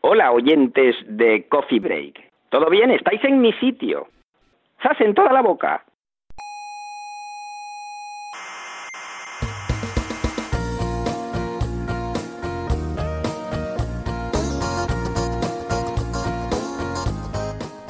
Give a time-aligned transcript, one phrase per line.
[0.00, 2.30] Hola, oyentes de Coffee Break.
[2.50, 2.90] ¿Todo bien?
[2.90, 4.08] ¿Estáis en mi sitio?
[4.82, 5.84] ¡Sas en toda la boca!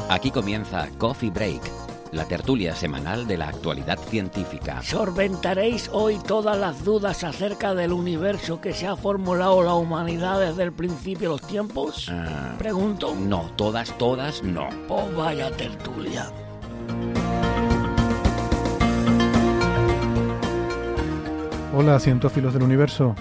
[0.08, 1.60] Aquí comienza Coffee Break,
[2.12, 4.82] la tertulia semanal de la actualidad científica.
[4.82, 10.62] Solventaréis hoy todas las dudas acerca del universo que se ha formulado la humanidad desde
[10.62, 12.08] el principio de los tiempos.
[12.10, 13.14] Ah, Pregunto.
[13.14, 14.68] no, todas, todas, no.
[14.88, 16.30] Oh, vaya tertulia.
[21.74, 23.14] Hola, cientófilos del universo.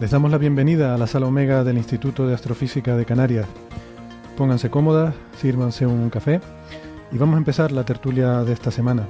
[0.00, 3.46] Les damos la bienvenida a la sala Omega del Instituto de Astrofísica de Canarias.
[4.36, 6.40] Pónganse cómodas, sírvanse un café
[7.12, 9.06] y vamos a empezar la tertulia de esta semana.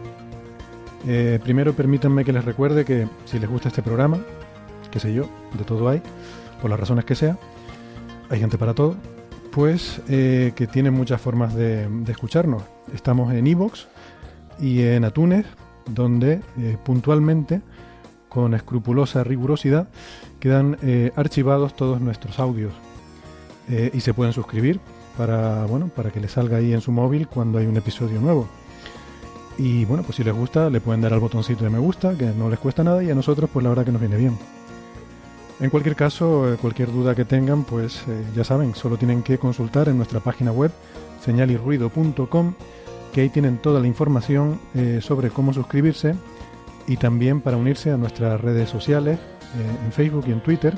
[1.06, 4.18] Eh, primero permítanme que les recuerde que si les gusta este programa,
[4.90, 6.02] qué sé yo, de todo hay,
[6.60, 7.36] por las razones que sea,
[8.30, 8.96] hay gente para todo,
[9.50, 12.62] pues eh, que tienen muchas formas de, escucharnos.
[12.94, 13.86] Estamos en iVoox
[14.60, 15.44] y en Atunes,
[15.86, 17.60] donde eh, puntualmente,
[18.28, 19.88] con escrupulosa rigurosidad,
[20.40, 20.76] quedan
[21.14, 22.72] archivados todos nuestros audios.
[23.68, 24.78] Y se pueden suscribir
[25.16, 28.48] para, bueno, para que les salga ahí en su móvil cuando hay un episodio nuevo.
[29.56, 32.26] Y bueno, pues si les gusta, le pueden dar al botoncito de me gusta, que
[32.26, 34.36] no les cuesta nada, y a nosotros, pues la verdad que nos viene bien.
[35.60, 39.38] En cualquier caso, eh, cualquier duda que tengan, pues eh, ya saben, solo tienen que
[39.38, 40.72] consultar en nuestra página web,
[41.24, 42.54] señalirruido.com,
[43.12, 46.16] que ahí tienen toda la información eh, sobre cómo suscribirse
[46.88, 49.18] y también para unirse a nuestras redes sociales,
[49.84, 50.74] en Facebook y en Twitter,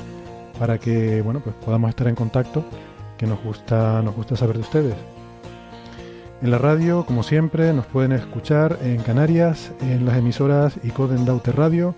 [0.58, 2.62] para que bueno, pues podamos estar en contacto,
[3.16, 4.94] que nos gusta, nos gusta saber de ustedes.
[6.43, 11.50] En la radio, como siempre, nos pueden escuchar en Canarias, en las emisoras Icoden Daute
[11.50, 11.94] Radio,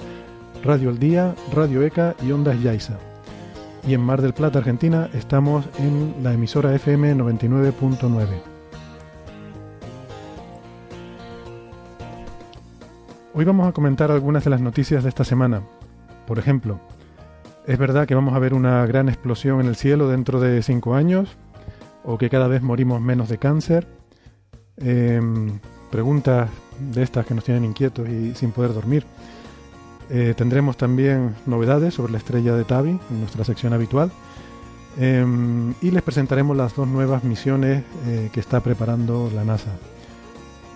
[0.62, 2.99] Radio El Día, Radio ECA y Ondas Yaiza.
[3.87, 8.27] Y en Mar del Plata, Argentina, estamos en la emisora FM 99.9.
[13.35, 15.62] Hoy vamos a comentar algunas de las noticias de esta semana.
[16.27, 16.81] Por ejemplo,
[17.69, 20.95] ¿es verdad que vamos a ver una gran explosión en el cielo dentro de cinco
[20.95, 21.37] años?
[22.03, 23.87] ¿O que cada vez morimos menos de cáncer?
[24.79, 26.49] Em, preguntas
[26.81, 29.05] de estas que nos tienen inquietos y sin poder dormir.
[30.09, 34.11] Eh, tendremos también novedades sobre la estrella de Tabi en nuestra sección habitual.
[34.99, 39.73] Em, y les presentaremos las dos nuevas misiones eh, que está preparando la NASA.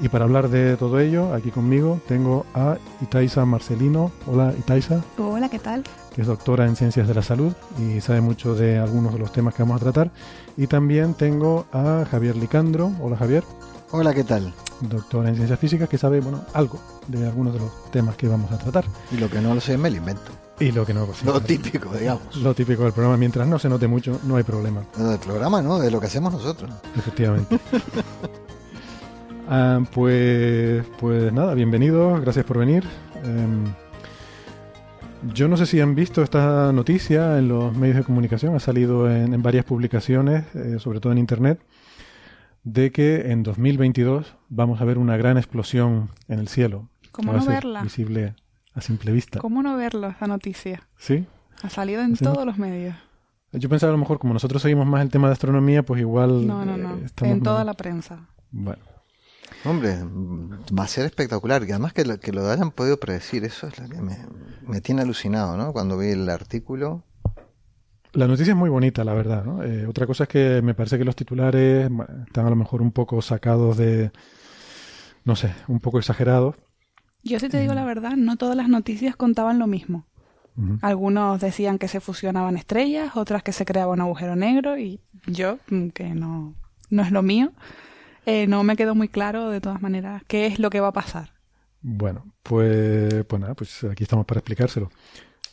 [0.01, 4.11] Y para hablar de todo ello, aquí conmigo tengo a Itaiza Marcelino.
[4.27, 5.85] Hola Itaiza, Hola, ¿qué tal?
[6.15, 9.33] que es doctora en Ciencias de la Salud y sabe mucho de algunos de los
[9.33, 10.11] temas que vamos a tratar.
[10.57, 12.93] Y también tengo a Javier Licandro.
[13.01, 13.45] Hola Javier,
[13.93, 14.53] Hola, ¿qué tal?
[14.81, 18.51] doctora en Ciencias Físicas, que sabe bueno, algo de algunos de los temas que vamos
[18.51, 18.85] a tratar.
[19.13, 20.33] Y lo que no lo sé me lo invento.
[20.59, 22.37] Y lo que no, pues, Lo típico, digamos.
[22.37, 24.83] Lo típico del programa, mientras no se note mucho, no hay problema.
[24.97, 25.79] No, del programa, ¿no?
[25.79, 26.71] De lo que hacemos nosotros.
[26.97, 27.59] Efectivamente.
[29.55, 32.85] Ah, pues, pues nada, bienvenidos, gracias por venir.
[33.23, 33.65] Em,
[35.35, 39.11] yo no sé si han visto esta noticia en los medios de comunicación, ha salido
[39.11, 41.61] en, en varias publicaciones, eh, sobre todo en Internet,
[42.65, 46.89] de que en 2022 vamos a ver una gran explosión en el cielo.
[47.11, 47.83] ¿Cómo no verla?
[47.83, 48.35] Visible
[48.73, 49.39] a simple vista.
[49.39, 50.89] ¿Cómo no verlo, esa noticia?
[50.97, 51.27] ¿Sí?
[51.63, 52.97] Ha salido en todos los medios.
[53.53, 56.47] Yo pensaba a lo mejor como nosotros seguimos más el tema de astronomía, pues igual...
[56.47, 56.97] No, no, no.
[56.97, 58.29] eh, En toda más- la prensa.
[58.51, 58.83] Bueno,
[59.65, 61.63] Hombre, mm, va a ser espectacular.
[61.63, 64.19] Y además que lo, que lo hayan podido predecir, eso es lo que me,
[64.67, 65.73] me tiene alucinado, ¿no?
[65.73, 67.05] Cuando vi el artículo.
[68.13, 69.45] La noticia es muy bonita, la verdad.
[69.45, 69.63] ¿no?
[69.63, 71.91] Eh, otra cosa es que me parece que los titulares
[72.27, 74.13] están a lo mejor un poco sacados de,
[75.25, 76.57] no sé, un poco exagerados.
[77.23, 80.07] Yo si te digo la verdad, no todas las noticias contaban lo mismo.
[80.83, 85.59] Algunos decían que se fusionaban estrellas, otras que se creaba un agujero negro y yo,
[85.71, 86.55] mm, que no,
[86.91, 87.53] no es lo mío,
[88.27, 90.93] eh, no me quedó muy claro de todas maneras qué es lo que va a
[90.93, 91.33] pasar.
[91.81, 94.91] Bueno, pues, pues nada, pues aquí estamos para explicárselo.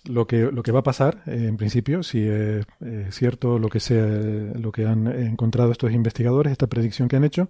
[0.06, 2.66] Lo que, lo que va a pasar, eh, en principio, si es
[3.10, 7.50] cierto lo que, sea, lo que han encontrado estos investigadores, esta predicción que han hecho,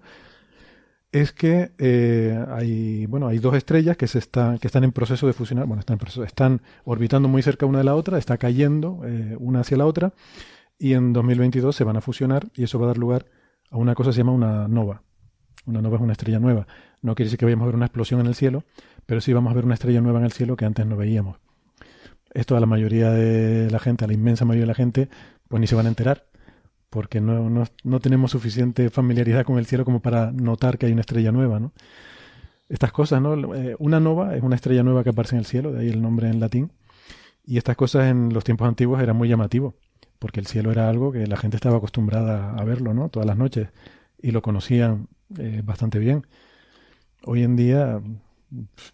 [1.12, 5.26] es que eh, hay bueno hay dos estrellas que se están que están en proceso
[5.26, 8.38] de fusionar bueno están en proceso, están orbitando muy cerca una de la otra está
[8.38, 10.14] cayendo eh, una hacia la otra
[10.78, 13.26] y en 2022 se van a fusionar y eso va a dar lugar
[13.72, 15.02] a una cosa que se llama una nova
[15.66, 16.68] una nova es una estrella nueva
[17.02, 18.64] no quiere decir que vayamos a ver una explosión en el cielo
[19.06, 21.38] pero sí vamos a ver una estrella nueva en el cielo que antes no veíamos
[22.34, 25.10] esto a la mayoría de la gente a la inmensa mayoría de la gente
[25.48, 26.30] pues ni se van a enterar
[26.90, 30.92] porque no, no, no, tenemos suficiente familiaridad con el cielo como para notar que hay
[30.92, 31.72] una estrella nueva, ¿no?
[32.68, 33.56] Estas cosas, ¿no?
[33.56, 36.02] Eh, una nova es una estrella nueva que aparece en el cielo, de ahí el
[36.02, 36.72] nombre en latín,
[37.46, 39.76] y estas cosas en los tiempos antiguos eran muy llamativo,
[40.20, 43.10] porque el cielo era algo que la gente estaba acostumbrada a verlo, ¿no?
[43.10, 43.70] Todas las noches,
[44.22, 46.26] y lo conocían eh, bastante bien.
[47.24, 48.02] Hoy en día,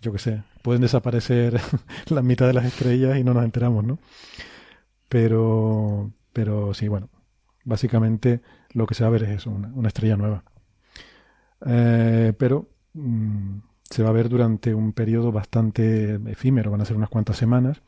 [0.02, 1.60] yo qué sé, pueden desaparecer
[2.10, 4.00] la mitad de las estrellas y no nos enteramos, ¿no?
[5.10, 7.10] Pero, pero sí, bueno,
[7.64, 8.42] básicamente
[8.72, 10.44] lo que se va a ver es eso, una, estrella nueva.
[11.66, 13.58] Eh, pero mm,
[13.90, 17.82] se va a ver durante un periodo bastante efímero, van a ser unas cuantas semanas,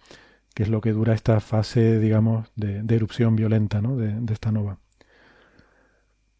[0.53, 3.95] que es lo que dura esta fase, digamos, de, erupción violenta ¿no?
[3.97, 4.79] de, esta nova.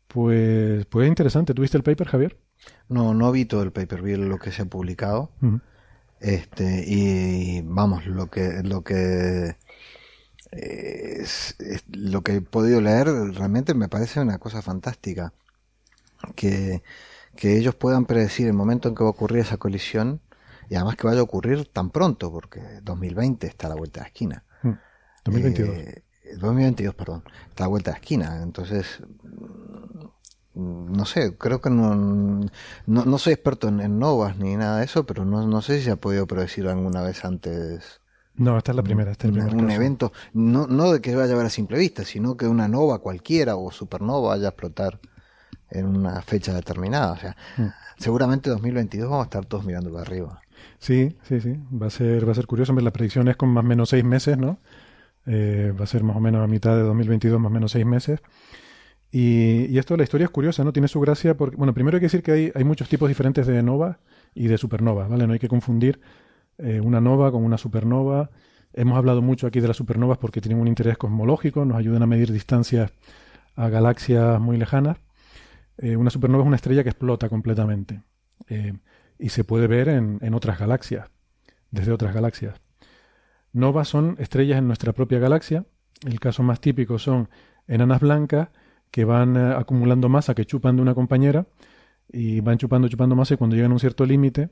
[0.08, 1.54] Pues, pues es interesante.
[1.54, 2.38] ¿Tuviste el paper, Javier?
[2.90, 5.32] No, no vi todo el paper, vi lo que se ha publicado.
[6.20, 9.56] Este, y vamos, lo que, lo que
[10.52, 11.56] es,
[11.92, 15.34] lo que he podido leer realmente me parece una cosa fantástica.
[16.36, 16.82] Que,
[17.36, 20.20] que ellos puedan predecir el momento en que va a ocurrir esa colisión
[20.70, 24.04] y además que vaya a ocurrir tan pronto, porque 2020 está a la vuelta de
[24.04, 24.44] la esquina.
[25.24, 25.78] 2022.
[25.78, 26.04] Eh,
[26.36, 28.42] 2022, perdón, está a la vuelta de la esquina.
[28.44, 29.02] Entonces,
[30.58, 34.86] no sé, creo que no, no, no soy experto en, en, novas ni nada de
[34.86, 38.02] eso, pero no, no sé si se ha podido predecir alguna vez antes
[38.38, 39.12] no, esta es la primera.
[39.12, 42.48] Este un evento, no, no de que vaya a ver a simple vista, sino que
[42.48, 45.00] una nova cualquiera o supernova vaya a explotar
[45.72, 47.14] en una fecha determinada.
[47.14, 47.68] O sea, mm.
[47.98, 50.42] seguramente 2022 vamos a estar todos mirando para arriba.
[50.78, 51.56] Sí, sí, sí.
[51.74, 52.74] Va a ser, va a ser curioso.
[52.74, 54.60] La predicción es con más o menos seis meses, ¿no?
[55.26, 57.86] Eh, va a ser más o menos a mitad de 2022, más o menos seis
[57.86, 58.22] meses.
[59.12, 60.74] Y, y esto, la historia es curiosa, ¿no?
[60.74, 63.48] Tiene su gracia porque, bueno, primero hay que decir que hay, hay muchos tipos diferentes
[63.48, 64.00] de nova
[64.34, 65.28] y de supernova, ¿vale?
[65.28, 66.00] No hay que confundir
[66.58, 68.32] eh, una nova con una supernova.
[68.74, 72.08] Hemos hablado mucho aquí de las supernovas porque tienen un interés cosmológico, nos ayudan a
[72.08, 72.92] medir distancias
[73.56, 74.98] a galaxias muy lejanas.
[75.78, 78.02] Eh, una supernova es una estrella que explota completamente
[78.50, 78.74] eh,
[79.20, 81.10] y se puede ver en, en, otras galaxias,
[81.72, 82.60] desde otras galaxias.
[83.54, 85.66] Novas son estrellas en nuestra propia galaxia.
[86.06, 87.30] El caso más típico son
[87.68, 88.50] enanas blancas
[88.92, 91.48] que van acumulando masa que chupan de una compañera
[92.12, 94.50] y van chupando, chupando masa y cuando llegan a un cierto límite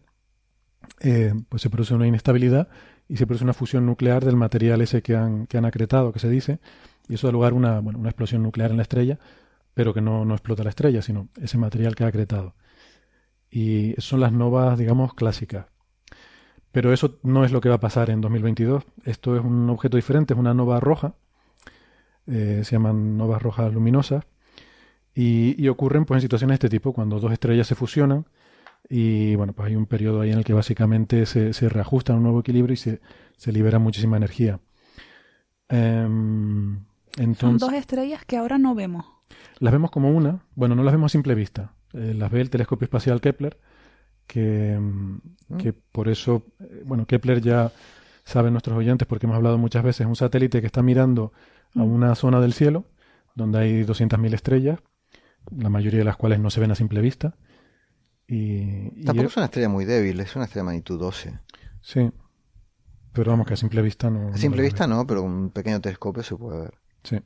[1.01, 2.69] eh, pues se produce una inestabilidad
[3.07, 6.19] y se produce una fusión nuclear del material ese que han, que han acretado, que
[6.19, 6.59] se dice,
[7.07, 9.19] y eso da lugar a una, bueno, una explosión nuclear en la estrella,
[9.73, 12.55] pero que no, no explota la estrella, sino ese material que ha acretado.
[13.49, 15.67] Y son las novas, digamos, clásicas.
[16.71, 18.83] Pero eso no es lo que va a pasar en 2022.
[19.05, 21.15] Esto es un objeto diferente, es una nova roja.
[22.27, 24.25] Eh, se llaman novas rojas luminosas.
[25.13, 28.25] Y, y, ocurren pues, en situaciones de este tipo, cuando dos estrellas se fusionan
[28.89, 32.15] y bueno, pues hay un periodo ahí en el que básicamente se, se reajusta a
[32.15, 33.01] un nuevo equilibrio y se,
[33.35, 34.59] se libera muchísima energía.
[35.69, 36.85] entonces,
[37.17, 39.05] em, Son dos estrellas que ahora no vemos.
[39.59, 41.73] Las vemos como una, bueno, no las vemos a simple vista.
[41.93, 43.57] Eh, las ve el telescopio espacial Kepler,
[44.27, 45.57] que, em, mm.
[45.57, 47.71] que por eso, eh, bueno, Kepler ya
[48.23, 51.31] saben nuestros oyentes porque hemos hablado muchas veces, es un satélite que está mirando
[51.75, 52.85] a una zona del cielo
[53.35, 54.79] donde hay 200.000 estrellas,
[55.55, 57.35] la mayoría de las cuales no se ven a simple vista
[58.27, 61.39] y, Tampoco es una estrella muy débil, es una estrella de magnitud 12.
[61.81, 62.11] Sí.
[63.13, 64.29] Pero vamos, que a simple vista no.
[64.29, 66.73] A simple vista no, pero con un pequeño telescopio se puede ver.
[67.03, 67.21] Sí.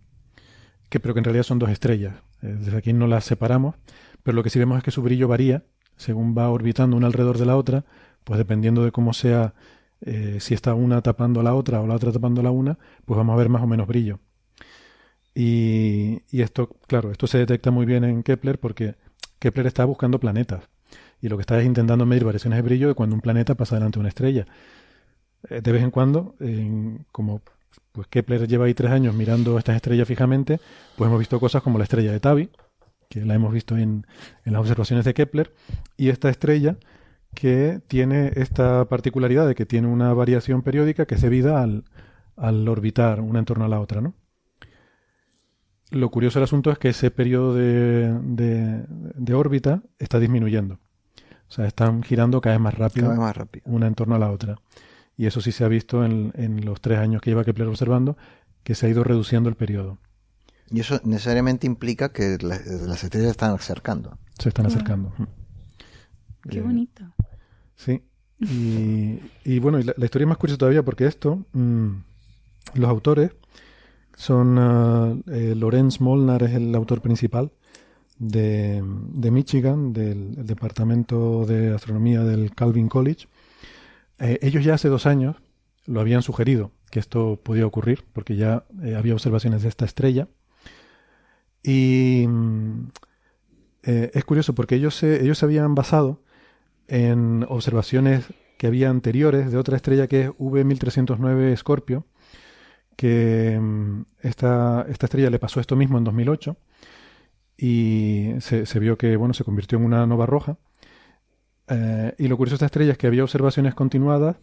[0.89, 2.15] Que, pero que en realidad son dos estrellas.
[2.41, 3.75] Eh, desde aquí no las separamos,
[4.23, 5.63] pero lo que sí vemos es que su brillo varía
[5.95, 7.85] según va orbitando una alrededor de la otra,
[8.23, 9.53] pues dependiendo de cómo sea,
[9.99, 12.79] eh, si está una tapando a la otra o la otra tapando a la una,
[13.05, 14.19] pues vamos a ver más o menos brillo.
[15.41, 18.95] Y, esto, claro, esto se detecta muy bien en Kepler porque
[19.39, 20.67] Kepler está buscando planetas
[21.21, 23.75] y lo que está es intentando medir variaciones de brillo de cuando un planeta pasa
[23.75, 24.45] delante de una estrella.
[25.49, 26.35] Eh, de vez en cuando,
[27.13, 27.41] como
[27.93, 30.59] pues Kepler lleva ahí tres años mirando estas estrellas fijamente,
[30.97, 32.49] pues hemos visto cosas como la estrella de Tabi,
[33.07, 34.05] que la hemos visto en,
[34.43, 35.53] en las observaciones de Kepler,
[35.95, 36.75] y esta estrella
[37.33, 41.85] que tiene esta particularidad de que tiene una variación periódica que es debida al,
[42.35, 44.15] al orbitar una en torno a la otra, ¿no?
[45.91, 50.79] Lo curioso del asunto es que ese periodo de, de, de órbita está disminuyendo.
[51.47, 53.63] O sea, están girando cada vez más rápido, más rápido.
[53.65, 54.57] una en torno a la otra.
[55.17, 58.17] Y eso sí se ha visto en, en los tres años que lleva Kepler observando,
[58.63, 59.97] que se ha ido reduciendo el periodo.
[60.71, 64.17] Y eso necesariamente implica que las estrellas están acercando.
[64.37, 65.11] Se están acercando.
[66.47, 67.03] Qué bonito.
[67.75, 68.03] Sí.
[68.39, 71.89] Y, bueno, la, historia es más curiosa todavía porque esto, mm,
[72.75, 73.31] los autores
[74.19, 75.23] son uh,
[75.55, 77.51] Lorenz Molnar es el autor principal
[78.17, 83.29] de, Michigan, del Departamento de Astronomía del Calvin College.
[84.19, 85.37] Eh, ellos ya hace dos años
[85.85, 90.27] lo habían sugerido que esto podía ocurrir, porque ya eh, había observaciones de esta estrella.
[91.63, 92.89] Y mm,
[93.83, 96.21] es curioso porque ellos se, ellos se habían basado
[96.89, 98.25] en observaciones
[98.57, 102.05] que había anteriores de otra estrella que es V1309 Scorpio,
[102.99, 106.57] que mm, esta, esta estrella le pasó esto mismo en 2008
[107.55, 110.57] y se, vio que bueno, se convirtió en una nova roja.
[111.69, 114.35] Eh, y lo curioso de esta estrella es que había observaciones continuadas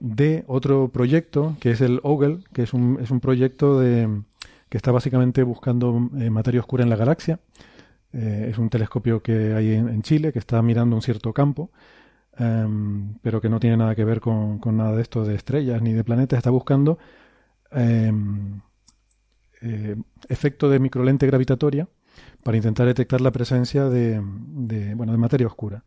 [0.00, 4.22] de otro proyecto que es el OGLE, que es un, es un proyecto de,
[4.70, 7.38] que está básicamente buscando eh, materia oscura en la galaxia.
[8.14, 11.70] Eh, es un telescopio que hay en, Chile que está mirando un cierto campo,
[12.38, 15.82] em, pero que no tiene nada que ver con, con, nada de esto de estrellas
[15.82, 16.38] ni de planetas.
[16.38, 16.98] Está buscando
[17.74, 18.60] em,
[20.28, 21.88] efecto de microlente gravitatoria
[22.42, 24.20] para intentar detectar la presencia de,
[24.94, 25.84] bueno, de materia oscura.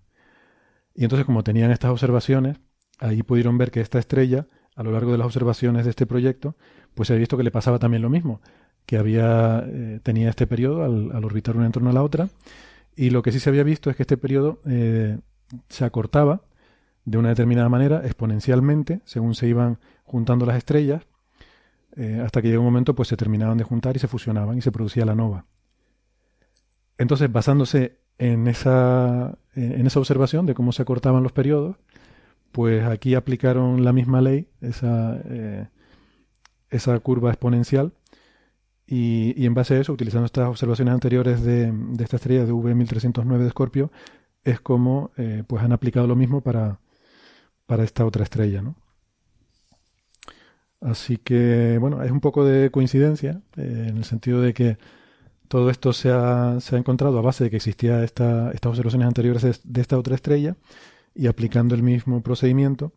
[0.95, 2.57] Y entonces, como tenían estas observaciones,
[2.99, 6.55] ahí pudieron ver que esta estrella, a lo largo de las observaciones de este proyecto,
[6.95, 8.41] pues se había visto que le pasaba también lo mismo,
[8.85, 12.29] que había, eh, tenía este periodo al, orbitar una en torno a la otra,
[12.95, 15.19] y lo que sí se había visto es que este periodo eh,
[15.69, 16.41] se acortaba
[17.05, 21.05] de una determinada manera, exponencialmente, según se iban juntando las estrellas,
[21.97, 24.61] eh, hasta que llegó un momento pues se terminaban de juntar y se fusionaban y
[24.61, 25.45] se producía la nova.
[26.97, 31.77] Entonces, basándose en esa, en esa observación de cómo se acortaban los periodos,
[32.51, 35.67] pues aquí aplicaron la misma ley, esa, eh,
[36.69, 37.93] esa curva exponencial,
[38.87, 43.47] y, en base a eso, utilizando estas observaciones anteriores de, esta estrella de V1309 de
[43.47, 43.91] Escorpio,
[44.43, 46.79] es como eh, pues han aplicado lo mismo para,
[47.65, 48.75] para esta otra estrella, ¿no?
[50.81, 54.77] Así que, bueno, es un poco de coincidencia, eh, en el sentido de que
[55.47, 59.81] todo esto se ha, encontrado a base de que existía esta, estas observaciones anteriores de
[59.81, 60.55] esta otra estrella
[61.15, 62.93] y aplicando el mismo procedimiento,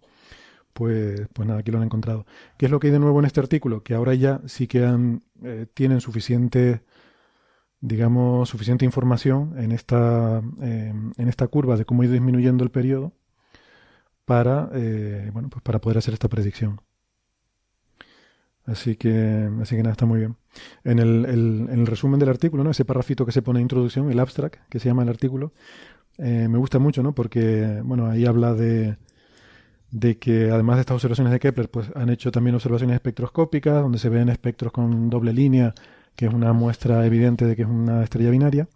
[0.75, 2.27] pues, pues nada, aquí lo han encontrado.
[2.59, 3.83] ¿Qué es lo que hay de nuevo en este artículo?
[3.83, 6.83] Que ahora ya sí que han, eh, tienen suficiente,
[7.81, 12.71] digamos, suficiente información en esta, eh, en esta curva de cómo ha ido disminuyendo el
[12.71, 13.13] periodo
[14.25, 14.71] para,
[15.33, 16.81] bueno, pues para poder hacer esta predicción.
[18.71, 20.37] Así que, así que nada, está muy bien.
[20.85, 22.71] En el, en el resumen del artículo, ¿no?
[22.71, 25.53] ese parrafito que se pone en introducción, el abstract, que se llama el artículo,
[26.19, 27.13] eh, me gusta mucho, ¿no?
[27.15, 28.97] Porque, bueno, ahí habla de,
[29.91, 33.99] de que además de estas observaciones de Kepler, pues han hecho también observaciones espectroscópicas, donde
[33.99, 35.75] se ven espectros con doble línea,
[36.15, 38.69] que es una muestra evidente de que es una estrella binaria.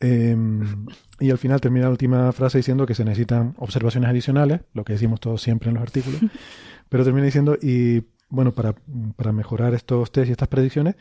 [0.00, 0.86] Em,
[1.20, 4.94] y al final termina la última frase diciendo que se necesitan observaciones adicionales, lo que
[4.94, 6.20] decimos todos siempre en los artículos,
[6.88, 8.74] pero termina diciendo, y bueno, para,
[9.16, 10.96] para mejorar estos test y estas predicciones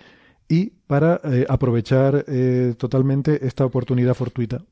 [0.47, 4.63] y para eh, aprovechar eh, totalmente esta oportunidad fortuita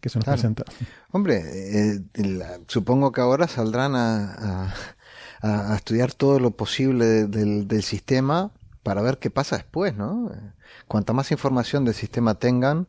[0.00, 0.64] que se nos presenta.
[1.10, 2.00] Hombre, eh,
[2.68, 4.72] supongo que ahora saldrán a,
[5.42, 8.50] a, estudiar todo lo posible del, del, sistema
[8.82, 10.32] para ver qué pasa después, ¿no?
[10.88, 12.88] Cuanta más información del sistema tengan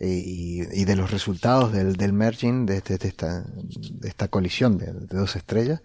[0.00, 4.92] y, y de los resultados del, del merging, de, de, esta, de esta colisión de,
[4.92, 5.82] dos estrellas,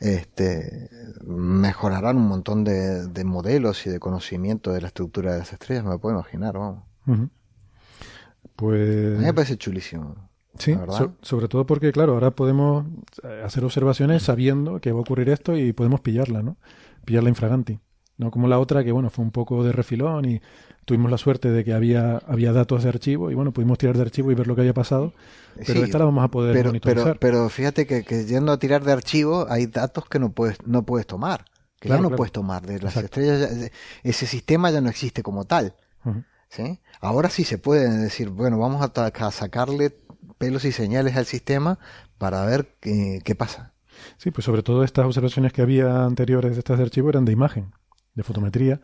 [0.00, 0.90] este,
[1.24, 5.84] mejorarán un montón de, de, modelos y de conocimiento de la estructura de las estrellas,
[5.84, 6.84] me puedo imaginar, vamos.
[8.56, 9.16] Pues...
[9.16, 10.28] A mí me parece chulísimo.
[10.58, 10.76] Sí,
[11.22, 12.84] sobre todo porque, claro, ahora podemos
[13.22, 16.56] eh, hacer observaciones sabiendo que va a ocurrir esto y podemos pillarla, ¿no?
[17.04, 17.78] Pillarla infraganti.
[18.18, 20.42] No como la otra que, bueno, fue un poco de refilón y
[20.84, 24.02] tuvimos la suerte de que había, había datos de archivo y, bueno, pudimos tirar de
[24.02, 25.14] archivo y ver lo que había pasado.
[25.64, 27.18] Pero esta la vamos a poder pero, monitorizar.
[27.18, 31.06] Pero, fíjate que, yendo a tirar de archivo hay datos que no puedes, no puedes
[31.06, 31.44] tomar.
[31.78, 32.66] Que ya no puedes tomar.
[32.66, 33.70] De las estrellas,
[34.02, 35.74] ese sistema ya no existe como tal.
[36.48, 36.80] ¿sí?
[37.00, 39.94] Ahora sí se puede decir, bueno, vamos a, sacarle
[40.38, 41.78] pelos y señales al sistema
[42.18, 43.74] para ver qué, pasa.
[44.16, 47.32] Sí, pues sobre todo estas observaciones que había anteriores de estas de archivo eran de
[47.32, 47.72] imagen,
[48.18, 48.80] de fotometría.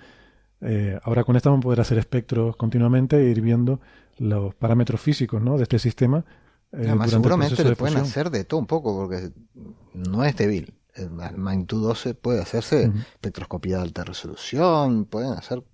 [0.61, 3.81] Eh, ahora con esta vamos a poder hacer espectros continuamente e ir viendo
[4.19, 5.57] los parámetros físicos ¿no?
[5.57, 6.25] de este sistema.
[6.73, 9.33] Eh, Además, seguramente le pueden hacer de todo un poco, porque
[9.93, 10.75] no es débil.
[10.95, 15.65] El magnitud 12 puede hacerse espectroscopía de alta resolución, pueden hacer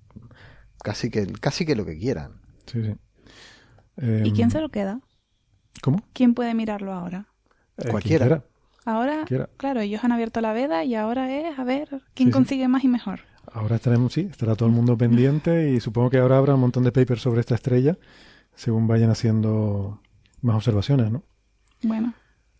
[0.82, 2.40] casi que, casi que lo que quieran.
[2.64, 2.94] Sí, sí.
[4.24, 5.00] ¿Y quién em, se lo queda?
[5.82, 6.02] ¿Cómo?
[6.14, 7.26] ¿Quién puede mirarlo ahora?
[7.76, 8.42] Eh, Cualquiera.
[8.86, 9.26] Ahora,
[9.58, 12.88] claro, ellos han abierto la veda y ahora es a ver quién consigue más y
[12.88, 13.20] mejor.
[13.52, 16.84] Ahora estaremos, sí, estará todo el mundo pendiente y supongo que ahora habrá un montón
[16.84, 17.98] de papers sobre esta estrella
[18.54, 20.00] según vayan haciendo
[20.42, 21.24] más observaciones, ¿no?
[21.82, 22.14] Bueno,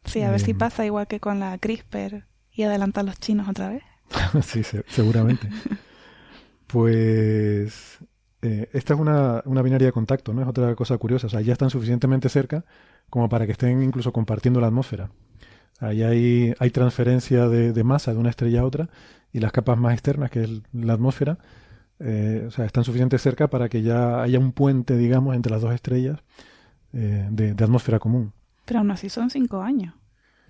[0.05, 3.49] sí, a ver si Eh, pasa igual que con la CRISPR y adelantar los chinos
[3.49, 3.83] otra vez.
[4.43, 5.49] sí, se- seguramente.
[6.67, 7.99] Pues
[8.43, 10.43] eh, esta es una, una binaria de contacto, ¿no?
[10.43, 11.27] Es otra cosa curiosa.
[11.27, 12.65] O sea, ya están suficientemente cerca
[13.09, 15.11] como para que estén incluso compartiendo la atmósfera.
[15.81, 18.89] Ahí hay, hay transferencia de, de masa de una estrella a otra
[19.33, 21.39] y las capas más externas, que es la atmósfera,
[21.99, 25.63] eh, o sea, están suficientemente cerca para que ya haya un puente, digamos, entre las
[25.63, 26.19] dos estrellas
[26.93, 28.33] eh, de, de atmósfera común.
[28.65, 29.95] Pero aún así son cinco años.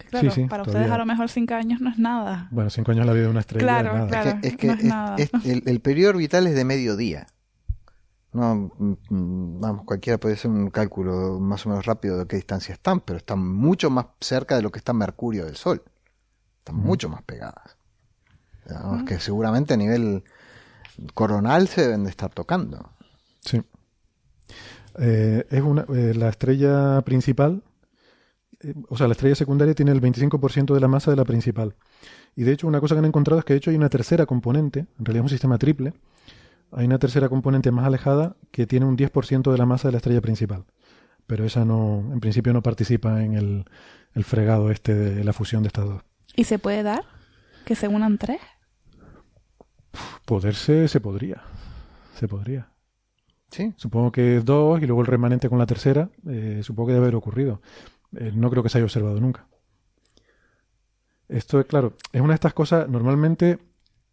[0.08, 0.80] Claro, sí, para todavía.
[0.86, 2.48] ustedes a lo mejor cinco años no es nada.
[2.50, 3.64] Bueno, cinco años la vida de una estrella.
[3.64, 4.08] Claro, nada.
[4.08, 4.38] claro.
[4.42, 5.16] Es que, no es nada.
[5.18, 7.26] es- el, el periodo orbital es de mediodía.
[8.32, 12.36] No, mm, mm, vamos, cualquiera puede hacer un cálculo más o menos rápido de qué
[12.36, 15.82] distancia están, pero están mucho más cerca de lo que está Mercurio del Sol.
[16.58, 17.76] Están mucho más pegadas.
[18.66, 20.22] Digamos que seguramente a nivel
[21.14, 22.90] coronal se deben de estar tocando.
[23.40, 23.62] Sí.
[24.98, 27.62] Eh, es una, eh, la estrella principal,
[28.60, 31.74] eh, o sea, la estrella secundaria tiene el 25% de la masa de la principal.
[32.36, 34.26] Y de hecho, una cosa que han encontrado es que de hecho hay una tercera
[34.26, 35.94] componente, en realidad es un sistema triple,
[36.72, 39.98] hay una tercera componente más alejada que tiene un 10% de la masa de la
[39.98, 40.64] estrella principal.
[41.26, 43.64] Pero esa no, en principio no participa en el,
[44.14, 46.02] el fregado este de la fusión de estas dos.
[46.36, 47.04] ¿Y se puede dar?
[47.64, 48.40] ¿Que se unan tres?
[50.24, 51.42] Poderse se podría.
[52.14, 52.70] Se podría.
[53.50, 53.72] ¿Sí?
[53.76, 56.10] Supongo que es dos y luego el remanente con la tercera.
[56.28, 57.60] eh, supongo que debe haber ocurrido.
[58.16, 59.46] Eh, no creo que se haya observado nunca.
[61.28, 62.88] Esto es claro, es una de estas cosas.
[62.88, 63.58] Normalmente,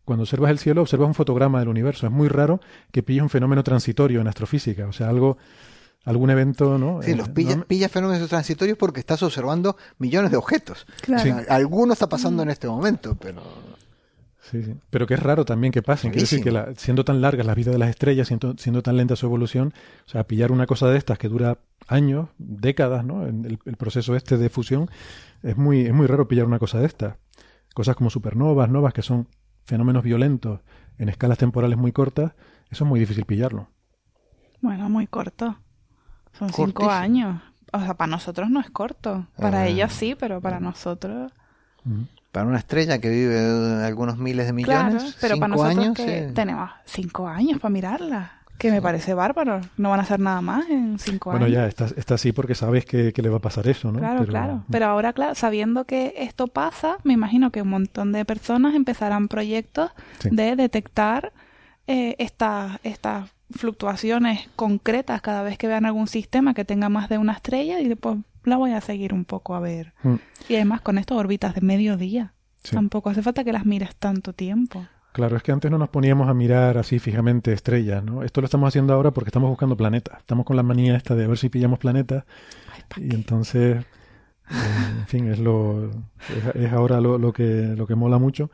[0.07, 2.07] cuando observas el cielo, observas un fotograma del universo.
[2.07, 2.59] Es muy raro
[2.91, 4.87] que pilles un fenómeno transitorio en astrofísica.
[4.87, 5.37] O sea, algo,
[6.05, 7.01] algún evento, ¿no?
[7.03, 10.87] Sí, Eh, los pilla, norm- pilla fenómenos transitorios porque estás observando millones de objetos.
[11.01, 11.23] Claro.
[11.23, 11.29] Sí.
[11.29, 13.43] A- Alguno está pasando en este momento, pero
[14.49, 14.73] Sí, sí.
[14.89, 16.11] Pero que es raro también que pasen.
[16.11, 18.95] Quiero decir que la- siendo tan largas las vidas de las estrellas, siendo, siendo tan
[18.95, 19.73] lenta su evolución,
[20.05, 21.57] o sea, pillar una cosa de estas que dura
[21.89, 23.27] años, décadas, ¿no?
[23.27, 24.89] En el, el proceso este de fusión,
[25.43, 27.15] es muy, es muy raro pillar una cosa de estas.
[27.73, 29.27] Cosas como supernovas, novas, que son
[29.67, 30.61] fenómenos violentos
[30.97, 32.31] en escalas temporales muy cortas,
[32.71, 33.67] eso es muy difícil pillarlo.
[34.61, 35.57] Bueno, muy corto.
[36.31, 37.41] Son cinco años.
[37.73, 39.27] O sea, para nosotros no es corto.
[39.37, 39.67] Para Ah.
[39.67, 41.31] ellos sí, pero para nosotros...
[42.31, 43.39] para una estrella que vive
[43.85, 47.59] algunos miles de millones, Claro, pero cinco para nosotros años, que eh, tenemos cinco años
[47.59, 48.31] para mirarla.
[48.57, 49.61] Que me parece bárbaro.
[49.77, 51.55] No van a hacer nada más en cinco Bueno, años.
[51.55, 53.99] ya, está, está así porque sabes que, que le va a pasar eso, ¿no?
[53.99, 54.63] Claro, Pero- claro.
[54.71, 59.27] Pero ahora, claro, sabiendo que esto pasa, me imagino que un montón de personas empezarán
[59.27, 60.29] proyectos Sí.
[60.31, 61.31] de detectar
[61.87, 67.17] eh, estas estas fluctuaciones concretas cada vez que vean algún sistema que tenga más de
[67.17, 69.93] una estrella y después la voy a seguir un poco a ver.
[70.03, 70.15] Mm,
[70.49, 72.33] Y además con estas órbitas de mediodía.
[72.63, 72.75] sí.
[72.75, 74.85] Tampoco hace falta que las mires tanto tiempo.
[75.17, 78.21] Claro, es que antes no nos poníamos a mirar así fijamente estrellas, ¿no?
[78.21, 80.19] Esto lo estamos haciendo ahora porque estamos buscando planetas.
[80.19, 82.23] Estamos con la manía esta de ver si pillamos planetas.
[82.97, 83.83] Y entonces,
[84.47, 88.51] en fin, es lo es, es ahora lo, lo que lo que mola mucho.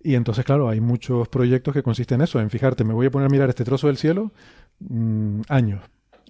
[0.00, 3.10] Y entonces, claro, hay muchos proyectos que consisten en eso, en fijarte, me voy a
[3.10, 4.30] poner a mirar este trozo del cielo
[4.78, 5.82] mm, años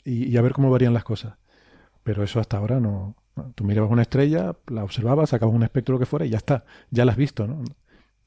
[0.02, 1.34] y, y a ver cómo varían las cosas.
[2.04, 3.16] Pero eso hasta ahora no.
[3.36, 3.52] no.
[3.54, 6.64] Tú mirabas una estrella, la observabas, sacabas un espectro lo que fuera y ya está.
[6.90, 7.64] Ya la has visto, ¿no?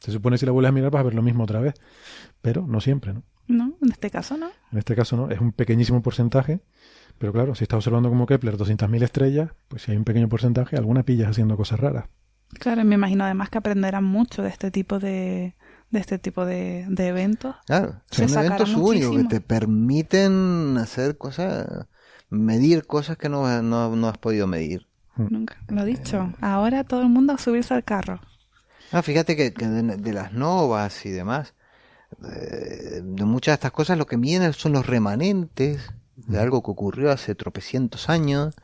[0.02, 1.76] Se supone que si la vuelves a mirar vas a ver lo mismo otra vez.
[2.42, 3.24] Pero no siempre, ¿no?
[3.48, 4.50] No, en este caso no.
[4.72, 6.62] En este caso no, es un pequeñísimo porcentaje.
[7.20, 10.76] Pero claro, si estás observando como Kepler 200.000 estrellas, pues si hay un pequeño porcentaje,
[10.76, 12.06] alguna pillas haciendo cosas raras.
[12.60, 15.56] Claro, y me imagino además que aprenderán mucho de este tipo de,
[15.92, 17.56] de este tipo de, de eventos.
[17.68, 21.86] Claro, Se son eventos únicos que te permiten hacer cosas,
[22.30, 24.88] medir cosas que no, no, no has podido medir.
[25.16, 26.34] Nunca lo dicho.
[26.42, 28.20] Ahora todo el mundo a subirse al carro.
[28.92, 31.54] Ah, fíjate que, que de, de las novas y demás,
[32.24, 35.82] eh, de muchas de estas cosas lo que miden son los remanentes
[36.16, 38.56] de algo que ocurrió hace tropecientos años,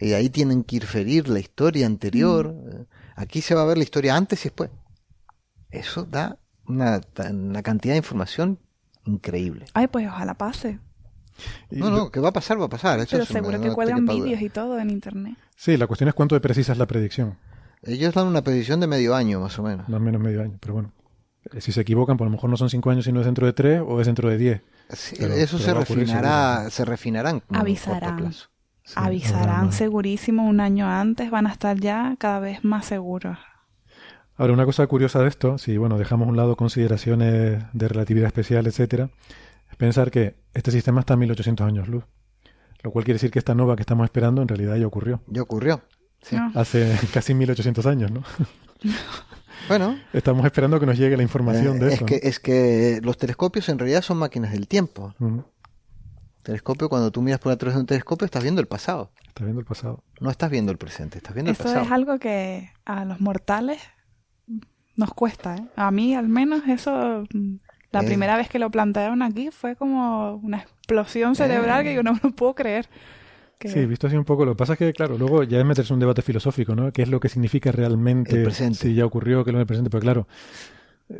[0.00, 2.54] y ahí tienen que inferir la historia anterior.
[2.72, 2.84] Eh,
[3.16, 4.70] Aquí se va a ver la historia antes y después.
[5.70, 8.60] Eso da una, una cantidad de información
[9.06, 9.64] increíble.
[9.74, 10.78] Ay, pues ojalá pase.
[11.68, 13.00] Y No, lo- no, que va a pasar, va a pasar.
[13.00, 15.36] Eso Pero seguro no que cuelgan vídeos y todo en internet.
[15.56, 17.36] Sí, la cuestión es cuánto de precisa es la predicción.
[17.82, 19.88] Ellos dan una predicción de medio año, más o menos.
[19.88, 20.92] No menos medio año, pero bueno.
[21.52, 23.46] Eh, Si se equivocan, pues a lo mejor no son cinco años, sino es dentro
[23.46, 24.62] de tres o es dentro de diez.
[24.90, 26.70] Sí, Pero- eso pero se refinará, seguro.
[26.70, 27.42] se refinarán.
[27.50, 28.32] Avisarán.
[28.32, 29.74] Sí, Avisarán más.
[29.74, 33.38] segurísimo un año antes, van a estar ya cada vez más seguros.
[34.36, 38.28] Ahora, una cosa curiosa de esto, si bueno, dejamos a un lado consideraciones de relatividad
[38.28, 39.10] especial, etcétera,
[39.70, 42.04] es pensar que este sistema está a 1800 años luz.
[42.82, 45.20] Lo cual quiere decir que esta nova que estamos esperando en realidad ya ocurrió.
[45.26, 45.82] Ya ocurrió.
[46.22, 46.36] Sí.
[46.36, 46.50] No.
[46.54, 48.22] Hace casi 1800 años, ¿no?
[49.66, 52.06] Bueno, Estamos esperando que nos llegue la información eh, de es, eso.
[52.06, 55.14] que, es que los telescopios en realidad son máquinas del tiempo.
[56.42, 59.10] Telescopio, cuando tú miras por a través de un telescopio, estás viendo el pasado.
[59.26, 60.04] Estás viendo el pasado.
[60.20, 61.84] No estás viendo el presente, estás viendo Eso el pasado.
[61.84, 63.82] es algo que a los mortales
[64.96, 65.64] nos cuesta, ¿eh?
[65.76, 67.56] A mí al menos eso, mm,
[67.90, 68.06] la Eh.
[68.06, 72.20] primera vez que lo plantearon aquí fue como una explosión cerebral que yo no me
[72.22, 72.88] lo puedo creer.
[73.58, 74.44] Que- Sí, visto así un poco.
[74.44, 76.92] Lo que pasa es que, claro, luego ya es meterse en un debate filosófico, ¿no?
[76.92, 78.78] ¿Qué es lo que significa realmente El presente.
[78.78, 79.90] si ya ocurrió, qué es lo del presente?
[79.90, 80.28] Pero claro,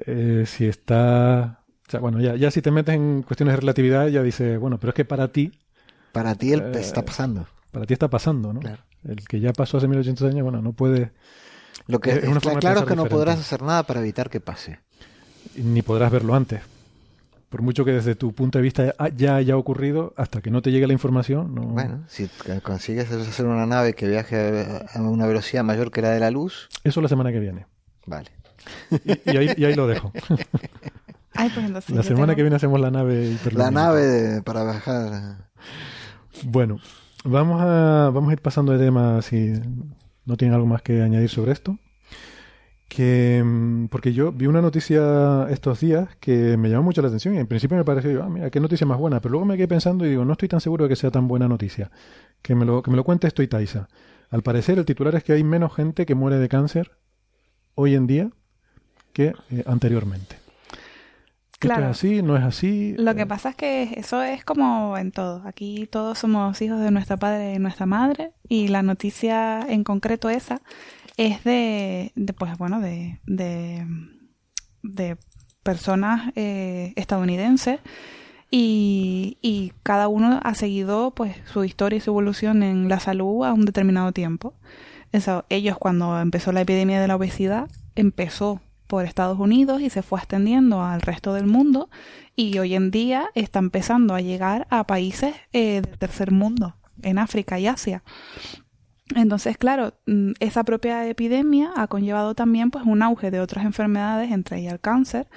[0.07, 1.61] eh, si está...
[1.87, 4.79] O sea, bueno, ya, ya si te metes en cuestiones de relatividad, ya dices, bueno,
[4.79, 5.53] pero es que para ti,
[6.12, 7.46] Para ti el, Eh, está pasando.
[7.72, 8.61] para ti está pasando, ¿no?
[8.61, 8.83] Claro.
[9.05, 11.12] El que ya pasó hace 1800 años, bueno, no puede,
[11.87, 14.40] Lo que es una está claro es que no podrás hacer nada para evitar que
[14.40, 14.81] pase.
[15.57, 16.61] ni podrás verlo antes.
[17.48, 20.70] Por mucho que desde tu punto de vista ya haya ocurrido, hasta que no te
[20.70, 21.62] llegue la información, no...
[21.62, 22.28] Bueno, si
[22.62, 26.68] consigues hacer una nave que viaje a una velocidad mayor que la de la luz,
[26.84, 27.66] Eso la semana que viene.
[28.06, 28.30] vale.
[28.90, 30.12] Y, y ahí, y ahí lo dejo.
[31.34, 34.42] Ay, pues entonces la yo semana tengo- que viene hacemos la nave La nave de-
[34.42, 35.48] para bajar.
[36.44, 36.78] Bueno,
[37.24, 39.52] vamos a, vamos a ir pasando de tema si
[40.26, 41.78] no tienen algo más que añadir sobre esto.
[42.88, 47.35] Que, mm, porque yo vi una noticia estos días que me llamó mucho la atención
[47.35, 49.68] y en principio me pareció, ah, mira, qué noticia más buena, pero luego me quedé
[49.68, 51.90] pensando y digo, no estoy tan seguro de que sea tan buena noticia.
[52.40, 53.88] Que me lo, que me lo cuente esto Taisa.
[54.31, 56.92] Al parecer el titular es que hay menos gente que muere de cáncer
[57.74, 58.31] hoy en día
[59.12, 60.47] que eh, anteriormente.
[61.59, 61.90] Claro.
[61.90, 62.23] ¿Esto es así?
[62.23, 62.94] ¿No es así?
[62.97, 65.42] Lo Eh, que pasa es que eso es como en todo.
[65.47, 70.31] Aquí todos somos hijos de nuestra padre y nuestra madre y la noticia en concreto
[70.31, 70.61] esa
[71.16, 73.87] es de, de, pues bueno, de, de,
[74.83, 75.16] de
[75.62, 77.81] personas eh, estadounidenses
[78.51, 83.44] y, y cada uno ha seguido pues su historia y su evolución en la salud
[83.44, 84.55] a un determinado tiempo.
[85.12, 90.03] Eso, ellos cuando empezó la epidemia de la obesidad empezó por Estados Unidos y se
[90.03, 91.88] fue extendiendo al resto del mundo
[92.35, 97.18] y hoy en día está empezando a llegar a países eh, del tercer mundo, en
[97.18, 98.03] África y Asia.
[99.14, 104.33] Entonces, claro, mm, esa propia epidemia ha conllevado también pues un auge de otras enfermedades,
[104.33, 105.29] entre ellas el cáncer,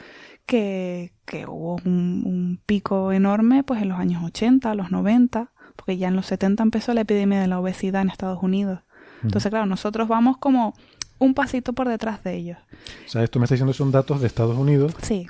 [0.46, 5.98] que, que hubo un, un pico enorme pues en los años 80, los 90, porque
[5.98, 8.80] ya en los 70 empezó la epidemia de la obesidad en Estados Unidos.
[9.24, 10.74] Entonces, claro, nosotros vamos como
[11.22, 12.58] un pasito por detrás de ellos.
[13.06, 14.96] O sea, esto me está diciendo son datos de Estados Unidos.
[15.04, 15.28] Sí,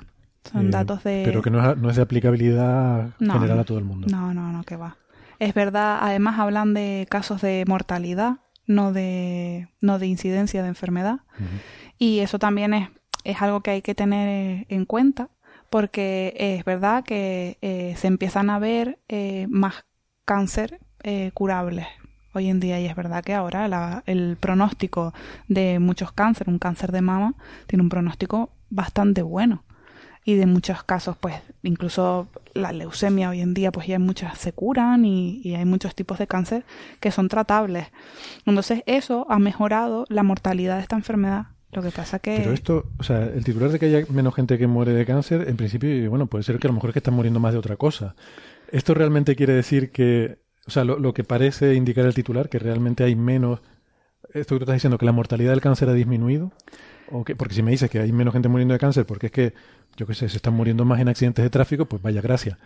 [0.50, 1.22] son eh, datos de...
[1.24, 4.06] Pero que no es, no es de aplicabilidad No, general a todo el mundo.
[4.10, 4.96] No, no, no, que va.
[5.38, 11.20] Es verdad, además hablan de casos de mortalidad, no de, no de incidencia de enfermedad.
[11.98, 12.88] Y eso también es,
[13.24, 15.28] es algo que hay que tener en cuenta,
[15.68, 19.84] porque es verdad que eh, se empiezan a ver eh, más
[20.24, 21.86] cáncer eh, curables
[22.34, 25.12] hoy en día y es verdad que ahora la- el pronóstico
[25.48, 27.34] de muchos cánceres, un cáncer de mama,
[27.66, 29.64] tiene un pronóstico bastante bueno.
[30.24, 34.52] Y de muchos casos pues incluso la leucemia hoy en día pues ya muchas se
[34.52, 36.64] curan y, y hay muchos tipos de cáncer
[37.00, 37.88] que son tratables.
[38.46, 41.46] Entonces eso ha mejorado la mortalidad de esta enfermedad.
[41.72, 44.58] Lo que pasa que Pero esto, o sea, el titular de que haya menos gente
[44.58, 46.98] que muere de cáncer, en principio, bueno, puede ser que a lo mejor es que
[46.98, 48.14] están muriendo más de otra cosa.
[48.70, 52.58] ¿Esto realmente quiere decir que, o sea, lo, lo que parece indicar el titular, que
[52.58, 53.60] realmente hay menos,
[54.32, 56.52] esto que tú estás diciendo, que la mortalidad del cáncer ha disminuido?
[57.10, 59.32] ¿O que, porque si me dices que hay menos gente muriendo de cáncer, porque es
[59.32, 59.54] que,
[59.96, 62.58] yo qué sé, se están muriendo más en accidentes de tráfico, pues vaya gracia.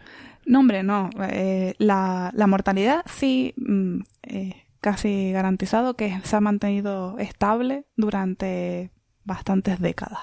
[0.44, 1.10] No, hombre, no.
[1.30, 4.00] Eh, la, la mortalidad sí, mm,
[4.80, 8.92] casi garantizado que se ha mantenido estable durante
[9.24, 10.20] bastantes décadas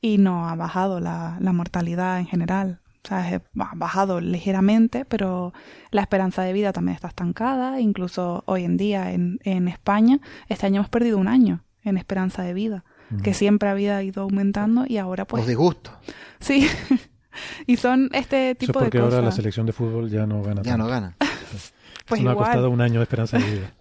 [0.00, 2.80] y no ha bajado la, la mortalidad en general.
[3.04, 5.52] O sea, es- ha bajado ligeramente, pero
[5.90, 7.80] la esperanza de vida también está estancada.
[7.80, 12.42] Incluso hoy en día en, en España, este año hemos perdido un año en esperanza
[12.42, 12.84] de vida,
[13.22, 15.94] que siempre había ido aumentando y ahora pues Los disgustos.
[16.40, 16.68] sí.
[17.66, 19.14] y son este Eso tipo es porque de cosas.
[19.16, 20.84] ahora la selección de fútbol ya no gana Ya tanto.
[20.84, 21.14] no ganan.
[22.06, 22.46] Pues Eso nos ha igual.
[22.48, 23.74] costado un año de esperanza de vida.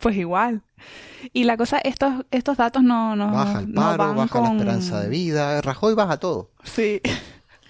[0.00, 0.62] Pues igual.
[1.32, 4.42] Y la cosa, estos, estos datos no, no, Baja el no paro, van baja con...
[4.44, 5.60] la esperanza de vida.
[5.60, 6.52] Rajoy baja todo.
[6.62, 7.00] Sí.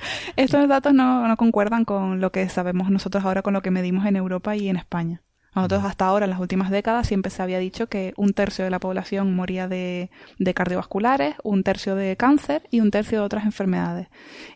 [0.36, 4.06] Estos datos no, no concuerdan con lo que sabemos nosotros ahora, con lo que medimos
[4.06, 5.22] en Europa y en España.
[5.54, 8.70] Nosotros hasta ahora, en las últimas décadas, siempre se había dicho que un tercio de
[8.70, 13.44] la población moría de, de cardiovasculares, un tercio de cáncer y un tercio de otras
[13.44, 14.08] enfermedades.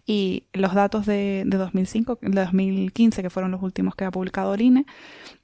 [0.06, 4.54] Y los datos de, de 2005, de 2015, que fueron los últimos que ha publicado
[4.54, 4.86] el INE,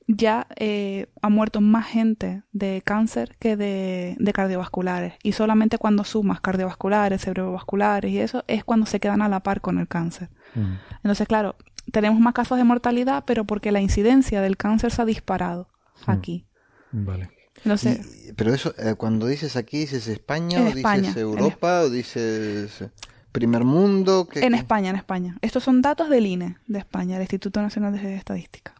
[0.06, 5.14] ya eh, ha muerto más gente de cáncer que de, de cardiovasculares.
[5.22, 9.60] Y solamente cuando sumas cardiovasculares, cerebrovasculares y eso, es cuando se quedan a la par
[9.60, 10.28] con el cáncer.
[10.54, 10.74] Mm.
[10.96, 11.56] Entonces, claro,
[11.92, 15.68] tenemos más casos de mortalidad, pero porque la incidencia del cáncer se ha disparado
[16.06, 16.10] Mm.
[16.10, 16.46] aquí.
[16.92, 17.30] Vale.
[17.64, 21.22] Entonces, Y- pero eso, eh, cuando dices aquí, dices España, En o España, dices en
[21.22, 22.84] Europa, o dices
[23.32, 24.28] primer mundo.
[24.30, 24.58] ¿qué- en qué?
[24.58, 25.36] España, en España.
[25.40, 28.74] Estos son datos del INE, de España, el Instituto Nacional de Estadística.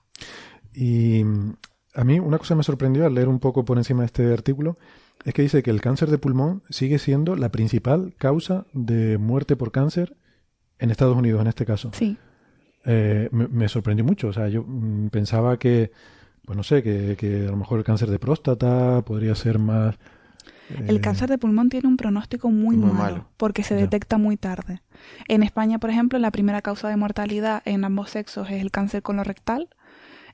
[0.75, 1.55] Y mm,
[1.95, 4.77] a mí una cosa me sorprendió al leer un poco por encima de este artículo
[5.25, 9.57] es que dice que el cáncer de pulmón sigue siendo la principal causa de muerte
[9.57, 10.17] por cáncer
[10.79, 11.91] en Estados Unidos, en este caso.
[11.95, 12.19] Sí.
[12.85, 14.29] Eh, me, sorprendió mucho.
[14.29, 15.93] O sea, yo mm, pensaba que,
[16.45, 19.97] pues no sé, que, que, a lo mejor el cáncer de próstata podría ser más...
[20.87, 24.81] El eh, cáncer de pulmón tiene un pronóstico muy, malo, porque se detecta muy tarde.
[25.29, 29.03] En España, por ejemplo, la primera causa de mortalidad en ambos sexos es el cáncer
[29.03, 29.69] colorectal.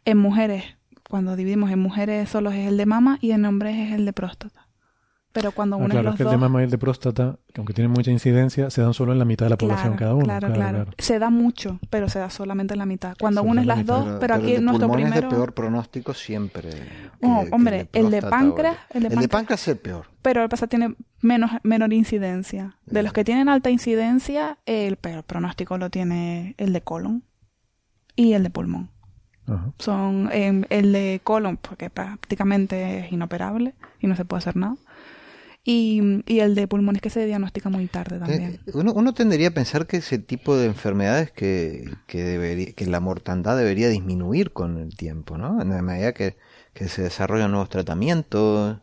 [0.04, 0.64] En mujeres,
[1.08, 4.12] cuando dividimos en mujeres solo es el de mama y en hombres es el de
[4.12, 4.70] próstata.
[5.32, 7.60] Pero cuando ah, uno claro, es que el de mama y el de próstata, que
[7.60, 10.24] aunque tienen mucha incidencia, se dan solo en la mitad de la población cada uno.
[10.24, 13.16] Claro, claro, Se da mucho, pero se da solamente en la mitad.
[13.18, 15.14] Cuando uno es las dos, pero, aquí nuestro primero...
[15.14, 16.70] es de peor pronóstico siempre.
[17.22, 18.76] oh, hombre, el de, páncreas...
[18.90, 20.06] El de, páncreas es el peor.
[20.20, 22.76] Pero el pasa tiene menos, menor incidencia.
[22.86, 27.22] De los que tienen alta incidencia, el peor pronóstico lo tiene el de colon
[28.16, 28.90] y el de pulmón.
[29.78, 34.76] Son em, el de colon, porque prácticamente es inoperable y no se puede hacer nada
[35.62, 38.60] y, y, el de pulmones que se diagnostica muy tarde también.
[38.66, 42.86] Eh, uno, uno tendería a pensar que ese tipo de enfermedades que, que, debería, que
[42.86, 45.60] la mortandad debería disminuir con el tiempo, ¿no?
[45.60, 46.36] En la medida que,
[46.72, 48.78] que se desarrollan nuevos tratamientos.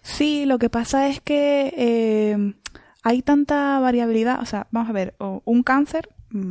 [0.00, 2.54] Sí, lo que pasa es que eh,
[3.02, 6.08] hay tanta variabilidad, o sea, vamos a ver, un cáncer,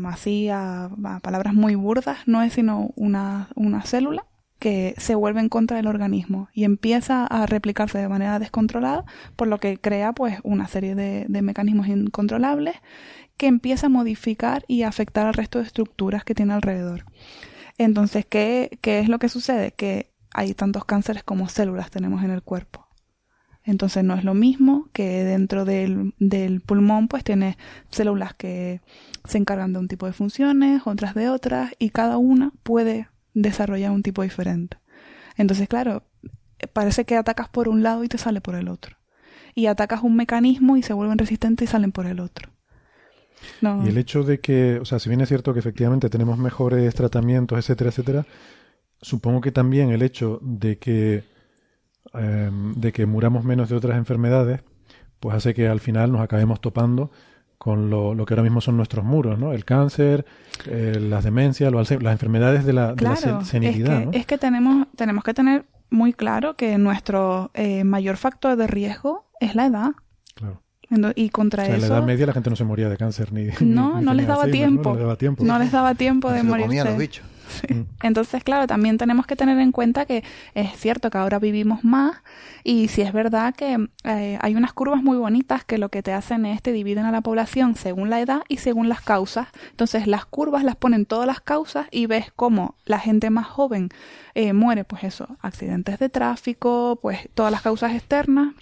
[0.07, 4.25] así a, a palabras muy burdas, no es sino una, una célula
[4.61, 9.47] que se vuelve en contra del organismo y empieza a replicarse de manera descontrolada, por
[9.47, 12.75] lo que crea pues una serie de, mecanismos incontrolables
[13.37, 17.05] que empieza a modificar y afectar al resto de estructuras que tiene alrededor.
[17.79, 19.71] Entonces, ¿qué, ¿qué es lo que sucede?
[19.71, 22.80] Que hay tantos cánceres como células tenemos en el cuerpo.
[23.63, 27.57] Entonces no es lo mismo que dentro del, del, pulmón pues tienes
[27.89, 28.81] células que
[29.25, 33.91] se encargan de un tipo de funciones, otras de otras, y cada una puede desarrolla
[33.91, 34.77] un tipo diferente.
[35.37, 36.03] Entonces, claro,
[36.73, 38.97] parece que atacas por un lado y te sale por el otro.
[39.53, 42.49] Y atacas un mecanismo y se vuelven resistentes y salen por el otro.
[43.61, 46.93] Y el hecho de que, o sea, si bien es cierto que efectivamente tenemos mejores
[46.93, 48.25] tratamientos, etcétera, etcétera,
[49.01, 51.23] supongo que también el hecho de que,
[52.13, 54.61] em, de que muramos menos de otras enfermedades,
[55.19, 57.11] pues hace que al final nos acabemos topando
[57.57, 59.53] con lo, lo, que ahora mismo son nuestros muros, ¿no?
[59.53, 60.25] El cáncer,
[60.65, 62.95] eh, las demencias, las enfermedades de la,
[63.43, 64.01] senilidad.
[64.01, 68.55] Es que, es que tenemos, tenemos que tener muy claro que nuestro eh, mayor factor
[68.55, 69.91] de riesgo es la edad.
[70.33, 70.61] Claro.
[71.15, 71.75] Y contra eso.
[71.75, 73.47] En la Edad Media la gente no se moría de cáncer ni.
[73.61, 74.89] No, no, les daba tiempo.
[74.89, 75.43] no les daba tiempo.
[75.43, 76.83] No les daba tiempo de morirse.
[76.83, 77.25] los bichos.
[77.69, 77.81] Mm.
[78.03, 82.17] Entonces, claro, también tenemos que tener en cuenta que es cierto que ahora vivimos más
[82.63, 86.13] y si es verdad que eh, hay unas curvas muy bonitas que lo que te
[86.13, 89.47] hacen es te dividen a la población según la edad y según las causas.
[89.69, 93.89] Entonces, las curvas las ponen todas las causas y ves cómo la gente más joven
[94.33, 98.53] eh, muere, pues eso, accidentes de tráfico, pues todas las causas externas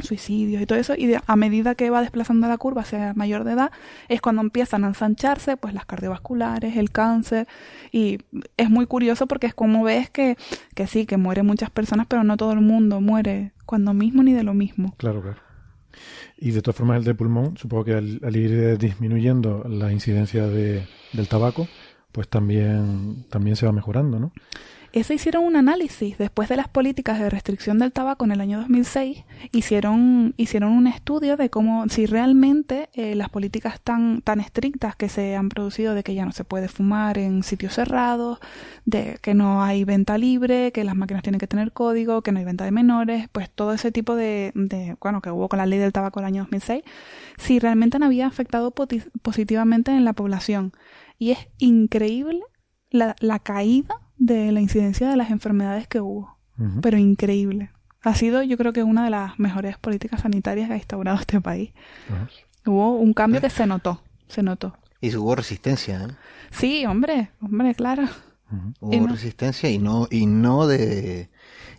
[0.00, 3.52] suicidios y todo eso, y a medida que va desplazando la curva hacia mayor de
[3.52, 3.70] edad,
[4.08, 7.46] es cuando empiezan a ensancharse pues las cardiovasculares, el cáncer,
[7.92, 8.18] y
[8.56, 10.36] es muy curioso porque es como ves que,
[10.74, 14.32] que sí, que mueren muchas personas, pero no todo el mundo muere cuando mismo ni
[14.32, 14.94] de lo mismo.
[14.98, 15.38] Claro, claro.
[16.36, 20.86] Y de todas formas el de pulmón, supongo que al, ir disminuyendo la incidencia de,
[21.12, 21.68] del tabaco,
[22.12, 24.32] pues también, también se va mejorando, ¿no?
[24.94, 28.60] Eso hicieron un análisis después de las políticas de restricción del tabaco en el año
[28.60, 29.24] 2006.
[29.50, 35.08] Hicieron, hicieron un estudio de cómo, si realmente eh, las políticas tan, tan estrictas que
[35.08, 38.38] se han producido de que ya no se puede fumar en sitios cerrados,
[38.84, 42.38] de que no hay venta libre, que las máquinas tienen que tener código, que no
[42.38, 45.66] hay venta de menores, pues todo ese tipo de, de bueno, que hubo con la
[45.66, 46.84] ley del tabaco el año 2006,
[47.36, 48.72] si realmente no había afectado
[49.22, 50.72] positivamente en la población.
[51.18, 52.42] Y es increíble
[52.92, 56.38] la caída de la incidencia de las enfermedades que hubo.
[56.82, 57.70] Pero increíble.
[58.02, 61.40] Ha sido, yo creo que una de las mejores políticas sanitarias que ha instaurado este
[61.40, 61.72] país.
[62.64, 64.76] Hubo un cambio que se notó, se notó.
[65.00, 66.08] Y hubo resistencia, ¿eh?
[66.50, 68.04] Sí, hombre, hombre, claro.
[68.80, 71.28] Hubo resistencia y no, y no de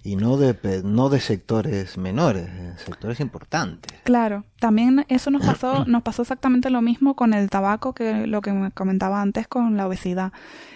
[0.05, 3.91] y no de, no de sectores menores, sectores importantes.
[4.03, 8.41] Claro, también eso nos pasó, nos pasó exactamente lo mismo con el tabaco que lo
[8.41, 10.31] que me comentaba antes con la obesidad.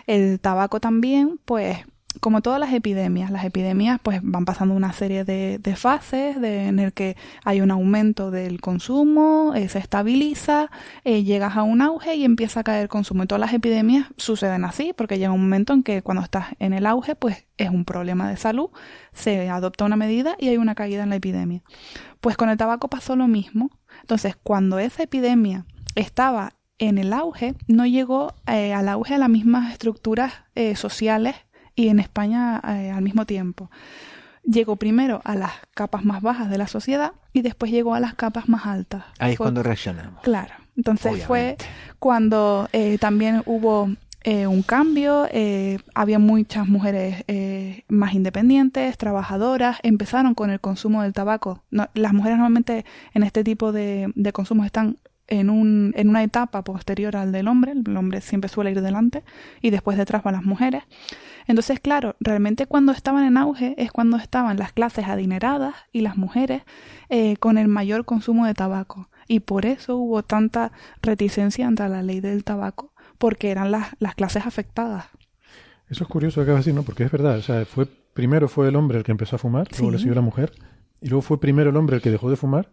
[0.07, 1.77] El tabaco también, pues
[2.19, 6.79] como todas las epidemias, las epidemias pues van pasando una serie de, fases de, en
[6.79, 10.71] el que hay un aumento del consumo, eh, se estabiliza,
[11.03, 13.23] eh, llegas a un auge y empieza a caer el consumo.
[13.23, 16.73] Y todas las epidemias suceden así, porque llega un momento en que cuando estás en
[16.73, 18.69] el auge, pues es un problema de salud,
[19.13, 21.61] se adopta una medida y hay una caída en la epidemia.
[22.21, 23.69] Pues con el tabaco pasó lo mismo.
[24.01, 29.29] Entonces, cuando esa epidemia estaba en el auge no llegó eh, al auge a las
[29.29, 30.33] mismas estructuras
[30.75, 31.35] sociales
[31.79, 33.71] y en España eh, al mismo tiempo.
[34.43, 38.15] Llegó primero a las capas más bajas de la sociedad y después llegó a las
[38.15, 39.05] capas más altas.
[39.17, 40.21] Ahí es cuando reaccionamos.
[40.21, 40.53] Claro.
[40.75, 41.55] Entonces fue
[41.99, 42.67] cuando
[42.99, 43.89] también hubo
[44.25, 45.27] un cambio,
[45.93, 47.25] había muchas mujeres
[47.89, 51.63] más independientes, trabajadoras, empezaron con el consumo del tabaco.
[51.69, 54.97] las mujeres normalmente en este tipo de, de consumos están
[55.29, 59.23] en, un, en una etapa posterior al del hombre, el hombre siempre suele ir delante
[59.61, 60.83] y después detrás van las mujeres.
[61.47, 66.17] Entonces, claro, realmente cuando estaban en auge es cuando estaban las clases adineradas y las
[66.17, 66.63] mujeres
[67.09, 69.09] eh, con el mayor consumo de tabaco.
[69.27, 74.15] Y por eso hubo tanta reticencia ante la ley del tabaco, porque eran las, las
[74.15, 75.05] clases afectadas.
[75.89, 76.83] Eso es curioso acaba de decir, ¿no?
[76.83, 79.67] Porque es verdad, o sea, fue, primero fue el hombre el que empezó a fumar,
[79.71, 80.51] luego le siguió la mujer,
[81.01, 82.69] y luego fue primero el hombre el que dejó de fumar,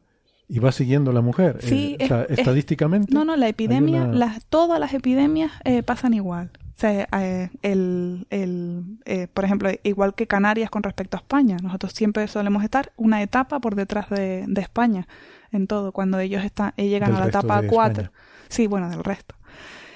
[0.49, 1.59] y va siguiendo la mujer.
[1.61, 3.13] Sí, eh, estadísticamente.
[3.13, 6.51] no, no, la epidemia, las, todas las epidemias eh, pasan igual.
[6.77, 11.93] O sea, eh, el, el, por ejemplo, igual que Canarias con respecto a España, nosotros
[11.93, 15.09] siempre solemos estar una etapa por detrás de, de España
[15.53, 15.93] en todo.
[15.93, 18.11] Cuando ellos están, llegan a la etapa 4,
[18.49, 19.35] sí, bueno, del resto.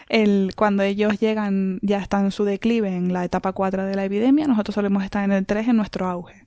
[0.08, 4.04] El, cuando ellos llegan, ya están en su declive en la etapa 4 de la
[4.04, 6.46] epidemia, nosotros solemos estar en el 3 en nuestro auge.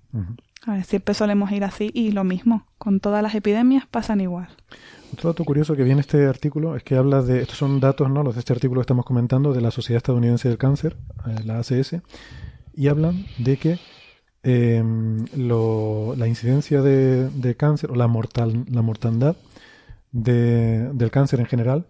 [0.65, 4.47] A ver, siempre solemos ir así y lo mismo, con todas las epidemias pasan igual.
[5.11, 8.23] Otro dato curioso que viene este artículo es que habla de, estos son datos, ¿no?
[8.23, 10.95] Los de este artículo que estamos comentando de la Sociedad Estadounidense del Cáncer,
[11.27, 11.97] eh, la ACS,
[12.73, 13.79] y hablan de que
[14.41, 19.35] em, la incidencia de, cáncer o la, mortal, la mortandad
[20.11, 21.85] del cáncer en general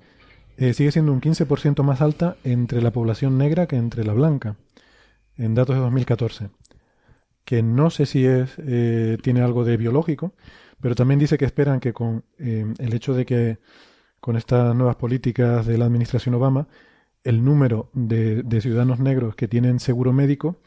[0.58, 4.56] eh, sigue siendo un 15% más alta entre la población negra que entre la blanca,
[5.38, 6.50] en datos de 2014
[7.45, 10.34] que no sé si es eh, tiene algo de biológico,
[10.79, 13.60] pero también dice que esperan que con eh, el hecho de que
[14.19, 16.67] con estas nuevas políticas de la administración Obama,
[17.23, 20.62] el número de, ciudadanos negros que tienen seguro médico,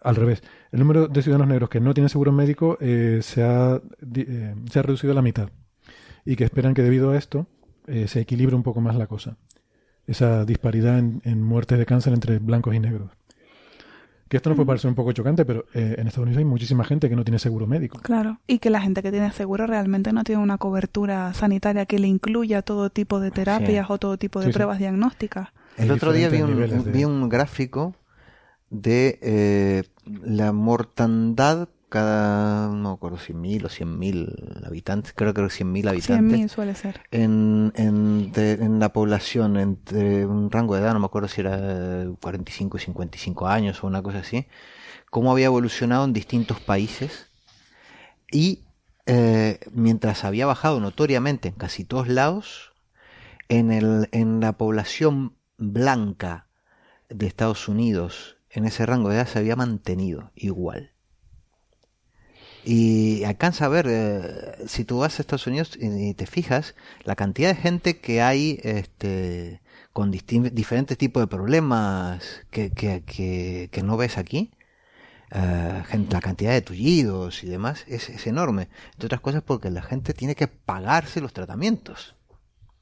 [0.00, 0.42] al revés,
[0.72, 3.80] el número de ciudadanos negros que no tienen seguro médico eh, se, ha,
[4.70, 5.50] se ha reducido a la mitad
[6.24, 7.46] y que esperan que debido a esto
[8.06, 9.36] se equilibre un poco más la cosa,
[10.06, 13.10] esa disparidad en muertes de cáncer entre blancos y negros.
[14.28, 16.84] Que esto nos puede parecer un poco chocante, pero eh, en Estados Unidos hay muchísima
[16.84, 17.98] gente que no tiene seguro médico.
[18.02, 21.98] Claro, y que la gente que tiene seguro realmente no tiene una cobertura sanitaria que
[21.98, 25.48] le incluya todo tipo de terapias o todo tipo de pruebas diagnósticas.
[25.76, 27.94] El otro día vi un, vi un gráfico
[28.70, 29.82] de eh,
[30.24, 36.40] la mortandad cada, no me acuerdo, 100.000 o 100.000 habitantes, creo que 100.000 habitantes.
[36.40, 37.00] 100.000 suele ser.
[37.12, 42.04] En, en, en, la población, entre un rango de edad, no me acuerdo si era
[42.20, 44.48] 45 y 55 años o una cosa así,
[45.08, 47.28] cómo había evolucionado en distintos países
[48.28, 48.64] y
[49.06, 52.72] eh, mientras había bajado notoriamente en casi todos lados,
[53.48, 56.48] en, el, en la población blanca
[57.08, 60.93] de Estados Unidos, en ese rango de edad se había mantenido igual.
[62.64, 66.74] Y alcanza a ver, eh, si tú vas a Estados Unidos y, te fijas,
[67.04, 69.60] la cantidad de gente que hay este,
[69.92, 73.02] con diferentes tipos de problemas que, que,
[73.70, 74.50] que, no ves aquí,
[75.32, 78.68] uh, la cantidad de tullidos y demás es, es, enorme.
[78.92, 82.16] Entre otras cosas porque la gente tiene que pagarse los tratamientos.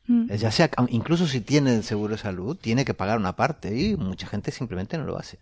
[0.06, 0.32] Mm.
[0.32, 3.96] Ya sea, incluso si tiene el seguro de salud, tiene que pagar una parte y
[3.96, 5.38] mucha gente simplemente no lo hace.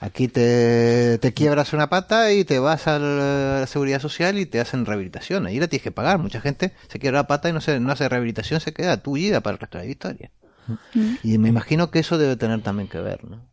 [0.00, 4.86] Aquí te, quiebras una pata y te vas a la seguridad social y te hacen
[4.86, 5.46] rehabilitación.
[5.46, 6.18] Ahí la tienes que pagar.
[6.18, 9.40] Mucha gente se quiebra la pata y no, se, no hace rehabilitación, se queda tuya
[9.40, 10.30] para el resto de la historia.
[10.94, 11.14] Mm.
[11.24, 13.48] Y me imagino que eso debe tener también que ver, ¿no?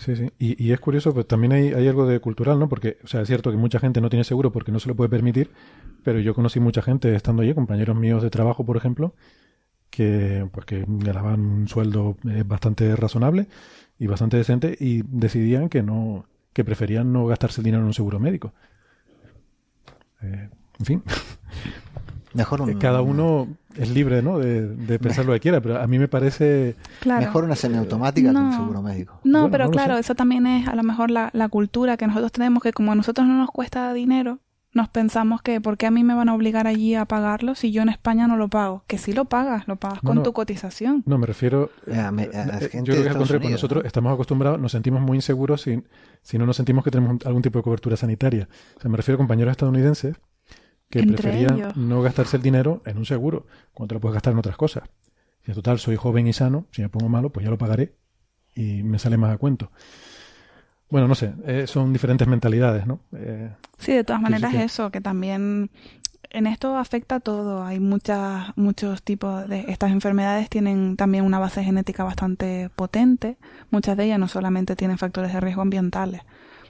[0.00, 0.30] Sí, sí.
[0.38, 2.68] Y, es curioso, pues también hay, hay, algo de cultural, ¿no?
[2.68, 4.94] Porque, o sea, es cierto que mucha gente no tiene seguro porque no se lo
[4.94, 5.50] puede permitir,
[6.04, 9.16] pero yo conocí mucha gente estando allí, compañeros míos de trabajo, por ejemplo,
[9.90, 13.48] que, pues, que ganaban un sueldo eh, bastante razonable
[13.98, 17.94] y bastante decente y decidían que no que preferían no gastarse el dinero en un
[17.94, 18.54] seguro médico.
[20.22, 21.02] Eh, en fin.
[22.32, 24.38] Mejor eh, Cada uno es libre ¿no?
[24.38, 26.76] de, pensar lo que quiera, pero a mí me parece...
[27.04, 29.20] Mejor una semiautomática que un seguro médico.
[29.24, 32.62] No, pero claro, eso también es a lo mejor la, la cultura que nosotros tenemos,
[32.62, 34.38] que como a nosotros no nos cuesta dinero,
[34.76, 37.72] nos pensamos que ¿por qué a mí me van a obligar allí a pagarlo si
[37.72, 38.84] yo en España no lo pago?
[38.86, 41.02] Que sí lo pagas, lo pagas con tu cotización.
[41.06, 41.70] No, me refiero...
[41.86, 42.08] Eh,
[42.74, 45.82] yo creo que al contrario, nosotros estamos acostumbrados, nos sentimos muy inseguros si,
[46.22, 48.48] si no nos sentimos que tenemos algún tipo de cobertura sanitaria.
[48.76, 50.16] O sea, me refiero a compañeros estadounidenses
[50.90, 54.38] que preferían no gastarse el dinero en un seguro, cuando te lo puedes gastar en
[54.38, 54.84] otras cosas.
[55.44, 57.94] Si total soy joven y sano, si me pongo malo, pues ya lo pagaré
[58.54, 59.70] y me sale más a cuento.
[60.88, 63.00] Bueno, no sé, eh, son diferentes mentalidades, ¿no?
[63.16, 65.70] Eh, sí, de todas maneras eso, que también
[66.30, 67.64] en esto afecta a todo.
[67.64, 73.36] Hay muchas, muchos tipos de estas enfermedades tienen también una base genética bastante potente.
[73.70, 76.22] Muchas de ellas no solamente tienen factores de riesgo ambientales.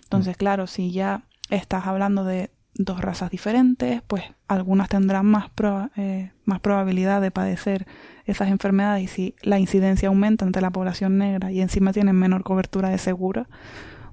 [0.05, 0.39] Entonces, mm.
[0.39, 5.51] claro, si ya estás hablando de dos razas diferentes, pues algunas tendrán más,
[5.97, 7.87] eh, más probabilidad de padecer
[8.27, 12.43] esas enfermedades y si la incidencia aumenta entre la población negra y encima tienen menor
[12.43, 13.47] cobertura de seguro,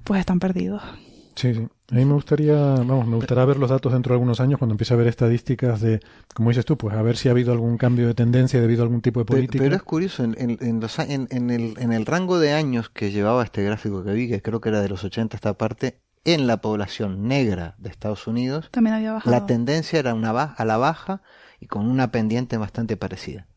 [0.04, 0.82] pues están perdidos.
[1.36, 1.68] Sí, sí.
[1.92, 4.74] A mí me gustaría, vamos, me gustaría ver los datos dentro de algunos años cuando
[4.74, 6.00] empiece a ver estadísticas de,
[6.34, 8.86] como dices tú, pues a ver si ha habido algún cambio de tendencia debido a
[8.86, 9.64] algún tipo de política.
[9.64, 13.44] Pero, es curioso, en, en, los, en, el, en el rango de años que llevaba
[13.44, 16.62] este gráfico que vi, que creo que era de los 80 esta parte, en la
[16.62, 21.22] población negra de Estados Unidos, También había la tendencia era una a la baja
[21.60, 23.48] y con una pendiente bastante parecida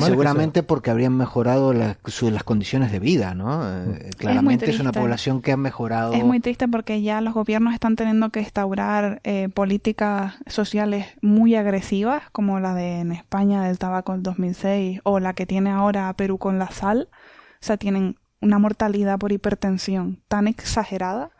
[0.00, 3.62] seguramente porque habrían mejorado las condiciones de vida, ¿no?
[3.66, 6.12] Eh, claramente es, una población que ha mejorado.
[6.12, 11.54] Es muy triste porque ya los gobiernos están teniendo que instaurar eh, políticas sociales muy
[11.54, 16.12] agresivas, como la de en España del tabaco en 2006 o la que tiene ahora
[16.14, 17.08] Perú con la sal.
[17.10, 21.30] O sea, tienen una mortalidad por hipertensión tan exagerada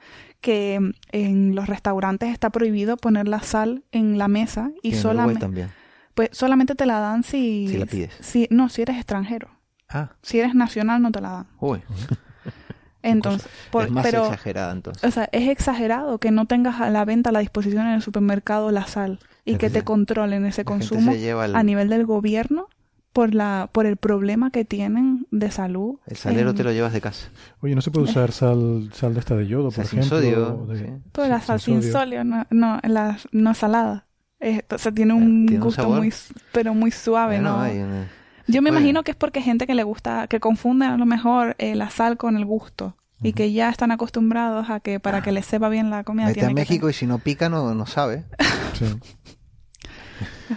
[0.41, 0.79] que
[1.13, 5.69] en los restaurantes está prohibido poner la sal en la mesa y, solamente
[6.15, 7.69] pues solamente te la dan si...
[7.69, 8.13] Si la pides.
[8.21, 9.51] Si, no, si eres extranjero.
[9.89, 10.13] Ah.
[10.23, 11.47] Si eres nacional no te la dan.
[11.61, 11.83] Uy.
[13.03, 13.47] Entonces,
[13.83, 15.05] es más exagerada entonces.
[15.05, 18.01] O sea, es exagerado que no tengas a la venta a la disposición en el
[18.01, 22.69] supermercado la sal y que te controlen ese consumo a nivel del gobierno
[23.13, 25.97] por la por el problema que tienen de salud.
[26.07, 27.29] El salero te lo llevas de casa.
[27.61, 30.09] Oye, ¿no se puede usar sal sal de esta de yodo, por ejemplo?
[30.09, 30.67] Sodio,
[31.13, 34.07] Pues la sal sin sodio, no, no, la, no salada
[34.71, 36.13] o sea, tiene un gusto muy,
[36.53, 37.65] pero muy suave, ¿no?
[38.47, 41.07] Yo me imagino que es porque hay gente que le gusta, que confunde a lo
[41.07, 42.97] mejor eh, la sal con el gusto.
[43.23, 46.27] Y que ya están acostumbrados a que para que les sepa bien la comida.
[46.27, 48.25] Vete a México y si no pica no, no sabe.
[48.75, 48.85] Sí.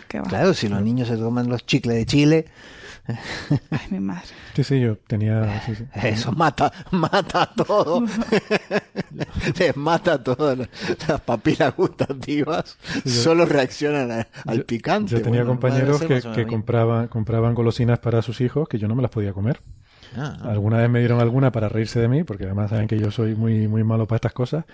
[0.28, 2.46] claro, si los niños se toman los chicles de Chile,
[3.72, 4.28] Ay, mi madre.
[4.56, 5.64] Sí, sí, yo tenía...
[6.04, 8.04] Eso mata, mata todo.
[9.60, 10.58] Les mata todas
[11.08, 12.78] las papilas gustativas.
[13.06, 15.12] Solo reaccionan al picante.
[15.12, 19.12] Yo tenía compañeros que, compraban, compraban golosinas para sus hijos que yo no me las
[19.12, 19.62] podía comer.
[20.16, 20.38] Ah.
[20.44, 23.36] Alguna vez me dieron alguna para reírse de mí, porque además saben que yo soy
[23.36, 24.66] muy, muy malo para estas cosas.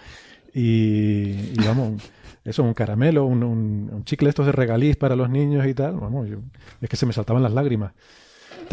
[0.54, 2.02] Y, vamos,
[2.44, 6.28] eso, un caramelo, un, un, chicle estos de regaliz para los niños y tal, vamos,
[6.80, 7.94] es que se me saltaban las lágrimas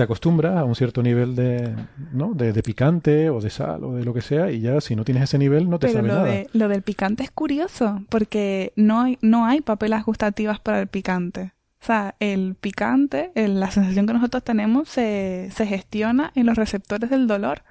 [0.01, 1.75] te acostumbras a un cierto nivel de,
[2.15, 2.33] ¿no?
[2.33, 5.25] De, picante o de sal o de lo que sea y ya si no tienes
[5.25, 6.27] ese nivel no te Pero sabe lo nada.
[6.27, 10.87] De, lo del picante es curioso porque no hay, no hay papelas gustativas para el
[10.87, 11.53] picante.
[11.83, 17.11] O sea, el picante, la sensación que nosotros tenemos se, se gestiona en los receptores
[17.11, 17.63] del dolor.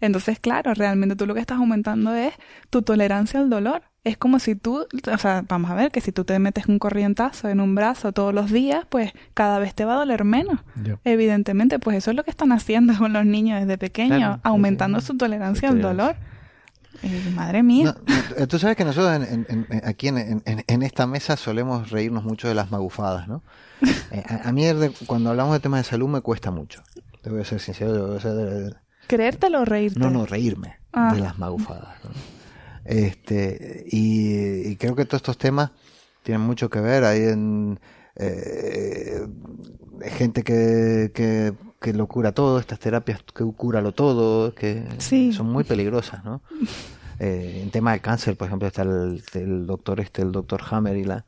[0.00, 2.32] Entonces, claro, realmente tú lo que estás aumentando es
[2.70, 3.82] tu tolerancia al dolor.
[4.02, 6.78] Es como si tú, o sea, vamos a ver que si tú te metes un
[6.78, 10.60] corrientazo en un brazo todos los días, pues cada vez te va a doler menos.
[11.04, 15.16] Evidentemente, pues eso es lo que están haciendo con los niños desde pequeños, aumentando su
[15.16, 16.16] tolerancia al dolor.
[17.02, 17.94] Eh, madre mía.
[18.48, 19.26] tú sabes que nosotros
[19.84, 23.42] aquí en, esta mesa solemos reírnos mucho de las magufadas, ¿no?
[24.12, 24.64] Eh, a, mí
[25.06, 26.82] cuando hablamos de temas de salud me cuesta mucho.
[27.22, 28.18] Te voy a ser sincero.
[29.06, 30.00] ¿Creértelo o reírte?
[30.00, 31.14] No, no, reírme ah.
[31.14, 31.96] de las magufadas.
[32.84, 35.70] Este, y, creo que todos estos temas
[36.22, 37.04] tienen mucho que ver.
[37.04, 37.80] Hay en,
[38.16, 39.26] eh,
[40.02, 46.24] gente que, que, lo cura todo, estas terapias que lo todo, que son muy peligrosas,
[46.24, 46.42] ¿no?
[47.18, 51.04] Eh, en tema del cáncer, por ejemplo, está el, doctor este, el doctor Hammer y
[51.04, 51.26] la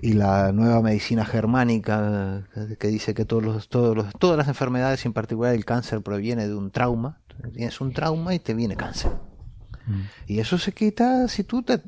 [0.00, 2.42] y la nueva medicina germánica
[2.80, 6.48] que, dice que todos los, todos los, todas las enfermedades, en particular el cáncer, proviene
[6.48, 7.20] de un trauma.
[7.54, 9.12] Tienes un trauma y te viene cáncer.
[9.86, 10.00] Mm.
[10.26, 11.80] Y eso se quita si tú te,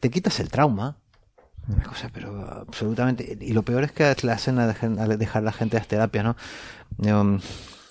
[0.00, 0.96] te quitas el trauma.
[1.68, 3.38] Una cosa, pero absolutamente.
[3.40, 6.36] Y lo peor es que le hacen a dejar, la gente las terapias, ¿no?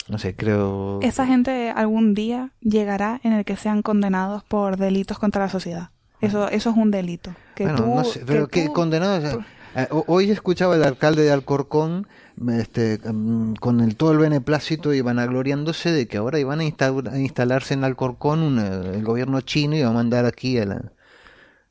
[0.07, 0.99] no sé, creo.
[1.01, 5.91] Esa gente algún día llegará en el que sean condenados por delitos contra la sociedad.
[6.19, 7.33] Eso, eso es un delito.
[7.55, 9.39] Que bueno, no sé, pero que, condenados.
[9.75, 12.07] Eh, hoy escuchaba el alcalde de Alcorcón
[12.51, 17.73] este, mm, con el, todo el beneplácito y vanagloriándose de que ahora iban a, instalarse
[17.73, 20.81] en Alcorcón el gobierno chino y va a mandar aquí a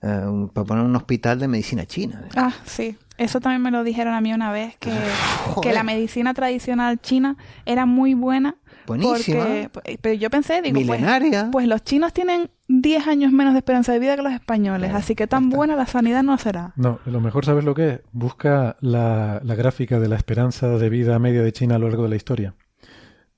[0.00, 2.24] para poner un hospital de medicina china.
[2.36, 2.96] Ah, sí.
[3.16, 4.92] Eso también me lo dijeron a mí una vez, que,
[5.62, 8.56] que la medicina tradicional china era muy buena
[8.88, 9.44] Buenísima.
[9.44, 11.50] Porque, pero yo pensé, digo, pues, Milenaria.
[11.52, 12.50] Pues, los chinos tienen
[12.80, 15.86] 10 años menos de esperanza de vida que los españoles, así que tan buena la
[15.86, 16.72] sanidad no será.
[16.76, 18.00] No, lo mejor, ¿sabes lo que es?
[18.12, 22.04] Busca la, la gráfica de la esperanza de vida media de China a lo largo
[22.04, 22.54] de la historia.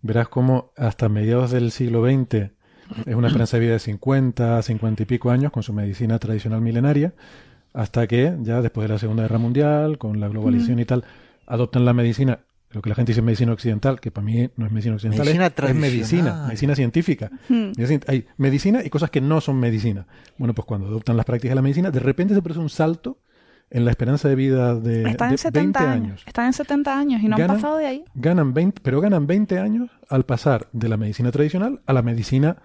[0.02, 2.50] Verás cómo hasta mediados del siglo XX
[3.06, 6.60] es una esperanza de vida de 50, 50 y pico años con su medicina tradicional
[6.60, 7.12] milenaria.
[7.72, 11.04] hasta que ya después de la Segunda Guerra Mundial, con la globalización y tal,
[11.46, 12.40] adoptan la medicina,
[12.72, 15.46] lo que la gente dice medicina occidental, que para mí no es medicina occidental, Medicina
[15.46, 17.30] es, es medicina, medicina científica.
[18.06, 20.06] Hay medicina y cosas que no son medicina.
[20.38, 23.18] Bueno, pues cuando adoptan las prácticas de la medicina, de repente se produce un salto
[23.70, 26.22] en la esperanza de vida de, Están de en 70 20 años.
[26.26, 28.04] Están en 70 años y no Ganan- han pasado de ahí.
[28.14, 32.56] Ganan 20, pero ganan 20 años al pasar de la medicina tradicional a la medicina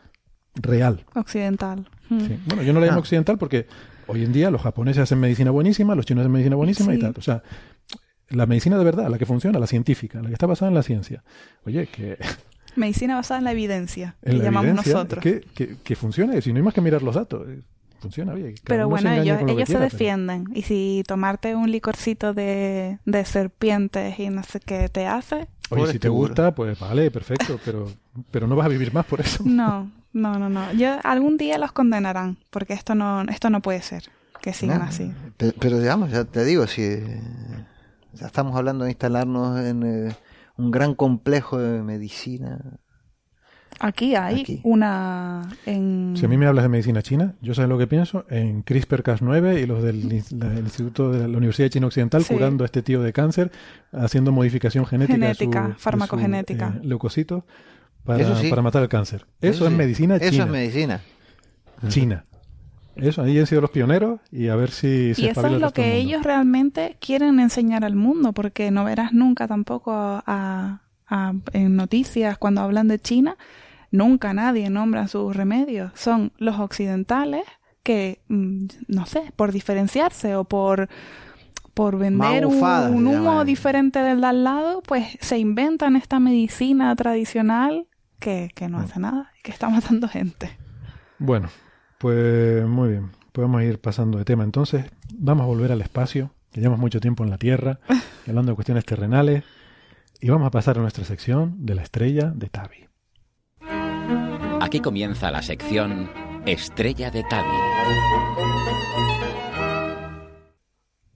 [0.55, 1.03] real.
[1.15, 1.87] Occidental.
[2.09, 2.19] Mm.
[2.21, 2.39] Sí.
[2.47, 3.01] Bueno, yo no la llamo Ah.
[3.01, 3.67] occidental porque
[4.07, 7.13] hoy en día los japoneses hacen medicina buenísima, los chinos hacen medicina buenísima y tal.
[7.17, 7.43] O sea,
[8.29, 10.83] la medicina de verdad, la que funciona, la científica, la que está basada en la
[10.83, 11.23] ciencia.
[11.65, 12.17] Oye, que
[12.75, 15.23] Medicina basada en la evidencia, en que la llamamos evidencia, nosotros.
[15.23, 17.47] Que, que, que funcione, si no hay más que mirar los datos.
[17.47, 17.61] eh,
[18.01, 18.53] Funciona bien.
[18.65, 20.45] Pero se bueno, engaña ellos, ellos se pero- defienden.
[20.53, 25.81] Y si tomarte un licorcito de, de serpientes y no sé qué te hace, Oye,
[25.81, 27.87] Pobre si te gusta, pues vale, perfecto, pero,
[28.29, 29.43] pero no vas a vivir más por eso.
[29.45, 30.71] no, no, no, no.
[30.73, 34.03] Yo, algún día los condenarán, porque esto no, esto no puede ser,
[34.41, 35.11] que sigan No, así.
[35.37, 36.99] Pero, pero digamos, ya te digo, si
[38.15, 40.15] ya estamos hablando de instalarnos en eh,
[40.57, 42.59] un gran complejo de medicina.
[43.77, 44.61] Aquí hay Aquí.
[44.63, 45.49] una...
[45.65, 46.13] En...
[46.15, 49.61] Si a mí me hablas de medicina china, yo sabes lo que pienso en CRISPR-Cas9
[49.61, 52.33] y los del el Instituto de la Universidad de China Occidental Sí.
[52.33, 53.51] curando a este tío de cáncer,
[53.91, 56.73] haciendo modificación genética, su- Genética, su, farmacogenética.
[56.81, 57.43] eh, leucocitos
[58.05, 58.49] para, Eso sí.
[58.49, 59.25] para matar el cáncer.
[59.41, 59.77] Eso, es sí.
[59.77, 60.45] medicina Eso china.
[60.45, 61.01] es medicina.
[61.89, 62.25] China.
[62.95, 65.71] Eso, ahí han sido los pioneros y a ver si se Y eso es lo
[65.71, 71.33] que ellos realmente quieren enseñar al mundo, porque no verás nunca tampoco a, a- a-
[71.53, 73.37] en noticias cuando hablan de China,
[73.91, 75.91] nunca nadie nombra sus remedios.
[75.95, 77.43] Son los occidentales
[77.83, 80.89] que, mm, no sé, por diferenciarse o por
[81.73, 83.45] por vender un, humo llaman.
[83.45, 87.87] diferente del de al lado, pues se inventan esta medicina tradicional
[88.17, 88.71] que, que Mm.
[88.71, 90.57] no hace nada y que está matando gente.
[91.19, 91.49] Bueno,
[92.05, 93.09] pues muy bien.
[93.31, 94.43] Podemos ir pasando de tema.
[94.43, 97.79] Entonces, vamos a volver al espacio, que llevamos mucho tiempo en la Tierra,
[98.27, 99.43] hablando de cuestiones terrenales,
[100.21, 102.85] y vamos a pasar a nuestra sección de la estrella de Tabi.
[104.61, 106.07] Aquí comienza la sección
[106.45, 107.57] Estrella de Tabi.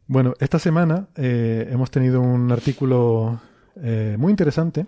[0.08, 3.40] Bueno, esta semana eh, hemos tenido un artículo
[3.76, 4.88] eh, muy interesante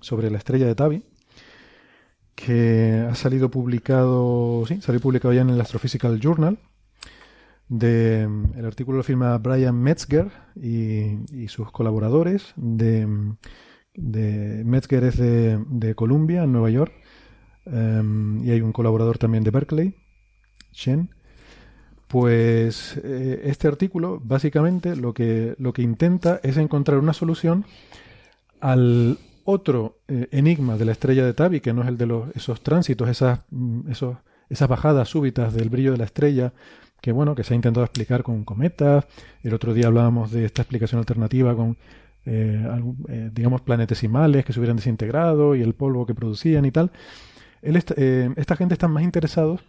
[0.00, 1.04] sobre la estrella de Tabi,
[2.36, 6.58] que ha salido publicado, sí, salió publicado ya en el Astrophysical Journal.
[7.68, 8.22] De,
[8.56, 12.52] el artículo lo firma Brian Metzger y, y sus colaboradores.
[12.54, 13.08] De,
[13.96, 16.92] de Metzger es de, de Columbia, en Nueva York,
[17.64, 19.94] em, y hay un colaborador también de Berkeley,
[20.72, 21.10] Shen.
[22.06, 27.64] Pues eh, este artículo básicamente lo que, lo que intenta es encontrar una solución
[28.60, 32.28] al otro eh, enigma de la estrella de Tabi, que no es el de los,
[32.34, 33.90] esos tránsitos, esas, mm,
[34.50, 36.52] esas bajadas súbitas del brillo de la estrella,
[37.00, 39.06] que bueno, que se ha intentado explicar con cometas.
[39.42, 41.76] El otro día hablábamos de esta explicación alternativa con,
[42.24, 42.66] eh,
[43.08, 46.90] eh, digamos, planetesimales que se hubieran desintegrado y el polvo que producían y tal.
[47.62, 49.60] Esta gente están más interesados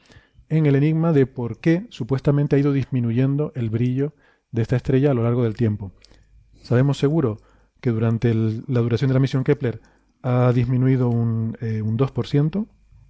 [0.49, 4.13] en el enigma de por qué supuestamente ha ido disminuyendo el brillo
[4.51, 5.91] de esta estrella a lo largo del tiempo.
[6.61, 7.39] Sabemos seguro
[7.81, 9.81] que durante el- la duración de la misión Kepler
[10.23, 12.67] ha disminuido un, eh, un 2%,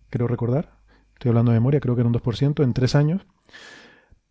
[0.10, 0.78] creo recordar,
[1.14, 3.26] estoy hablando de memoria, creo que era un 2% en tres años.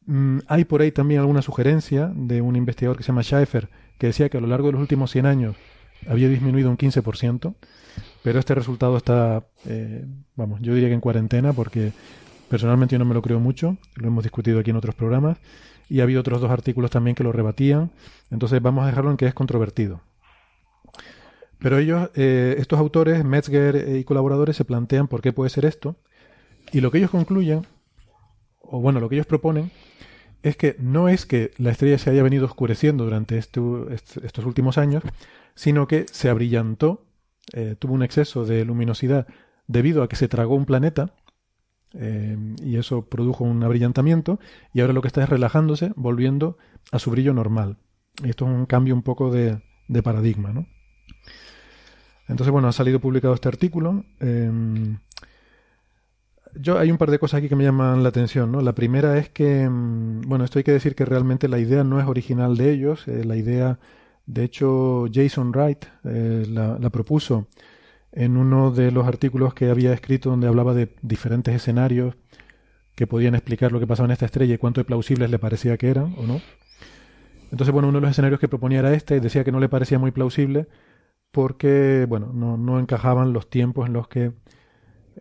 [0.06, 3.68] Mm, hay por ahí también alguna sugerencia de un investigador que se llama Schaeffer,
[3.98, 5.56] que decía que a lo largo de los últimos 100 años
[6.08, 7.56] había disminuido un 15%,
[8.22, 10.04] pero este resultado está, eh,
[10.36, 11.92] vamos, yo diría que en cuarentena, porque
[12.48, 15.38] personalmente yo no me lo creo mucho, lo hemos discutido aquí en otros programas,
[15.88, 17.90] y ha habido otros dos artículos también que lo rebatían,
[18.30, 20.02] entonces vamos a dejarlo en que es controvertido.
[21.58, 25.64] Pero ellos, eh, estos autores, Metzger eh, y colaboradores, se plantean por qué puede ser
[25.64, 25.96] esto,
[26.72, 27.66] y lo que ellos concluyen,
[28.60, 29.70] o bueno, lo que ellos proponen,
[30.42, 34.44] es que no es que la estrella se haya venido oscureciendo durante este- est- estos
[34.44, 35.02] últimos años,
[35.54, 37.06] sino que se abrillantó,
[37.52, 39.26] eh, tuvo un exceso de luminosidad
[39.66, 41.14] debido a que se tragó un planeta,
[42.62, 44.38] y eso produjo un abrillantamiento,
[44.74, 46.58] y ahora lo que está es relajándose, volviendo
[46.92, 47.78] a su brillo normal.
[48.22, 49.62] Y esto es un cambio un poco de
[50.02, 50.66] paradigma, ¿no?
[52.28, 54.04] Entonces, bueno, ha salido publicado este artículo.
[54.20, 54.98] em,
[56.58, 58.60] yo hay un par de cosas aquí que me llaman la atención, ¿no?
[58.62, 62.00] La primera es que, mm, bueno, esto hay que decir que realmente la idea no
[62.00, 63.06] es original de ellos.
[63.08, 63.78] eh, la idea,
[64.26, 67.46] de hecho, Jason Wright eh, la, la propuso
[68.12, 72.14] en uno de los artículos que había escrito donde hablaba de diferentes escenarios
[72.94, 75.76] que podían explicar lo que pasaba en esta estrella y cuánto de plausibles le parecía
[75.76, 76.40] que eran o no.
[77.52, 79.68] Entonces, bueno, uno de los escenarios que proponía era este y decía que no le
[79.68, 80.66] parecía muy plausible
[81.30, 84.32] porque, bueno, no, no encajaban los tiempos en los que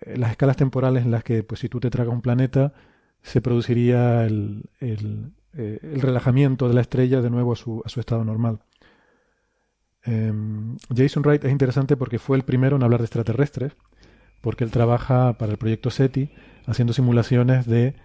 [0.02, 2.74] eh, las escalas temporales en las que, pues si tú te tragas un planeta,
[3.22, 7.90] se produciría el, el- eh, el relajamiento de la estrella de nuevo a su, a
[7.90, 8.60] su estado normal.
[10.04, 13.74] Em, Jason Wright es interesante porque fue el primero en hablar de extraterrestres,
[14.42, 16.32] porque él trabaja para el proyecto SETI
[16.68, 17.96] haciendo simulaciones de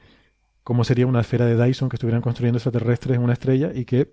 [0.65, 4.13] cómo sería una esfera de Dyson que estuvieran construyendo extraterrestres en una estrella y que,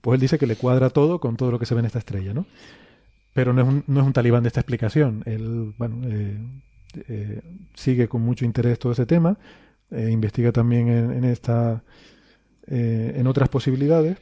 [0.00, 2.00] pues él dice que le cuadra todo con todo lo que se ve en esta
[2.00, 2.46] estrella, ¿no?
[3.32, 5.22] Pero no es un, no es un talibán de esta explicación.
[5.26, 6.38] Él, bueno, eh,
[7.08, 7.40] eh,
[7.74, 9.38] sigue con mucho interés todo ese tema,
[9.90, 11.84] eh, investiga también en, esta,
[12.66, 14.18] en otras posibilidades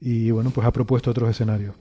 [0.00, 1.74] y, bueno, pues ha propuesto otros escenarios.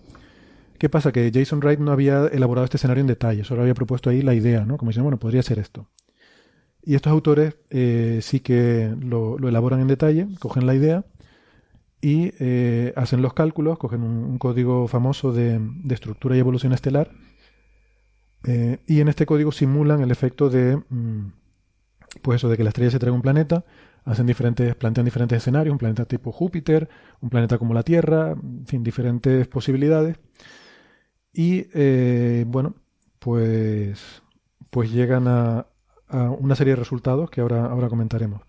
[0.78, 1.12] ¿Qué pasa?
[1.12, 4.34] Que Jason Wright no había elaborado este escenario en detalle, solo había propuesto ahí la
[4.34, 4.78] idea, ¿no?
[4.78, 5.88] Como diciendo, bueno, podría ser esto.
[6.84, 11.04] Y estos autores eh, sí que lo, elaboran en detalle, cogen la idea
[12.02, 17.12] y eh, hacen los cálculos, cogen un, código famoso de, estructura y evolución estelar
[18.44, 21.32] eh, y en este código simulan el efecto de, mm,
[22.22, 23.66] pues eso, de que la estrella se traiga un planeta,
[24.04, 26.90] hacen diferentes, plantean diferentes escenarios, un planeta tipo Júpiter,
[27.22, 30.18] un planeta como la Tierra, en fin, diferentes posibilidades
[31.36, 32.76] y eh, bueno,
[33.20, 34.24] pues,
[34.70, 35.68] pues llegan a,
[36.08, 38.42] una serie de resultados que ahora, ahora comentaremos.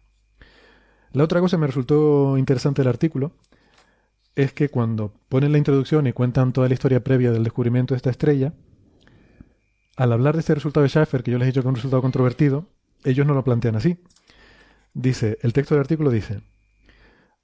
[1.16, 3.32] La otra cosa que me resultó interesante del artículo
[4.34, 7.96] es que cuando ponen la introducción y cuentan toda la historia previa del descubrimiento de
[7.96, 8.52] esta estrella,
[9.96, 11.74] al hablar de este resultado de Schaffer, que yo les he dicho que es un
[11.76, 12.66] resultado controvertido,
[13.02, 13.96] ellos no lo plantean así.
[14.92, 16.42] Dice, el texto del artículo dice,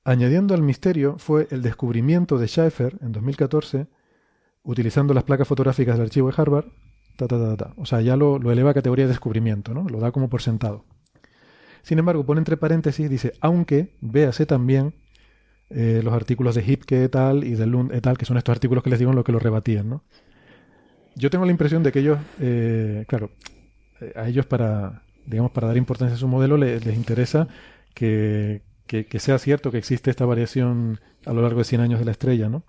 [0.04, 3.86] añadiendo al misterio fue el descubrimiento de Schaffer en 2014
[4.64, 6.66] utilizando las placas fotográficas del archivo de Harvard,
[7.16, 7.74] ta, ta, ta, ta.
[7.78, 9.88] o sea, ya lo, eleva a categoría de descubrimiento, ¿no?
[9.88, 10.84] Lo da como por sentado.
[11.82, 14.94] Sin embargo, pone entre paréntesis, dice, aunque véase también
[15.70, 18.52] eh, los artículos de Hipke et al y de Lund et al, que son estos
[18.52, 20.02] artículos que les digo en lo que lo rebatían, ¿no?
[21.14, 23.30] Yo tengo la impresión de que ellos, eh, claro,
[24.00, 27.48] eh, a ellos para, digamos, para dar importancia a su modelo les, interesa
[27.94, 31.98] que, que, que, sea cierto que existe esta variación a lo largo de 100 años
[31.98, 32.64] de la estrella, ¿no?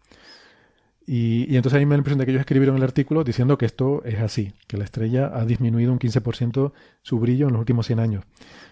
[1.06, 3.66] Y, entonces ahí me da la impresión de que ellos escribieron el artículo diciendo que
[3.66, 7.88] esto es así, que la estrella ha disminuido un 15% su brillo en los últimos
[7.88, 8.26] 100 años.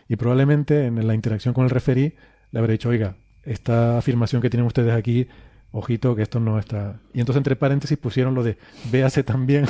[0.07, 2.13] Y probablemente en la interacción con el referí
[2.51, 5.27] le habré dicho, oiga, esta afirmación que tienen ustedes aquí,
[5.71, 6.99] ojito que esto no está...
[7.13, 8.57] Y entonces entre paréntesis pusieron lo de
[8.91, 9.65] véase también.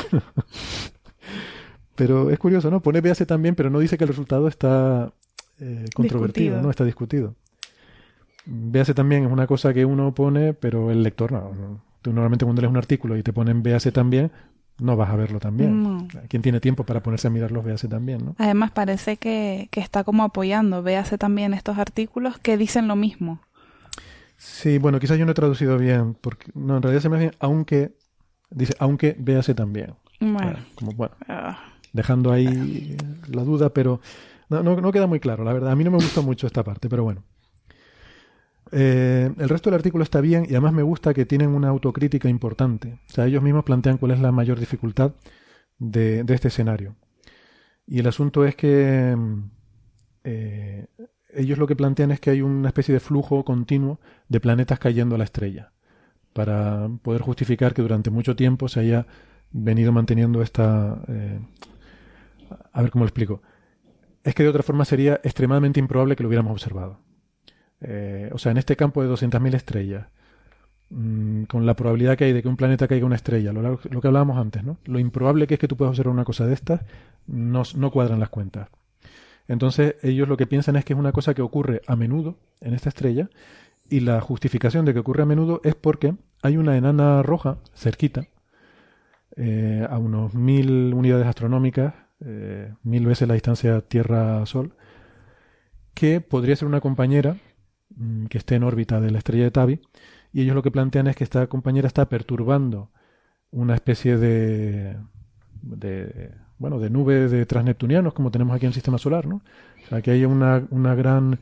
[1.96, 2.82] pero es curioso, ¿no?
[2.82, 5.14] Pone véase también, pero no dice que el resultado está
[5.60, 6.70] eh, controvertido, ¿no?
[6.70, 7.36] Está discutido.
[8.46, 12.62] Véase también es una cosa que uno pone, pero el lector no Tú normalmente cuando
[12.62, 14.32] lees un artículo y te ponen véase también,
[14.80, 16.08] no vas a verlo también.
[16.28, 18.26] ¿Quién tiene tiempo para ponerse a mirarlos véase también?
[18.26, 18.36] ¿no?
[18.40, 23.42] Además parece que, está como apoyando véase también estos artículos que dicen lo mismo.
[24.38, 27.32] Sí, bueno, quizás yo no he traducido bien, porque no, en realidad se me hace
[27.40, 27.96] aunque,
[28.50, 29.94] dice, aunque véase también.
[30.20, 30.58] Bueno.
[30.76, 31.60] como, bueno, ah.
[31.94, 32.98] dejando ahí
[33.28, 34.02] la duda, pero
[34.50, 35.72] no, no, no queda muy claro, la verdad.
[35.72, 37.24] A mí no me gusta mucho esta parte, pero bueno.
[38.72, 42.30] Eh, el resto del artículo está bien y además me gusta que tienen una autocrítica
[42.30, 43.00] importante.
[43.10, 45.14] O sea, ellos mismos plantean cuál es la mayor dificultad
[45.78, 46.96] de, este escenario.
[47.86, 49.16] Y el asunto es que
[50.24, 50.88] eh,
[51.34, 54.00] ellos lo que plantean es que hay una especie de flujo continuo
[54.30, 55.72] de planetas cayendo a la estrella
[56.34, 59.08] para poder justificar que durante mucho tiempo se haya
[59.52, 61.02] venido manteniendo esta...
[61.08, 61.40] Eh,
[62.74, 63.42] a ver cómo lo explico.
[64.24, 67.00] Es que de otra forma sería extremadamente improbable que lo hubiéramos observado.
[67.82, 70.08] Eh, o sea, en este campo de 200.000 estrellas,
[70.90, 74.08] mm, con la probabilidad que hay de que un planeta caiga una estrella, lo, que
[74.08, 74.78] hablábamos antes, ¿no?
[74.86, 76.82] Lo improbable que es que tú puedas observar una cosa de estas,
[77.28, 78.70] no, cuadran las cuentas.
[79.48, 82.74] Entonces, ellos lo que piensan es que es una cosa que ocurre a menudo en
[82.74, 83.30] esta estrella,
[83.90, 88.28] y la justificación de que ocurre a menudo es porque hay una enana roja cerquita,
[89.36, 94.76] eh, a unos mil unidades astronómicas, eh, mil veces la distancia Tierra-Sol,
[95.94, 97.38] que podría ser una compañera
[98.30, 99.82] que esté en órbita de la estrella de Tabi,
[100.34, 102.90] y ellos lo que plantean es que esta compañera está perturbando
[103.52, 104.98] una especie de,
[105.62, 109.42] de bueno, de nube de transneptunianos como tenemos aquí en el sistema solar, ¿no?
[109.84, 111.40] O sea, que hay una, una gran,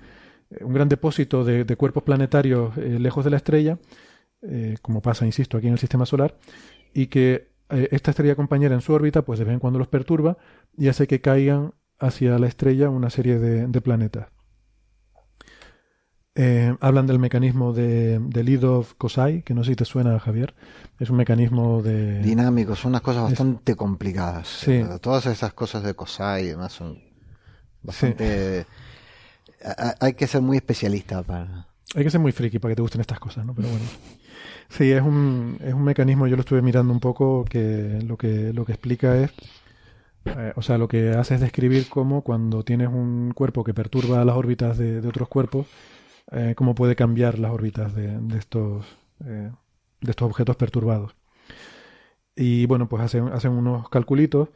[0.61, 3.77] un gran depósito de, cuerpos planetarios eh, lejos de la estrella,
[4.41, 6.35] eh, como pasa, insisto, aquí en el sistema solar,
[6.93, 9.89] y que eh, esta estrella compañera en su órbita, pues de vez en cuando los
[9.89, 10.37] perturba
[10.77, 14.38] y hace que caigan hacia la estrella una serie de planetas.
[16.41, 20.53] Eh, hablan del mecanismo de, de Lidov-Kosai, que no sé si te suena, Javier.
[20.97, 22.19] Es un mecanismo de...
[22.19, 24.47] Dinámico, son unas cosas bastante complicadas.
[24.47, 24.81] Sí.
[25.01, 26.97] Todas esas cosas de Kosai y demás son
[27.83, 28.65] bastante...
[29.99, 31.67] Hay que ser muy especialista para...
[31.93, 33.53] Hay que ser muy friki para que te gusten estas cosas, ¿no?
[33.53, 33.83] Pero bueno.
[34.69, 38.53] Sí, es un, es un mecanismo, yo lo estuve mirando un poco, que lo que,
[38.53, 39.31] lo que explica es...
[40.23, 44.23] Eh, o sea, lo que hace es describir cómo cuando tienes un cuerpo que perturba
[44.23, 45.67] las órbitas de otros cuerpos,
[46.31, 48.85] eh, cómo puede cambiar las órbitas de, estos,
[49.19, 49.51] de
[50.01, 51.15] estos objetos perturbados.
[52.35, 54.49] Y bueno, pues hacen, hacen unos calculitos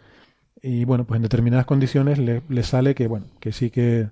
[0.61, 4.09] y bueno, pues en determinadas condiciones le, sale que, bueno, que sí que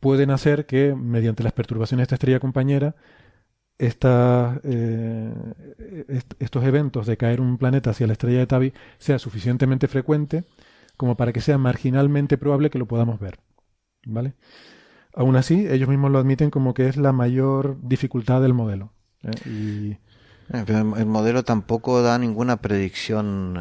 [0.00, 2.96] pueden hacer que mediante las perturbaciones de esta estrella compañera
[3.78, 5.32] esta, eh,
[6.38, 10.44] estos eventos de caer un planeta hacia la estrella de Tabi sea suficientemente frecuente
[10.96, 13.38] como para que sea marginalmente probable que lo podamos ver.
[14.04, 14.34] ¿Vale?
[15.14, 18.92] Aún así, ellos mismos lo admiten como que es la mayor dificultad del modelo.
[19.22, 19.48] ¿eh?
[19.48, 19.90] Y...
[20.52, 23.56] Eh, el modelo tampoco da ninguna predicción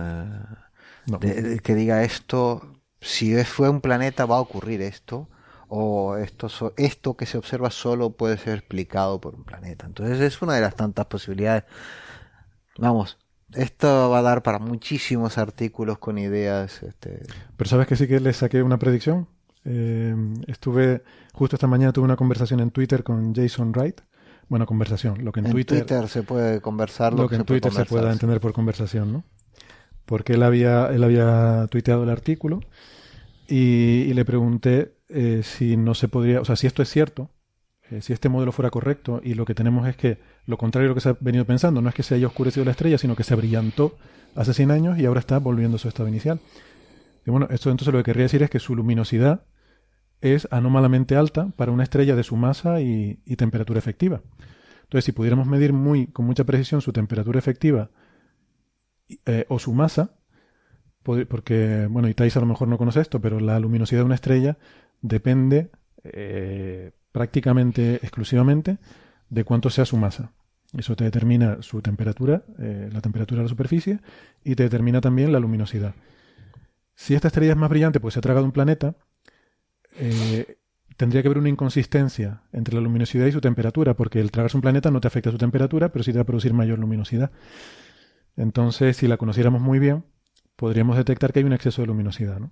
[1.20, 5.30] que diga esto, si fue un planeta va a ocurrir esto
[5.68, 9.86] o esto, esto que se observa solo puede ser explicado por un planeta.
[9.86, 11.64] Entonces es una de las tantas posibilidades.
[12.78, 13.18] Vamos,
[13.54, 16.84] esto va a dar para muchísimos artículos con ideas.
[16.84, 17.22] Este...
[17.56, 19.28] Pero sabes que sí que le saqué una predicción.
[19.72, 20.16] Eh,
[20.48, 24.02] estuve, justo esta mañana tuve una conversación en Twitter con Jason Wright.
[24.48, 27.14] Bueno, conversación, lo que en, Twitter, se puede conversar.
[27.14, 29.24] Lo, que, en Twitter se pueda entender por conversación, ¿no?
[30.08, 32.62] Porque él había, él había tuiteado el artículo
[33.48, 37.30] y le pregunté eh, si no se podría, o sea, si esto es cierto,
[37.90, 40.90] eh, si este modelo fuera correcto y lo que tenemos es que lo contrario de
[40.90, 43.16] lo que se ha venido pensando, no es que se haya oscurecido la estrella, sino
[43.16, 43.98] que se brillantó
[44.36, 46.40] hace 100 años y ahora está volviendo a su estado inicial.
[47.26, 49.42] Y bueno, esto entonces lo que querría decir es que su luminosidad
[50.22, 54.22] es anómalamente alta para una estrella de su masa y, temperatura efectiva.
[54.84, 57.92] Entonces, si pudiéramos medir muy, con mucha precisión su temperatura efectiva
[59.26, 60.16] eh, o su masa,
[61.04, 64.58] porque, bueno, Itais a lo mejor no conoce esto, pero la luminosidad de una estrella
[65.02, 65.72] depende
[66.04, 68.78] eh, prácticamente exclusivamente
[69.30, 70.34] de cuánto sea su masa.
[70.78, 74.00] Eso te determina su temperatura, eh, la temperatura de la superficie,
[74.44, 75.96] y te determina también la luminosidad.
[76.94, 78.96] Si esta estrella es más brillante, pues se ha tragado un planeta,
[80.00, 80.58] eh,
[80.98, 84.62] tendría que haber una inconsistencia entre la luminosidad y su temperatura, porque el tragarse un
[84.62, 87.32] planeta no te afecta su temperatura, pero sí te va a producir mayor luminosidad.
[88.36, 90.04] Entonces, si la conociéramos muy bien,
[90.56, 92.40] podríamos detectar que hay un exceso de luminosidad.
[92.40, 92.52] ¿no?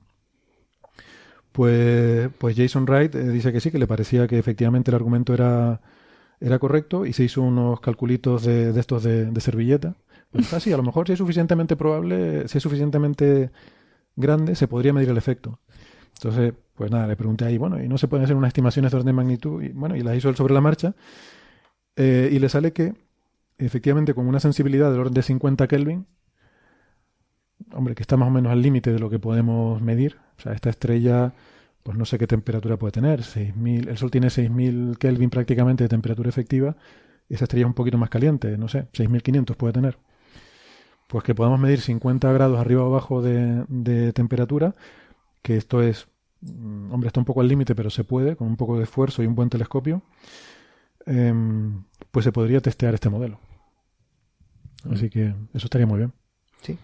[1.52, 5.34] Pues, pues Jason Wright eh, dice que sí, que le parecía que efectivamente el argumento
[5.34, 5.82] era,
[6.40, 9.96] era correcto y se hizo unos calculitos de, de estos de, servilleta.
[10.32, 13.52] Pues así, a lo mejor si es suficientemente probable, si es suficientemente
[14.16, 15.60] grande, se podría medir el efecto.
[16.16, 18.98] Entonces, pues nada, le pregunté ahí, bueno, y no se pueden hacer unas estimaciones de
[18.98, 20.94] orden de magnitud, y bueno, y las hizo él sobre la marcha,
[21.96, 22.94] eh, y le sale que
[23.58, 26.06] efectivamente con una sensibilidad del orden de 50 Kelvin,
[27.74, 30.18] hombre, que está más o menos al límite de lo que podemos medir.
[30.38, 31.34] O sea, esta estrella,
[31.84, 33.24] pues no sé qué temperatura puede tener.
[33.24, 36.76] 6000, el Sol tiene 6000 Kelvin prácticamente de temperatura efectiva.
[37.30, 39.98] Esa estrella es un poquito más caliente, no sé, 6500 puede tener.
[41.08, 44.76] Pues que podamos medir 50 grados arriba o abajo de, temperatura,
[45.42, 46.08] que esto es,
[46.92, 49.28] hombre, está un poco al límite, pero se puede, con un poco de esfuerzo y
[49.28, 50.02] un buen telescopio,
[51.06, 53.40] em, pues se podría testear este modelo.
[54.92, 56.14] Así que eso estaría muy bien.
[56.62, 56.78] Sí.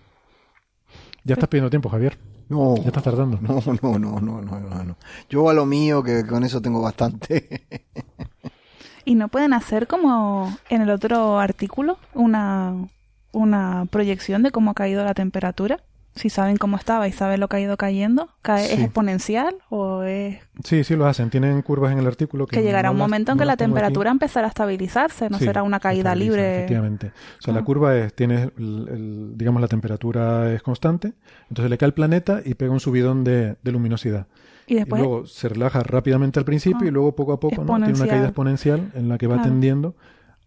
[1.23, 2.17] Ya estás pidiendo tiempo, Javier.
[2.49, 2.75] No.
[2.77, 3.39] Ya estás tardando.
[3.41, 4.97] No, no, no, no, no, no.
[5.29, 7.65] Yo a lo mío, que con eso tengo bastante.
[9.05, 12.87] ¿Y no pueden hacer como en el otro artículo una,
[13.31, 15.83] una proyección de cómo ha caído la temperatura?
[16.15, 20.39] Si saben cómo estaba y saben lo que ha ido cayendo, ¿es exponencial o es...?
[20.63, 21.29] Sí, sí lo hacen.
[21.29, 22.61] Tienen curvas en el artículo que...
[22.61, 26.57] llegará un momento en que la temperatura empezará a estabilizarse, no será una caída libre.
[26.57, 27.11] Efectivamente.
[27.39, 31.13] O sea, la curva es, tiene, digamos, la temperatura es constante,
[31.49, 34.27] entonces le cae el planeta y pega un subidón de, luminosidad.
[34.67, 35.01] ¿Y, después?
[35.01, 36.91] luego se relaja rápidamente al principio y ah.
[36.91, 37.75] luego poco a poco ¿no?
[37.77, 39.95] tiene una caída exponencial en la que va tendiendo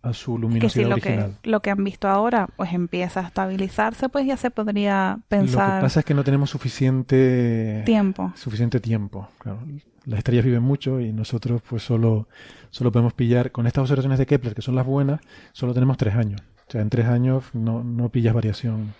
[0.06, 1.30] a su luminosidad que si original.
[1.30, 5.18] Lo que, lo que han visto ahora pues empieza a estabilizarse, pues ya se podría
[5.28, 5.68] pensar.
[5.68, 8.32] Lo que pasa es que no tenemos suficiente tiempo.
[8.36, 9.28] Suficiente tiempo.
[9.38, 9.60] Claro.
[10.04, 12.28] Las estrellas viven mucho y nosotros pues solo,
[12.70, 15.20] solo podemos pillar, con estas observaciones de Kepler, que son las buenas,
[15.52, 16.40] solo tenemos tres años.
[16.68, 18.94] O sea, en tres años no, no pillas variación.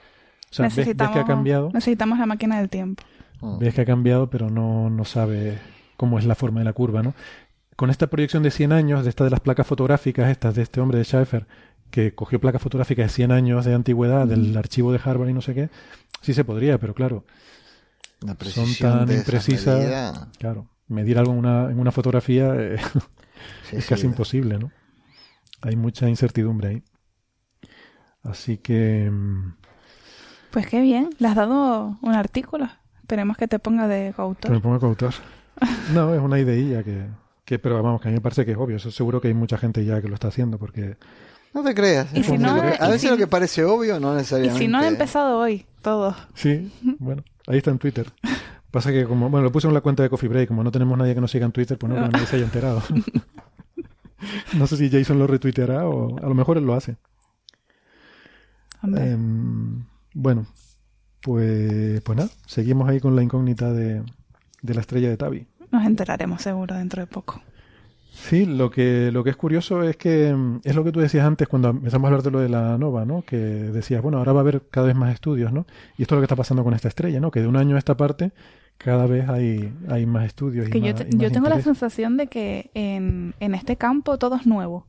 [0.50, 1.70] O sea, ves, que ha cambiado.
[1.72, 3.02] Necesitamos la máquina del tiempo.
[3.60, 5.58] Ves que ha cambiado, pero no, no sabe
[5.96, 7.14] cómo es la forma de la curva, ¿no?
[7.76, 10.80] Con esta proyección de 100 años, de esta de las placas fotográficas, estas de este
[10.80, 11.46] hombre de Schaeffer,
[11.90, 15.42] que cogió placas fotográficas de 100 años de antigüedad del archivo de Harvard y no
[15.42, 15.70] sé qué,
[16.22, 17.24] sí se podría, pero claro,
[18.44, 20.26] son tan imprecisas.
[20.38, 22.78] Claro, medir algo en una, en una fotografía eh,
[23.72, 24.72] es casi imposible, ¿no?
[25.60, 26.82] Hay mucha incertidumbre ahí.
[28.22, 29.10] Así que.
[29.10, 29.54] Mm,
[30.50, 32.68] pues qué bien, le has dado un artículo.
[33.02, 34.50] Esperemos que te ponga de coautor.
[34.50, 35.14] Que me ponga coautor.
[35.94, 37.06] No, es una ideilla que,
[37.46, 38.76] que, pero vamos, que a mí me parece que es obvio.
[38.76, 40.96] Eso seguro que hay mucha gente ya que lo está haciendo porque...
[41.54, 42.12] No te creas.
[42.12, 42.76] ¿eh?
[42.78, 44.62] a veces lo que parece obvio no necesariamente.
[44.62, 46.14] Y si no ha empezado hoy, todo.
[46.34, 48.12] Sí, bueno, ahí está en Twitter.
[48.70, 50.98] Pasa que como, bueno, lo puse en la cuenta de Coffee Break, como no tenemos
[50.98, 52.82] nadie que nos siga en Twitter, pues no, que nadie se haya enterado.
[54.58, 56.96] no sé si Jason lo retuiteará o a lo mejor él lo hace.
[58.82, 60.46] Em, bueno,
[61.22, 64.02] pues, pues nada, seguimos ahí con la incógnita de,
[64.62, 65.46] de la estrella de Tavi.
[65.70, 67.42] Nos enteraremos seguro dentro de poco.
[68.16, 71.26] Sí, lo que, lo que es curioso es que mm, es lo que tú decías
[71.26, 73.22] antes cuando empezamos a hablar de lo de la nova, ¿no?
[73.22, 75.66] Que decías, bueno, ahora va a haber cada vez más estudios, ¿no?
[75.98, 77.30] Y esto es lo que está pasando con esta estrella, ¿no?
[77.30, 78.32] Que de un año a esta parte
[78.78, 80.68] cada vez hay, hay más estudios.
[80.68, 84.36] Que y yo, más, yo tengo la sensación de que en, en este campo todo
[84.36, 84.86] es nuevo.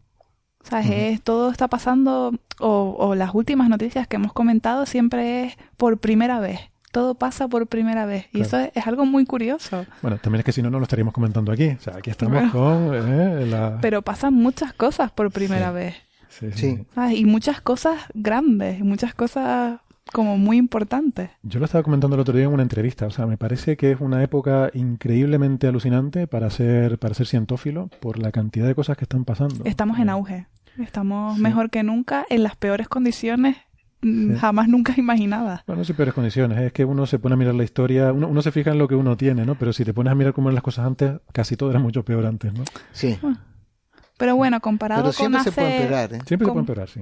[0.63, 5.45] O sea, es, todo está pasando, o, o las últimas noticias que hemos comentado siempre
[5.45, 6.59] es por primera vez
[6.98, 8.26] todo pasa por primera vez.
[8.34, 9.86] Y eso es, algo muy curioso.
[10.02, 11.68] Bueno, también es que si no, no lo estaríamos comentando aquí.
[11.68, 13.78] O sea, aquí estamos con eh, la...
[13.80, 15.93] Pero pasan muchas cosas por primera vez.
[16.30, 16.88] Sí, sí.
[17.14, 19.80] Y muchas cosas grandes, y muchas cosas
[20.12, 21.30] como muy importantes.
[21.43, 23.06] Yo lo estaba comentando el otro día en una entrevista.
[23.06, 27.91] O sea, me parece que es una época increíblemente alucinante para ser, para ser cientófilo
[28.00, 29.66] por la cantidad de cosas que están pasando.
[29.66, 30.48] Estamos en auge.
[30.80, 33.58] Estamos mejor que nunca en las peores condiciones
[34.39, 35.64] Jamás nunca imaginaba.
[35.68, 36.60] Bueno, sí, peores condiciones.
[36.60, 38.88] Es que uno se pone a mirar la historia, uno, uno, se fija en lo
[38.88, 39.56] que uno tiene, ¿no?
[39.56, 42.04] Pero si te pones a mirar cómo eran las cosas antes, casi todo era mucho
[42.04, 42.64] peor antes, ¿no?
[42.91, 43.18] Sí.
[43.24, 43.38] Ah.
[44.18, 46.20] Pero bueno, comparado Pero siempre con se puede empeorar, ¿eh?
[46.26, 47.02] Siempre se puede empeorar, sí.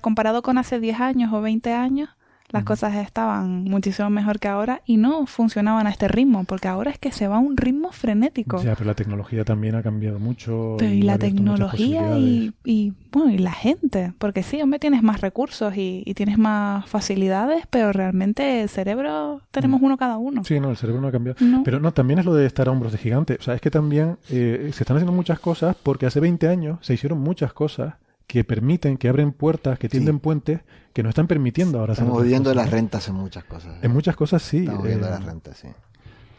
[0.00, 2.10] Comparado con hace 10 años o 20 años,
[2.50, 6.90] las cosas estaban muchísimo mejor que ahora y no funcionaban a este ritmo, porque ahora
[6.90, 8.62] es que se va a un ritmo frenético.
[8.62, 10.76] Ya, pero la tecnología también ha cambiado mucho.
[10.80, 15.74] y, la tecnología y, y, bueno, y la gente, porque sí, hombre, tienes más recursos
[15.76, 20.44] y, tienes más facilidades, pero realmente el cerebro tenemos uno cada uno.
[20.44, 21.38] Sí, no, el cerebro no ha cambiado.
[21.64, 23.36] Pero no, también es lo de estar a hombros de gigante.
[23.38, 26.78] O sea, es que también eh, se están haciendo muchas cosas porque hace 20 años
[26.82, 27.94] se hicieron muchas cosas
[28.30, 30.60] que permiten, que abren puertas, que tienden puentes,
[30.92, 31.94] que no están permitiendo ahora.
[31.94, 33.82] Estamos viviendo de las rentas en muchas cosas.
[33.82, 34.58] En muchas cosas sí.
[34.58, 35.66] Estamos viviendo de las rentas, sí.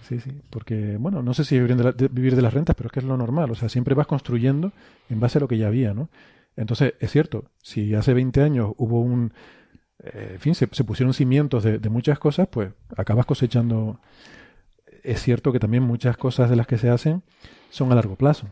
[0.08, 2.94] Sí, sí, porque, bueno, no sé si vivir de, vivir de las rentas, pero es
[2.94, 3.52] que es lo normal.
[3.52, 4.72] O sea, siempre vas construyendo
[5.10, 6.08] en base a lo que ya había, ¿no?
[6.56, 9.34] Entonces, es cierto, si hace 20 años hubo un...
[10.02, 14.00] Eh, en fin, se, pusieron cimientos de, de, muchas cosas, pues acabas cosechando...
[15.04, 17.22] Es cierto que también muchas cosas de las que se hacen
[17.70, 18.48] son a largo plazo.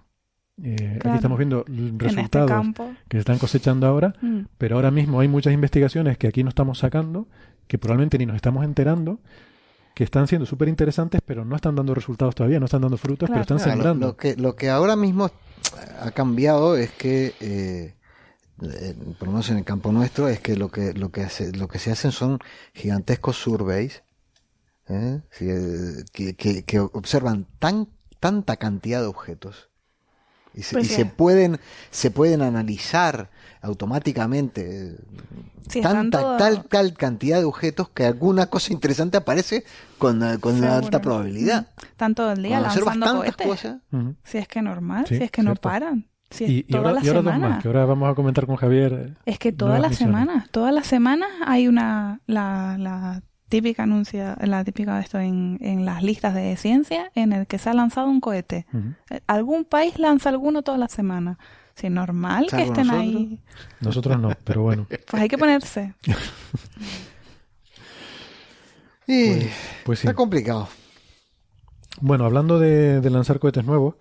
[0.64, 2.68] Eh, aquí estamos viendo este resultados
[3.08, 4.42] que se están cosechando ahora, mm.
[4.58, 7.28] pero ahora mismo hay muchas investigaciones que aquí no estamos sacando,
[7.68, 9.20] que probablemente ni nos estamos enterando,
[9.94, 13.30] que están siendo súper interesantes, pero no están dando resultados todavía, no están dando frutos,
[13.30, 14.08] pero están sembrando.
[14.08, 15.32] Lo, que, lo que ahora mismo
[16.02, 17.96] ha cambiado es que, eh,
[18.62, 21.54] eh, por lo menos en el campo nuestro, es que lo que, lo que, hace,
[21.54, 22.40] lo que se hacen son
[22.74, 24.04] gigantescos surveys
[24.88, 27.90] que, que, que observan tan,
[28.20, 29.69] tanta cantidad de objetos
[30.60, 33.30] y se, pues pueden se pueden analizar
[33.62, 34.96] automáticamente
[35.82, 39.64] tanta tal tal cantidad de objetos que alguna cosa interesante aparece
[39.98, 41.68] con, eh, con una alta probabilidad.
[41.96, 43.48] Tanto el día lanzando cohetes.
[43.48, 43.78] cosas,
[44.24, 47.08] si es que normal si es que no paran si es y, y, ahora, y
[47.08, 49.18] ahora dos más, que ahora vamos a comentar con Javier.
[49.26, 54.64] Es que todas las semanas, todas las semanas hay una, la, la típica anuncia, la
[54.64, 58.08] típica de esto en, en, las listas de ciencia, en el que se ha lanzado
[58.08, 58.66] un cohete.
[59.28, 61.38] Algún país lanza alguno toda la semana.
[61.76, 63.40] Si es normal que estén ahí.
[63.80, 64.86] Nosotros no, pero bueno.
[65.10, 65.94] Pues hay que ponerse.
[69.08, 69.54] y pues,
[69.86, 70.08] pues, sí.
[70.08, 70.68] Está complicado.
[72.02, 73.96] Bueno, hablando de, de lanzar cohetes nuevos,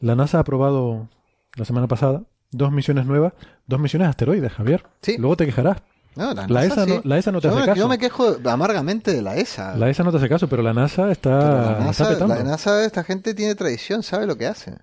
[0.00, 1.08] la NASA ha aprobado
[1.56, 3.32] la semana pasada dos misiones nuevas,
[3.66, 4.84] dos misiones asteroides, Javier.
[5.02, 5.16] Sí.
[5.18, 5.82] Luego te quejarás.
[6.16, 7.74] No, la, ESA, no, la ESA no te hace caso.
[7.74, 9.76] Yo me quejo amargamente de la ESA.
[9.76, 12.34] La ESA no te hace caso, pero la NASA está, la NASA, petando.
[12.34, 14.78] La NASA, esta gente tiene tradición, sabe lo que hace.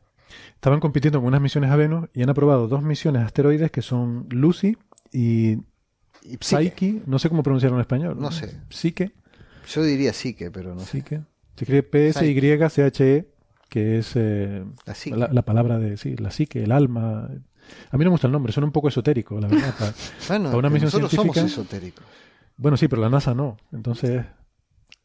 [0.54, 4.28] Estaban compitiendo con unas misiones a Venus y han aprobado dos misiones asteroides que son
[4.30, 4.78] Lucy
[5.12, 5.58] y,
[6.24, 7.02] y Psyche.
[7.06, 8.16] No sé cómo pronunciarlo en español.
[8.18, 8.56] No sé.
[8.70, 9.12] Psyche.
[9.68, 11.02] Yo diría Psyche, pero no sé.
[11.02, 11.22] Psyche.
[11.56, 13.28] Se escribe P-S-Y-C-H-E,
[13.70, 14.64] que es eh,
[15.12, 17.30] la, la, palabra de, sí, la psique, el alma,
[17.92, 19.96] a mí no me gusta el nombre, suena un poco esotérico, la verdad.
[20.28, 22.06] bueno, una misión nosotros somos esotéricos.
[22.58, 23.58] Bueno, sí, pero la NASA no.
[23.72, 24.26] Entonces.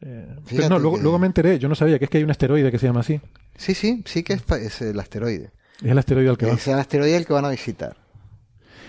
[0.00, 0.36] Eh,
[0.68, 2.78] no, luego, luego, me enteré, yo no sabía que es que hay un asteroide que
[2.78, 3.20] se llama así.
[3.56, 5.52] Sí, sí, sí que es, el asteroide.
[5.82, 7.96] Es el asteroide al que Es el asteroide al que van a visitar.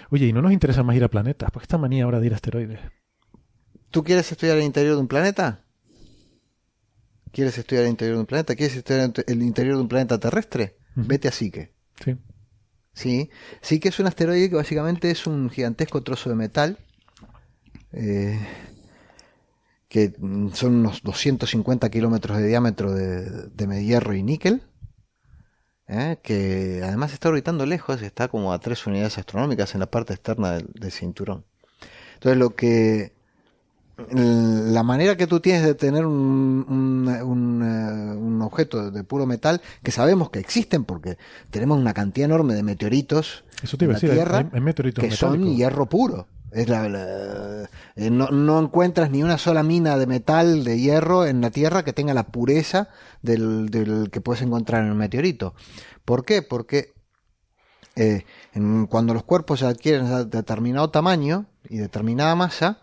[0.09, 1.51] Oye, ¿y no nos interesa más ir a planetas?
[1.51, 2.79] ¿Por qué esta manía ahora de ir a asteroides?
[3.89, 5.65] ¿Tú quieres estudiar el interior de un planeta?
[7.31, 8.55] ¿Quieres estudiar el interior de un planeta?
[8.55, 10.77] ¿Quieres estudiar el interior de un planeta terrestre?
[10.95, 11.73] Vete a Psique.
[12.03, 12.17] Sí.
[12.93, 13.29] Sí,
[13.61, 16.77] sí que es un asteroide que básicamente es un gigantesco trozo de metal,
[17.93, 18.39] eh,
[19.87, 20.13] que
[20.53, 24.63] son unos 250 kilómetros de diámetro de, de hierro y níquel,
[25.93, 30.13] eh, que además está orbitando lejos, está como a tres unidades astronómicas en la parte
[30.13, 31.43] externa del, cinturón.
[32.13, 33.13] Entonces lo que
[33.97, 39.91] la manera que tú tienes de tener un, un, un, objeto de puro metal, que
[39.91, 41.17] sabemos que existen porque
[41.49, 43.43] tenemos una cantidad enorme de meteoritos
[43.79, 44.49] en la Tierra
[44.95, 46.27] que son hierro puro.
[46.51, 46.85] Es la,
[47.95, 51.85] eh, no, no, encuentras ni una sola mina de metal, de hierro en la Tierra
[51.85, 52.89] que tenga la pureza
[53.21, 55.53] del, del que puedes encontrar en un meteorito.
[56.03, 56.41] ¿Por qué?
[56.41, 56.93] Porque
[57.95, 62.79] eh, en, cuando los cuerpos adquieren determinado tamaño y determinada masa,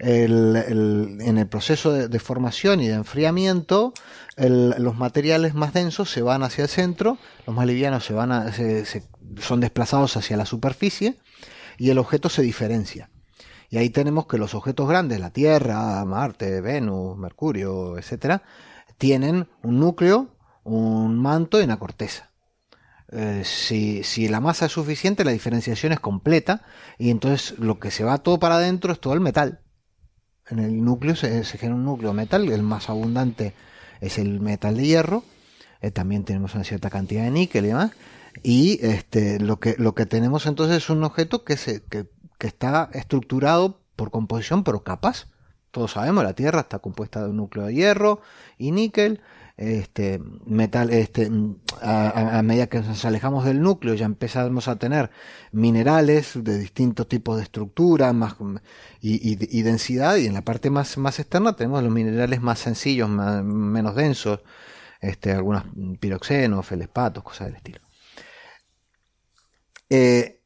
[0.00, 3.92] el, el, en el proceso de, formación y de enfriamiento,
[4.36, 8.52] los materiales más densos se van hacia el centro, los más livianos se van a,
[8.52, 9.04] se,
[9.38, 11.18] son desplazados hacia la superficie
[11.78, 13.10] y el objeto se diferencia.
[13.68, 18.42] Y ahí tenemos que los objetos grandes, la Tierra, Marte, Venus, Mercurio, etcétera,
[18.98, 20.34] tienen un núcleo,
[20.64, 22.30] un manto y una corteza.
[23.12, 26.62] Eh, si, la masa es suficiente, la diferenciación es completa
[26.98, 29.60] y entonces lo que se va todo para adentro es todo el metal.
[30.50, 33.54] En el núcleo se, genera un núcleo metal, el más abundante
[34.00, 35.24] es el metal de hierro,
[35.80, 37.92] eh, también tenemos una cierta cantidad de níquel y demás,
[38.42, 42.06] y este, lo, que, lo que tenemos entonces es un objeto que, se, que,
[42.38, 45.28] que está estructurado por composición por capas.
[45.70, 48.20] Todos sabemos, la Tierra está compuesta de un núcleo de hierro
[48.58, 49.20] y níquel.
[49.60, 51.30] Este, metal, este,
[51.82, 55.10] a, a, medida que nos alejamos del núcleo ya empezamos a tener
[55.52, 58.36] minerales de distintos tipos de estructura más,
[59.02, 63.94] y, y, densidad y en la parte más, externa tenemos los minerales más sencillos, menos
[63.96, 64.40] densos,
[65.02, 65.64] este, algunos
[66.00, 67.80] piroxenos, felespatos, cosas del estilo.
[69.90, 70.40] Eh,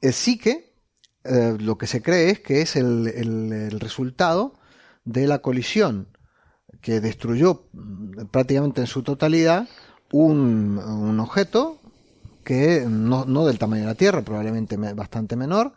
[0.00, 0.76] el psique,
[1.24, 4.60] eh, lo que se cree es que es el, resultado
[5.04, 6.16] de la colisión
[6.80, 9.68] que destruyó mm, prácticamente en su totalidad
[10.12, 11.78] un, un objeto
[12.44, 15.72] que no, no, del tamaño de la Tierra, probablemente bastante menor,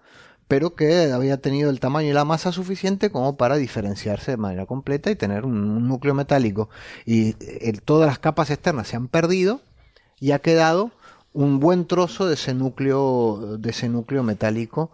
[0.48, 4.66] pero que había tenido el tamaño y la masa suficiente como para diferenciarse de manera
[4.66, 6.70] completa y tener un, un núcleo metálico.
[7.06, 9.62] Y el, eh, todas las capas externas se han perdido
[10.20, 10.92] y ha quedado
[11.34, 14.92] un buen trozo de ese núcleo, de ese núcleo metálico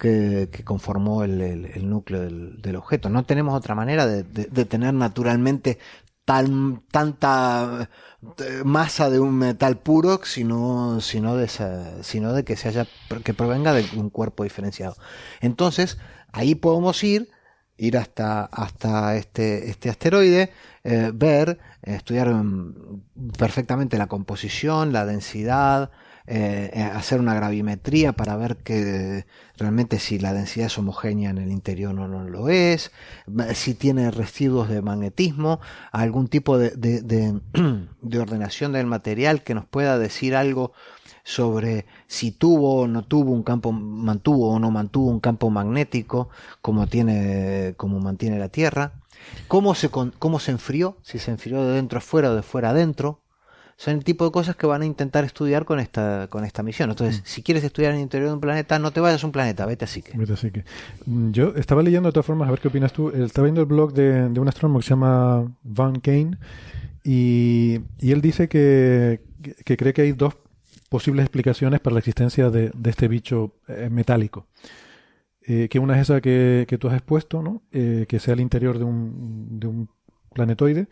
[0.00, 3.10] que, que conformó el, el, el núcleo del, del, objeto.
[3.10, 5.78] No tenemos otra manera de, de, de tener naturalmente
[6.24, 7.90] tal, tanta
[8.38, 12.86] eh, masa de un metal puro, sino, sino, de esa, sino de que se haya,
[13.24, 14.96] que provenga de un cuerpo diferenciado.
[15.42, 15.98] Entonces,
[16.32, 17.28] ahí podemos ir,
[17.76, 20.50] ir hasta, hasta este, este asteroide,
[20.82, 22.34] eh, ver, estudiar
[23.38, 25.90] perfectamente la composición, la densidad,
[26.30, 29.26] eh, eh, hacer una gravimetría para ver que
[29.56, 32.92] realmente si la densidad es homogénea en el interior o no lo es,
[33.54, 35.60] si tiene residuos de magnetismo,
[35.92, 37.40] algún tipo de, de, de,
[38.02, 40.72] de ordenación del material que nos pueda decir algo
[41.24, 46.30] sobre si tuvo o no tuvo un campo, mantuvo o no mantuvo un campo magnético
[46.62, 48.94] como tiene, como mantiene la Tierra
[49.48, 52.70] cómo se, cómo se enfrió, si se enfrió de dentro a fuera o de fuera
[52.70, 53.20] adentro.
[53.80, 56.90] Son el tipo de cosas que van a intentar estudiar con esta, con esta misión.
[56.90, 57.24] Entonces, mm.
[57.24, 59.64] si quieres estudiar en el interior de un planeta, no te vayas a un planeta,
[59.64, 60.18] vete así que.
[60.18, 60.66] Vete así que.
[61.06, 63.08] Mm, yo estaba leyendo de todas formas, a ver qué opinas tú.
[63.08, 66.36] Estaba viendo el blog de, de un astrónomo que se llama Van Kane
[67.02, 69.22] y, y él dice que,
[69.64, 70.36] que, cree que hay dos
[70.90, 74.46] posibles explicaciones para la existencia de, de este bicho eh, metálico
[75.46, 77.62] eh, que una es esa que, que, tú has expuesto, ¿no?
[77.72, 79.88] Eh, que sea el interior de un, de un
[80.34, 80.88] planetoide,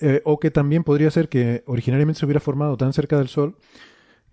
[0.00, 3.56] eh, o que también podría ser que originariamente se hubiera formado tan cerca del Sol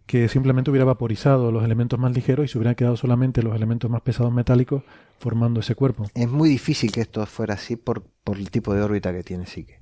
[0.05, 3.89] que simplemente hubiera vaporizado los elementos más ligeros y se hubieran quedado solamente los elementos
[3.89, 4.83] más pesados metálicos
[5.17, 6.05] formando ese cuerpo.
[6.13, 9.47] Es muy difícil que esto fuera así por, por el tipo de órbita que tiene
[9.47, 9.79] Psique.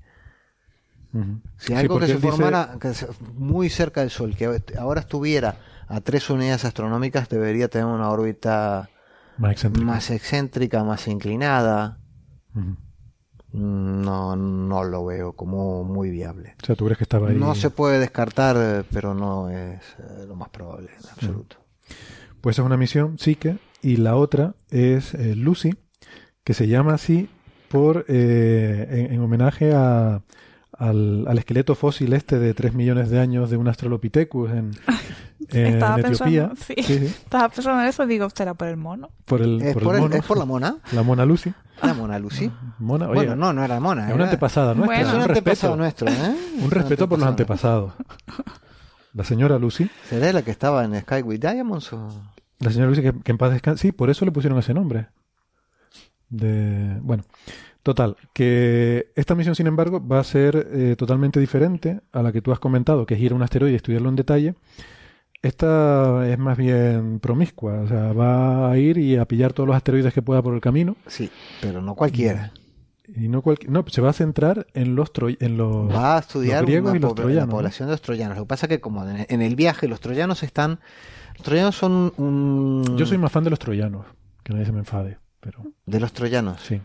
[1.11, 1.41] Uh -huh.
[1.57, 3.07] Si algo sí, que se formara dice...
[3.34, 5.57] muy cerca del Sol, que ahora estuviera
[5.88, 8.89] a tres unidades astronómicas, debería tener una órbita
[9.38, 11.99] más excéntrica, más, excéntrica, más inclinada.
[12.55, 12.77] Uh -huh.
[13.54, 16.56] No, no lo veo como muy viable.
[16.62, 17.36] O sea, tú crees que estaba ahí.
[17.38, 21.58] No se puede descartar, pero no es eh, lo más probable en absoluto.
[22.41, 25.76] Pues es una misión, Psique, y la otra es eh, Lucy,
[26.43, 27.30] que se llama así
[27.70, 30.24] por eh, en, en, homenaje a,
[30.78, 34.71] al, al, esqueleto fósil este de 3 millones de años de un Australopithecus en,
[35.49, 36.49] en Estaba Etiopía.
[36.49, 36.74] Pensando, sí.
[36.84, 37.05] Sí, sí.
[37.24, 39.09] Estaba pensando en eso, digo, ¿será por el mono?
[39.26, 40.15] Por el, ¿Es por por el el- mono.
[40.15, 40.78] ¿Es por la mona?
[40.91, 41.53] La mona Lucy.
[41.82, 42.51] La mona Lucy.
[42.80, 44.03] Mona, oye, bueno, no, no era mona.
[44.03, 44.95] es era- una antepasada nuestra.
[44.97, 45.09] Bueno.
[45.09, 46.05] Es un un antepasado respeto.
[46.05, 46.38] nuestro, ¿eh?
[46.63, 47.91] Un respeto por los antepasados.
[47.97, 48.53] antepasados.
[49.13, 49.89] La señora Lucy.
[50.09, 52.09] ¿Será la que estaba en Sky with Diamonds o...?
[52.59, 53.82] La señora Lucy que, que en paz descanse.
[53.82, 55.07] Sí, por eso le pusieron ese nombre.
[56.30, 57.24] De, bueno,
[57.84, 62.41] total, que esta misión, sin embargo, va a ser eh, totalmente diferente a la que
[62.41, 64.55] tú has comentado, que es ir a un asteroide y estudiarlo en detalle.
[65.41, 69.75] esta es más bien promiscua, o sea, va a ir y a pillar todos los
[69.75, 70.95] asteroides que pueda por el camino.
[71.07, 71.29] Sí,
[71.61, 72.53] pero no cualquiera.
[73.15, 76.95] Y no, no se va a centrar en los en los va a estudiar griegos
[76.95, 78.38] y los troyanos, la población de los troyanos.
[78.38, 80.79] Lo que pasa es que como en el viaje los troyanos están
[81.36, 84.05] los troyanos son un Yo soy más fan de los troyanos,
[84.43, 86.61] que nadie se me enfade, pero de los troyanos.
[86.61, 86.79] Sí.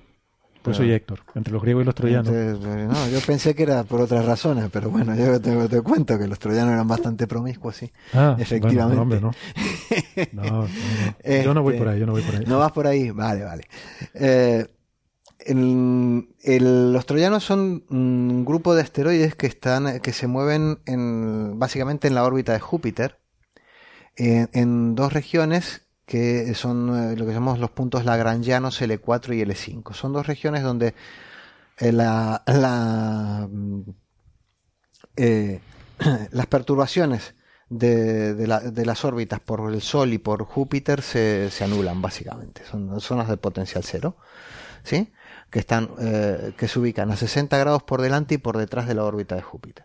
[0.63, 2.33] Pues soy Héctor, entre los griegos y los troyanos.
[2.33, 6.39] no, yo pensé que era por otras razones, pero bueno, yo te, cuento que los
[6.39, 7.91] troyanos eran bastante promiscuos, sí.
[8.13, 9.01] Ah, efectivamente.
[9.01, 9.31] hombre, no.
[10.33, 10.69] No,
[11.25, 12.45] Yo no voy por ahí, yo no voy por ahí.
[12.47, 13.65] No vas por ahí, vale, vale.
[14.15, 14.67] Eh,
[15.47, 22.15] los troyanos son un grupo de asteroides que están, que se mueven en, básicamente en
[22.15, 23.19] la órbita de Júpiter,
[24.17, 29.93] en dos regiones que son eh, lo que llamamos los puntos lagrangianos L4 y L5.
[29.93, 30.95] Son dos regiones donde
[31.79, 33.81] eh, mm,
[35.17, 35.61] eh,
[36.31, 37.35] las perturbaciones
[37.69, 42.65] de, las órbitas por el Sol y por Júpiter se, anulan básicamente.
[42.65, 44.17] Son zonas de potencial cero,
[44.85, 45.13] ¿sí?
[45.51, 45.91] que, están,
[46.57, 49.43] que se ubican a 60 grados por delante y por detrás de la órbita de
[49.43, 49.85] Júpiter.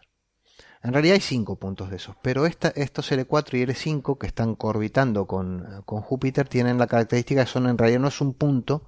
[0.84, 4.58] En realidad hay cinco puntos de esos, pero esta, estos L4 y L5 que están
[4.60, 8.84] orbitando con, Júpiter tienen la característica de que son en realidad no es un punto,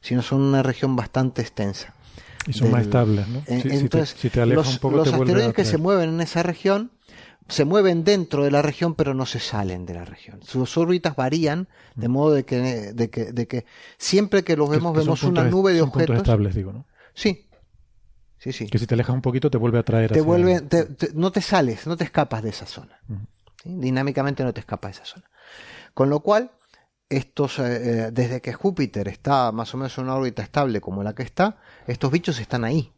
[0.00, 1.94] sino son una región bastante extensa.
[2.46, 3.42] Y son más estables, ¿no?
[3.46, 6.90] entonces, los, asteroides que se mueven en esa región
[7.48, 10.40] se mueven dentro de la región, pero no se salen de la región.
[10.42, 12.12] Sus órbitas varían, de mm.
[12.12, 13.66] modo de que, de que, de que
[13.98, 16.16] siempre que los vemos, vemos una nube de objetos.
[16.16, 16.86] estables, digo, ¿no?
[17.12, 17.43] Sí,
[18.44, 20.12] que si te alejas un poquito te vuelve a traer.
[20.12, 20.62] Te vuelve,
[21.14, 23.00] no te sales, no te escapas de esa zona.
[23.64, 25.30] Dinámicamente no te escapas de esa zona.
[25.94, 26.50] Con lo cual,
[27.08, 27.62] estos, eh,
[28.06, 31.22] eh, desde que Júpiter está más o menos en una órbita estable como la que
[31.22, 32.92] está, estos bichos están ahí.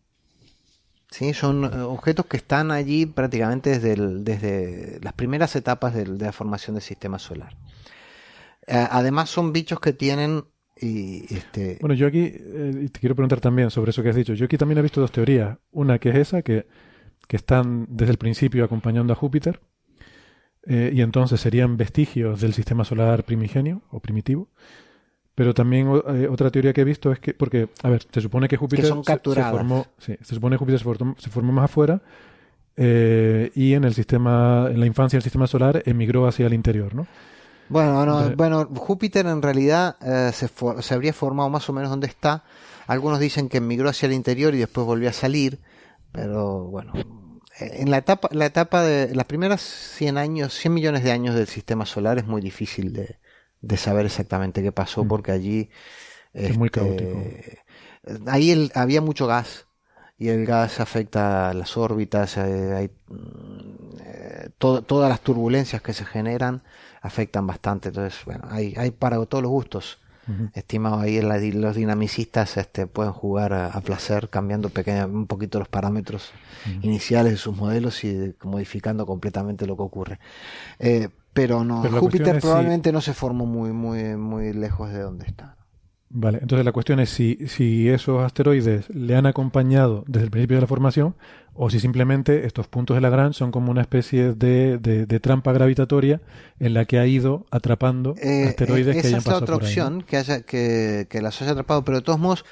[1.11, 1.33] ¿Sí?
[1.35, 6.33] Son eh, objetos que están allí prácticamente desde, desde las primeras etapas de, de, la
[6.33, 7.57] formación del sistema solar.
[8.67, 10.45] además son bichos que tienen
[10.79, 11.79] y este...
[11.81, 14.35] Bueno, yo aquí eh, te quiero preguntar también sobre eso que has dicho.
[14.35, 15.59] Yo aquí también he visto dos teorías.
[15.73, 16.67] Una que es esa, que,
[17.27, 19.61] que están desde el principio acompañando a Júpiter,
[20.67, 24.49] eh, y entonces serían vestigios del sistema solar primigenio o primitivo.
[25.35, 28.49] Pero también eh, otra teoría que he visto es que, porque, a ver, se supone
[28.49, 30.81] que Júpiter se, formó, sí, se supone que Júpiter
[31.19, 32.03] se formó, más afuera
[32.79, 37.07] y en el sistema, en la infancia del sistema solar emigró hacia el interior, ¿no?
[37.69, 40.49] Bueno, bueno, Júpiter en realidad eh, se,
[40.81, 42.45] se, habría formado más o menos donde está.
[42.87, 45.61] Algunos dicen que emigró hacia el interior y después volvió a salir,
[46.13, 46.93] pero bueno,
[47.59, 51.35] eh, en la etapa, la etapa de las primeras 100 años, 100 millones de años
[51.35, 53.19] del sistema solar es muy difícil de,
[53.61, 55.09] de saber exactamente qué pasó mm.
[55.09, 55.71] porque allí
[56.33, 57.25] es muy este, caótico.
[58.27, 59.67] Ahí el, había mucho gas
[60.19, 66.63] y el gas afecta las órbitas, eh, hay, mm, todas las turbulencias que se generan
[67.07, 67.89] afectan bastante.
[67.89, 69.99] Entonces, bueno, hay, hay para todos los gustos.
[70.55, 76.33] Estimado ahí los dinamicistas este, pueden jugar a, placer cambiando pequeña, un poquito los parámetros
[76.83, 80.19] iniciales de sus modelos y modificando completamente lo que ocurre.
[80.81, 85.55] Eh, pero no, Júpiter probablemente no se formó muy, muy, muy lejos de donde está.
[86.09, 90.57] Vale, entonces la cuestión es si, si esos asteroides le han acompañado desde el principio
[90.57, 91.17] de la formación
[91.53, 96.21] o si simplemente estos puntos de Lagrange son como una especie de, de, trampa gravitatoria
[96.61, 100.03] en la que ha ido atrapando eh, asteroides que hayan pasado es la otra opción,
[100.03, 102.45] que, haya, que, que las haya atrapado, pero de todos modos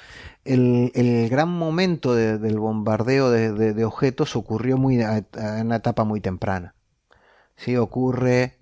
[0.43, 5.25] el, el gran momento del bombardeo de, objetos ocurrió muy en
[5.65, 6.75] una etapa muy temprana.
[7.55, 8.57] Sí, ocurre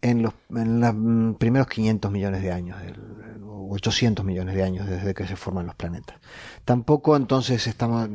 [0.00, 2.76] en los, en los primeros 500 millones de años,
[3.70, 6.18] 800 millones de años desde que se forman los planetas.
[6.64, 8.08] Tampoco entonces estamos,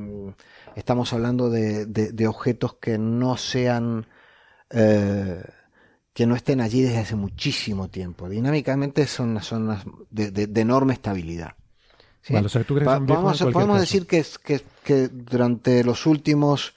[0.75, 4.05] estamos hablando de, de, objetos que no sean,
[4.69, 5.43] eh,
[6.13, 8.29] que no estén allí desde hace muchísimo tiempo.
[8.29, 11.55] Dinámicamente son zonas de, de, enorme estabilidad.
[13.51, 16.75] podemos decir que, que, que durante los últimos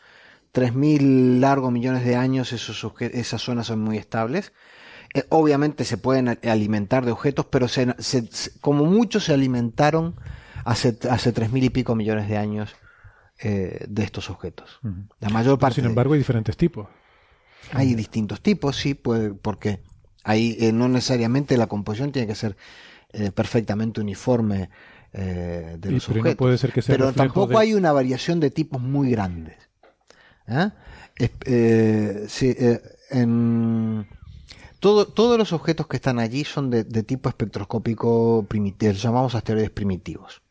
[0.55, 4.53] 3.000 largos millones de años esos, esas zonas son muy estables
[5.15, 7.95] eh, obviamente se pueden alimentar de objetos, pero se,
[8.61, 10.17] como muchos se alimentaron
[10.65, 12.75] hace, hace tres mil y pico millones de años
[13.39, 14.81] eh, de estos objetos.
[15.21, 15.77] La mayor parte.
[15.77, 16.89] sin embargo, hay diferentes tipos.
[17.73, 19.81] Hay distintos tipos, sí, pues, porque
[20.25, 22.57] ahí eh, no necesariamente la composición tiene que ser
[23.33, 24.71] perfectamente uniforme
[25.13, 26.35] de los objetos.
[26.35, 29.57] puede ser que sea pero tampoco hay una variación de tipos muy grandes.
[32.27, 32.57] sí,
[33.11, 34.09] en,
[34.85, 40.43] todos los objetos que están allí son de, tipo espectroscópico primitivo, llamamos asteroides primitivos.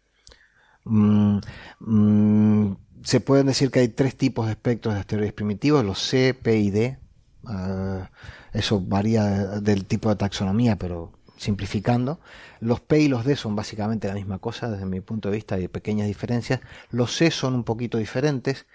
[0.85, 1.37] Mm,
[1.79, 6.33] mm, se pueden decir que hay tres tipos de espectros de asteroides primitivos, los C,
[6.33, 6.97] P y D.
[7.45, 8.09] Ah,
[8.53, 9.23] Eso varía
[9.61, 12.19] del tipo de taxonomía, pero simplificando.
[12.59, 15.55] Los P y los D son básicamente la misma cosa desde mi punto de vista,
[15.55, 16.61] hay pequeñas diferencias.
[16.89, 18.65] Los C son un poquito diferentes.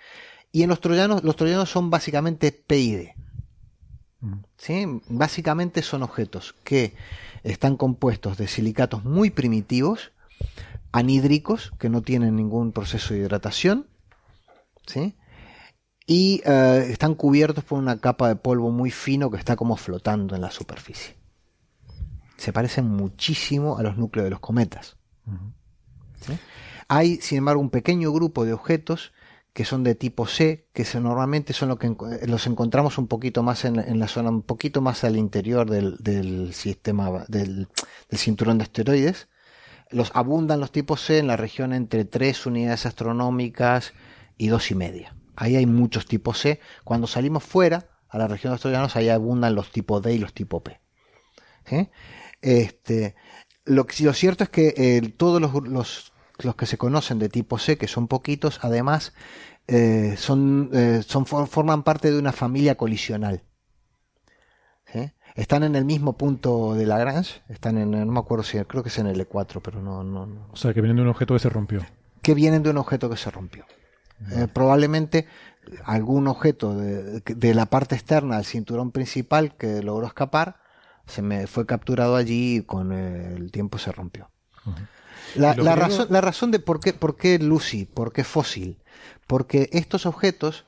[0.52, 3.14] Y en los troyanos, los troyanos son básicamente P y D.
[4.56, 4.84] ¿Sí?
[5.08, 6.94] Básicamente son objetos que
[7.44, 10.12] están compuestos de silicatos muy primitivos,
[10.90, 13.86] anhídricos, que no tienen ningún proceso de hidratación,
[14.86, 15.14] ¿sí?
[16.08, 20.34] y eh, están cubiertos por una capa de polvo muy fino que está como flotando
[20.34, 21.16] en la superficie.
[22.38, 24.96] Se parecen muchísimo a los núcleos de los cometas.
[26.88, 29.12] Hay, sin embargo, un pequeño grupo de objetos
[29.58, 31.92] que son de tipo C, que normalmente son lo que
[32.28, 37.24] los encontramos un poquito más en, la zona, un poquito más al interior del, sistema,
[37.26, 37.66] del,
[38.12, 39.26] cinturón de asteroides.
[39.90, 43.94] Los abundan los tipos C en la región entre 3 unidades astronómicas
[44.36, 45.16] y dos y media.
[45.34, 46.60] Ahí hay muchos tipos C.
[46.84, 50.34] Cuando salimos fuera, a la región de troyanos, ahí abundan los tipos D y los
[50.34, 50.80] tipos P.
[52.40, 53.16] Este,
[53.64, 57.58] lo, lo, cierto es que eh, todos los, los, los, que se conocen de tipo
[57.58, 59.14] C, que son poquitos, además
[59.68, 63.42] eh, son, eh, son, forman parte de una familia colisional.
[65.34, 68.88] Están en el mismo punto de Lagrange, están en, no me acuerdo si, creo que
[68.88, 70.48] es en el E4, pero no, no, no.
[70.50, 71.86] O sea, que vienen de un objeto que se rompió.
[72.22, 73.64] Que vienen de un objeto que se rompió.
[74.32, 75.28] Eh, probablemente
[75.84, 80.56] algún objeto de, la parte externa del cinturón principal que logró escapar
[81.06, 84.30] se me fue capturado allí y con el tiempo se rompió.
[85.34, 88.78] La, razón, la razón de por qué, por qué Lucy, por qué fósil,
[89.26, 90.64] porque estos objetos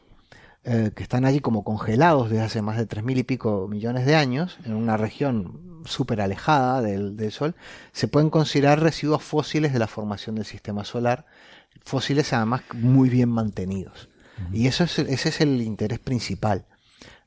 [0.65, 4.05] eh, que están allí como congelados desde hace más de tres mil y pico millones
[4.05, 7.55] de años, en una región súper alejada del, del, Sol,
[7.93, 11.25] se pueden considerar residuos fósiles de la formación del sistema solar
[11.83, 14.09] fósiles además muy bien mantenidos.
[14.53, 16.65] Y eso es, ese es el interés principal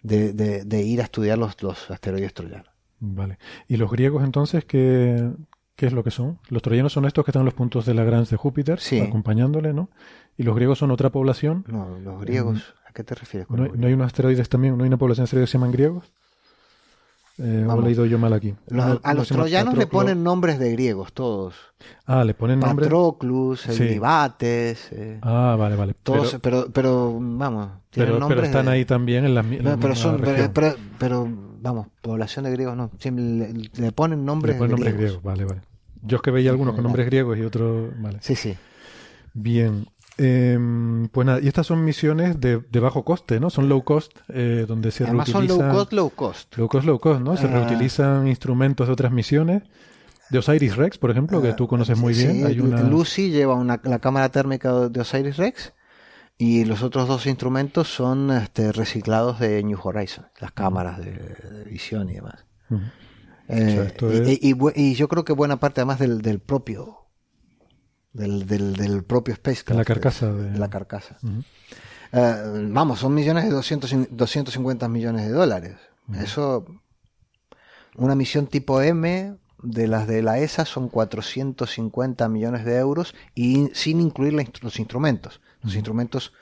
[0.01, 2.67] de, de, ir a estudiar los, los, asteroides troyanos.
[2.99, 3.37] Vale.
[3.67, 5.29] ¿Y los griegos entonces qué,
[5.75, 6.39] qué es lo que son?
[6.49, 9.89] Los troyanos son estos que están en los puntos de Lagrange de Júpiter, acompañándole, ¿no?
[10.37, 11.65] ¿Y los griegos son otra población?
[11.67, 13.49] No, los griegos, ¿a qué te refieres?
[13.49, 14.77] ¿No, ¿No, hay unos asteroides también?
[14.77, 16.11] ¿No hay una población de asteroides que se llaman griegos?
[17.39, 18.53] Eh, he leído yo mal aquí.
[19.03, 21.55] a los troyanos le ponen nombres de griegos, todos.
[22.05, 22.87] Ah, le ponen nombres.
[22.87, 24.89] Patroclus, Euribates.
[24.91, 25.95] Eh, ah, vale, vale.
[26.03, 27.69] Todos, pero, pero, vamos.
[27.91, 31.27] Pero, pero, están ahí también en la, en pero, son, pero, pero,
[31.63, 32.91] vamos, población de griegos no.
[33.03, 35.23] le, ponen nombres, le ponen nombres griegos.
[35.23, 35.61] Vale, vale.
[36.01, 37.89] Yo es que veía algunos con nombres griegos y otros.
[37.99, 38.19] Vale.
[38.21, 38.55] Sí, sí.
[39.33, 39.87] Bien.
[40.17, 40.59] Eh,
[41.11, 43.49] pues nada, y estas son misiones de, de, bajo coste, ¿no?
[43.49, 45.57] Son low cost, eh, donde se Además reutilizan...
[45.57, 46.57] son low cost, low cost.
[46.57, 47.37] Low cost, low cost, ¿no?
[47.37, 47.51] Se ah.
[47.51, 49.63] reutilizan instrumentos de otras misiones.
[50.29, 52.45] De Osiris Rex, por ejemplo, que tú conoces muy bien.
[52.45, 52.81] Hay una...
[52.81, 55.73] Lucy lleva una, la cámara térmica de Osiris Rex
[56.43, 62.09] y los otros dos instrumentos son este, reciclados de New Horizons, las cámaras de, visión
[62.09, 62.45] y demás.
[63.47, 67.05] eh, y, y, y, yo creo que buena parte además del, del propio
[68.11, 69.69] del, del, del propio Spacecraft.
[69.69, 70.33] De la carcasa.
[70.33, 70.59] De...
[70.59, 71.17] la carcasa.
[72.11, 75.77] Eh, vamos, son millones de 200, 250 millones de dólares.
[76.21, 76.65] Eso,
[77.95, 83.69] una misión tipo M de las de la ESA son 450 millones de euros y
[83.73, 85.39] sin incluir los instrumentos.
[85.63, 86.33] Los instrumentos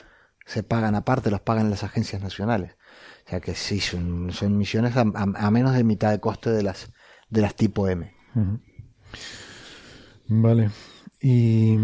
[0.45, 2.75] se pagan aparte, los pagan las agencias nacionales.
[3.25, 6.63] O sea que sí, son, son misiones a, a, menos de mitad de coste de
[6.63, 6.91] las,
[7.29, 8.13] de las tipo M.
[10.27, 10.71] Vale.
[11.21, 11.77] Y,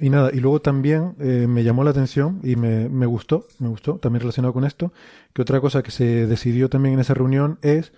[0.00, 3.68] y nada, y luego también eh, me llamó la atención y me, me gustó, me
[3.68, 4.92] gustó, también relacionado con esto,
[5.32, 7.92] que otra cosa que se decidió también en esa reunión es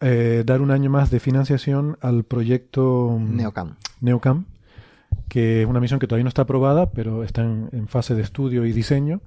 [0.00, 3.76] eh, dar un año más de financiación al proyecto Neocam.
[4.00, 4.46] Neocam,
[5.28, 8.64] que es una misión que todavía no está aprobada, pero está en, fase de estudio
[8.64, 9.20] y diseño.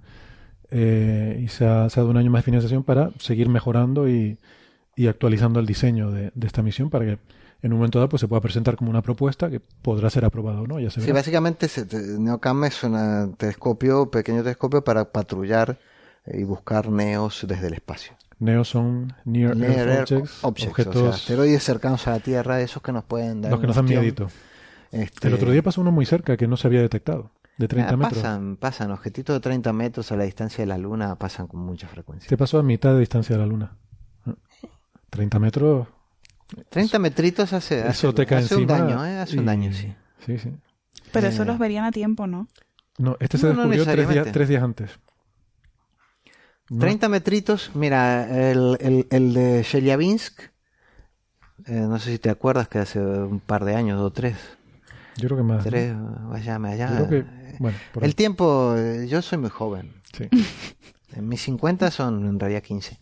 [0.71, 4.09] Eh, y se ha, se ha, dado un año más de financiación para seguir mejorando
[4.09, 4.37] y,
[4.95, 7.19] y actualizando el diseño de, de, esta misión para que
[7.61, 10.61] en un momento dado pues se pueda presentar como una propuesta que podrá ser aprobada
[10.61, 10.79] o no.
[10.79, 11.67] Ya se sí, básicamente
[12.19, 15.77] NeoCam es un telescopio, pequeño telescopio para patrullar
[16.25, 18.13] y buscar neos desde el espacio.
[18.39, 22.91] Neos son Near, Earth Objects, objetos, o sea, asteroides cercanos a la Tierra, esos que
[22.91, 23.51] nos pueden dar.
[23.51, 24.29] Los que nos dan miedito.
[24.91, 25.27] Este...
[25.27, 27.97] El otro día pasó uno muy cerca que no se había detectado, de 30 ah,
[27.97, 28.21] metros.
[28.21, 31.87] Pasan, pasan, objetitos de 30 metros a la distancia de la Luna pasan con mucha
[31.87, 32.27] frecuencia.
[32.27, 33.77] ¿Qué pasó a mitad de distancia de la Luna?
[35.09, 35.87] 30 metros
[36.69, 39.17] 30 metritos hace, hace, un daño, ¿eh?
[39.19, 39.93] Hace un daño, sí.
[40.25, 40.51] Sí, sí.
[41.11, 42.47] Pero eso eh, los verían a tiempo, ¿no?
[42.97, 44.99] No, este se descubrió tres, días, tres, días, antes.
[46.79, 50.41] 30 metritos, mira, el, el, el de Chelyabinsk,
[51.65, 54.37] eh, no sé si te acuerdas que hace un par de años, o tres.
[55.17, 55.63] Yo creo que más.
[55.63, 55.95] Tres,
[56.29, 56.99] vaya, allá.
[56.99, 59.93] Yo creo que, bueno, el tiempo, eh, yo soy muy joven.
[60.13, 60.29] Sí.
[61.15, 62.99] En mis 50 son en realidad 15.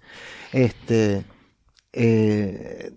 [0.52, 1.26] Este,
[1.94, 2.94] eh,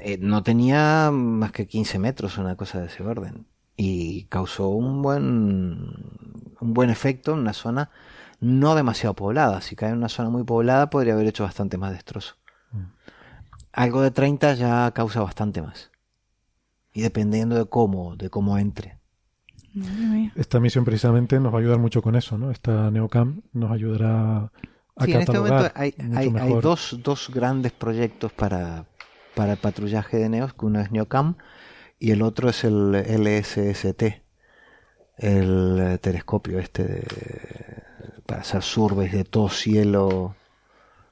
[0.00, 3.46] eh, no tenía más que 15 metros, una cosa de ese orden.
[3.76, 5.24] Y causó un buen,
[6.60, 7.90] un buen efecto en una zona
[8.40, 9.60] no demasiado poblada.
[9.60, 12.34] Si cae en una zona muy poblada, podría haber hecho bastante más destrozo.
[12.72, 12.84] Mm.
[13.72, 15.91] Algo de 30 ya causa bastante más.
[16.92, 18.98] Y dependiendo de cómo, de cómo entre.
[20.36, 22.50] Esta misión precisamente nos va a ayudar mucho con eso, ¿no?
[22.50, 24.50] Esta Neocam nos ayudará
[24.96, 28.84] a sí, en este momento hay, hay, dos, dos, grandes proyectos para,
[29.34, 31.36] para el patrullaje de Neos, que uno es Neocam
[31.98, 34.02] y el otro es el LSST,
[35.16, 37.06] el telescopio este de,
[38.26, 40.34] para hacer surveys de todo cielo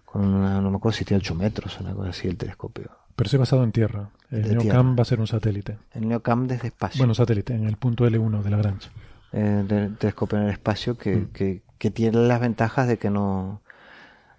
[0.04, 2.99] con una, no me acuerdo si tiene 8 metros, una cosa así el telescopio.
[3.20, 4.08] Pero ha basado en tierra.
[4.30, 5.76] El NeoCam va a ser un satélite.
[5.92, 6.98] El NeoCam desde espacio.
[6.98, 8.90] Bueno, satélite, en el punto L1 de la grancha.
[9.32, 11.26] Eh, telescopio en el espacio que, mm.
[11.26, 13.60] que, que, tiene las ventajas de que no,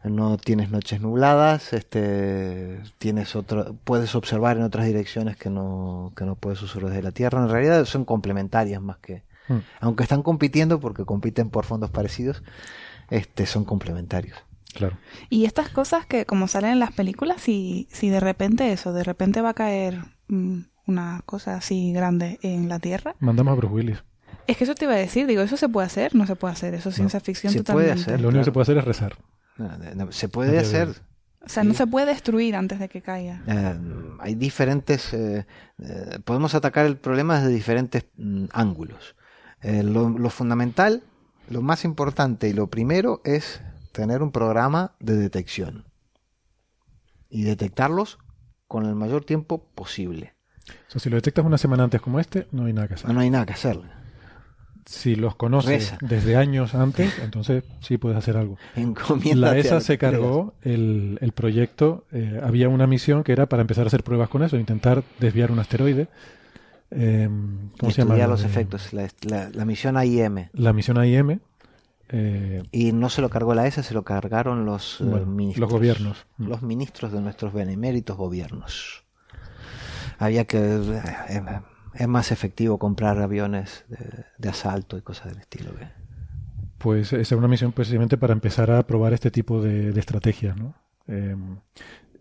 [0.04, 6.26] no tienes noches nubladas, este, tienes otro, puedes observar en otras direcciones que no, que
[6.26, 7.40] no puedes observar desde la Tierra.
[7.40, 9.58] En realidad son complementarias más que, mm.
[9.80, 12.42] aunque están compitiendo porque compiten por fondos parecidos,
[13.12, 14.40] este, son complementarios.
[14.74, 14.98] Claro.
[15.30, 19.04] Y estas cosas que como salen en las películas, si, si de repente eso, de
[19.04, 23.16] repente va a caer mm, una cosa así grande en la Tierra.
[23.20, 24.04] Mandamos a Bruce Willis.
[24.48, 26.16] Es que eso te iba a decir, digo, ¿eso se puede hacer?
[26.16, 28.52] No se puede hacer, eso es ciencia ficción se Puede hacer, Lo único que se
[28.52, 29.18] puede hacer es rezar.
[30.10, 30.90] se puede hacer.
[31.44, 33.42] O sea, no se puede destruir antes de que caiga.
[33.48, 33.76] Eh,
[34.20, 35.14] hay diferentes...
[35.14, 35.46] Eh,
[35.80, 39.16] eh, podemos atacar el problema desde diferentes mm, ángulos.
[39.64, 41.04] lo fundamental,
[41.50, 43.62] lo más importante y lo primero es
[43.92, 45.86] tener un programa de detección
[47.30, 48.20] y detectarlos
[48.68, 50.34] con el mayor tiempo posible.
[50.88, 53.14] O sea, si lo detectas una semana antes como este, no hay nada que hacer.
[53.14, 53.80] No, hay nada que hacer.
[54.86, 58.58] Si los conoces desde años antes, entonces sí puedes hacer algo.
[59.36, 62.06] La ESA se cargó el, el proyecto.
[62.12, 65.52] Eh, había una misión que era para empezar a hacer pruebas con eso, intentar desviar
[65.52, 66.08] un asteroide.
[66.90, 67.30] Eh,
[67.80, 68.18] ¿Cómo se llama?
[68.28, 69.08] los efectos, la,
[69.54, 70.50] la, misión AIM.
[70.54, 71.40] La misión AIM,
[72.14, 75.62] eh, y no se lo cargó la ESA, se lo cargaron los eh, ministros.
[75.62, 76.26] Los gobiernos.
[76.38, 76.48] Mm.
[76.48, 79.04] Los ministros de nuestros beneméritos gobiernos.
[80.20, 80.58] Había que...
[80.60, 81.44] Eh,
[81.94, 83.86] es más efectivo comprar aviones
[84.38, 85.72] de, asalto y cosas del estilo.
[86.78, 90.56] Pues esa es una misión precisamente para empezar a probar este tipo de, estrategias.
[90.58, 90.74] ¿no?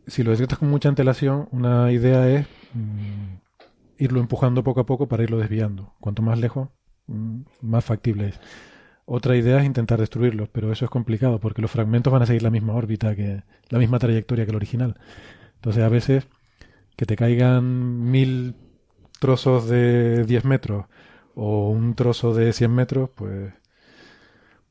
[0.07, 3.37] si lo detectas con mucha antelación, una idea es mm,
[3.99, 5.95] irlo empujando poco a poco para irlo desviando.
[6.01, 6.69] Cuanto más lejos,
[7.07, 8.41] mm, más factible es.
[9.12, 12.45] Otra idea es intentar destruirlos, pero eso es complicado porque los fragmentos van a seguir
[12.45, 14.95] la misma órbita, que la misma trayectoria que el original.
[15.57, 16.28] Entonces, a veces
[16.95, 18.55] que te caigan mil
[19.19, 20.85] trozos de 10 metros
[21.35, 23.53] o un trozo de 100 metros, pues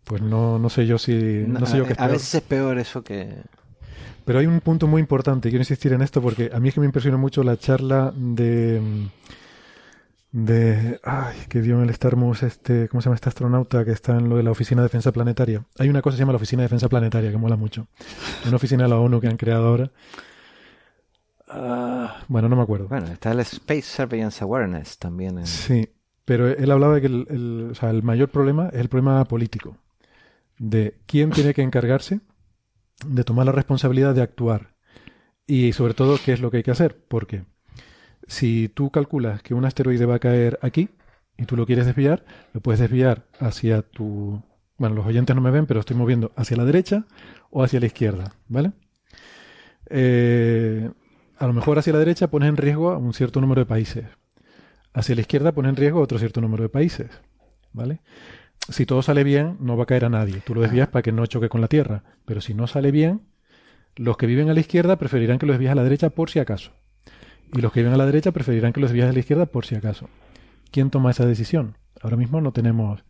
[0.06, 3.03] pues no, no sé yo si no, sé yo qué A veces es peor eso
[3.03, 3.44] que
[4.24, 6.80] pero hay un punto muy importante, quiero insistir en esto porque a mí es que
[6.80, 8.80] me impresiona mucho la charla de
[10.31, 14.15] de ay que dio en el Starmus este cómo se llama este astronauta que está
[14.15, 16.38] en lo de la oficina de defensa planetaria hay una cosa que se llama la
[16.38, 17.88] oficina de defensa planetaria que mola mucho.
[18.45, 19.91] Una oficina de la ONU que han creado ahora.
[21.47, 22.88] Ah, bueno no me acuerdo.
[22.88, 25.89] Bueno está el Space Surveillance Awareness también sí
[26.30, 29.77] pero él hablaba de que el, o sea, el mayor problema es el problema político
[30.60, 32.19] de quién tiene que encargarse
[33.03, 34.76] de tomar la responsabilidad de actuar
[35.47, 37.45] y sobre todo qué es lo que hay que hacer porque
[38.30, 40.89] si tú calculas que un asteroide va a caer aquí
[41.38, 42.23] y tú lo quieres desviar,
[42.53, 44.41] lo puedes desviar hacia tu...
[44.77, 47.06] Bueno, los oyentes no me ven, pero estoy moviendo hacia la derecha
[47.49, 48.72] o hacia la izquierda, ¿vale?
[49.89, 50.89] Eh,
[51.38, 54.06] a lo mejor hacia la derecha pones en riesgo a un cierto número de países.
[54.93, 57.10] Hacia la izquierda pones en riesgo a otro cierto número de países,
[57.73, 57.99] ¿vale?
[58.69, 60.41] Si todo sale bien, no va a caer a nadie.
[60.45, 62.03] Tú lo desvías para que no choque con la Tierra.
[62.26, 63.22] Pero si no sale bien,
[63.95, 66.39] los que viven a la izquierda preferirán que lo desvíes a la derecha por si
[66.39, 66.72] acaso.
[67.54, 69.66] Y los que viven a la derecha preferirán que los desvíes a la izquierda por
[69.66, 70.08] si acaso.
[70.72, 71.78] ¿Quién toma esa decisión?
[72.02, 73.04] Ahora mismo no tenemos...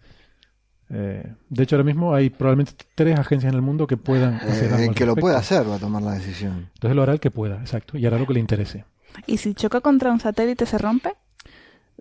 [0.91, 4.39] Eh, de hecho, ahora mismo hay probablemente tres agencias en el mundo que puedan eh,
[4.43, 4.93] hacer algo.
[4.93, 6.69] que lo pueda hacer va a tomar la decisión.
[6.73, 7.97] Entonces lo hará el que pueda, exacto.
[7.97, 8.85] Y hará lo que le interese.
[9.27, 11.13] ¿Y si choca contra un satélite se rompe?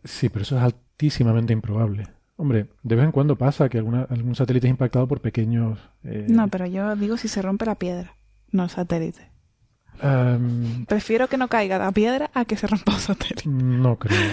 [0.05, 2.07] Sí, pero eso es altísimamente improbable.
[2.37, 5.79] Hombre, de vez en cuando pasa que alguna, algún satélite es impactado por pequeños...
[6.05, 8.15] Eh, no, pero yo digo si se rompe la piedra,
[8.53, 9.29] no el satélite.
[10.87, 13.49] Prefiero que no caiga la piedra a que se rompa un satélite.
[13.49, 14.33] No creo.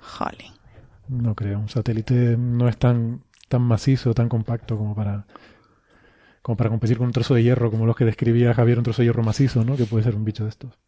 [0.00, 0.52] Jolín.
[1.08, 1.58] No creo.
[1.58, 5.26] Un satélite no es tan, tan macizo, tan compacto como para
[6.42, 9.02] como para competir con un trozo de hierro, como los que describía Javier, un trozo
[9.02, 9.76] de hierro macizo, ¿no?
[9.76, 10.78] Que puede ser un bicho de estos.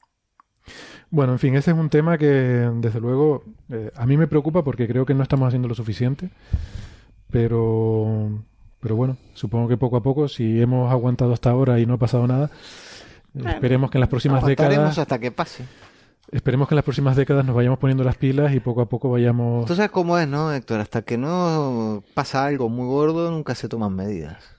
[1.10, 4.62] Bueno, en fin, ese es un tema que, desde luego, eh, a mí me preocupa
[4.62, 6.30] porque creo que no estamos haciendo lo suficiente.
[7.30, 8.44] Pero,
[8.78, 11.98] pero bueno, supongo que poco a poco, si hemos aguantado hasta ahora y no ha
[11.98, 12.50] pasado nada,
[13.46, 14.98] Esperemos que en las próximas décadas...
[14.98, 15.64] hasta que pase.
[16.30, 19.10] Esperemos que en las próximas décadas nos vayamos poniendo las pilas y poco a poco
[19.10, 19.66] vayamos...
[19.66, 20.80] Tú sabes cómo es, ¿no, Héctor?
[20.80, 24.58] Hasta que no pasa algo muy gordo, nunca se toman medidas.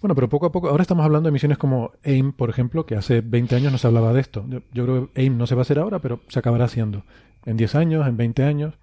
[0.00, 2.94] Bueno, pero poco a poco, ahora estamos hablando de misiones como AIM, por ejemplo, que
[2.94, 4.46] hace 20 años no se hablaba de esto.
[4.72, 7.04] Yo, creo que AIM no se va a hacer ahora, pero se acabará haciendo.
[7.44, 8.74] En 10 años, en 20 años.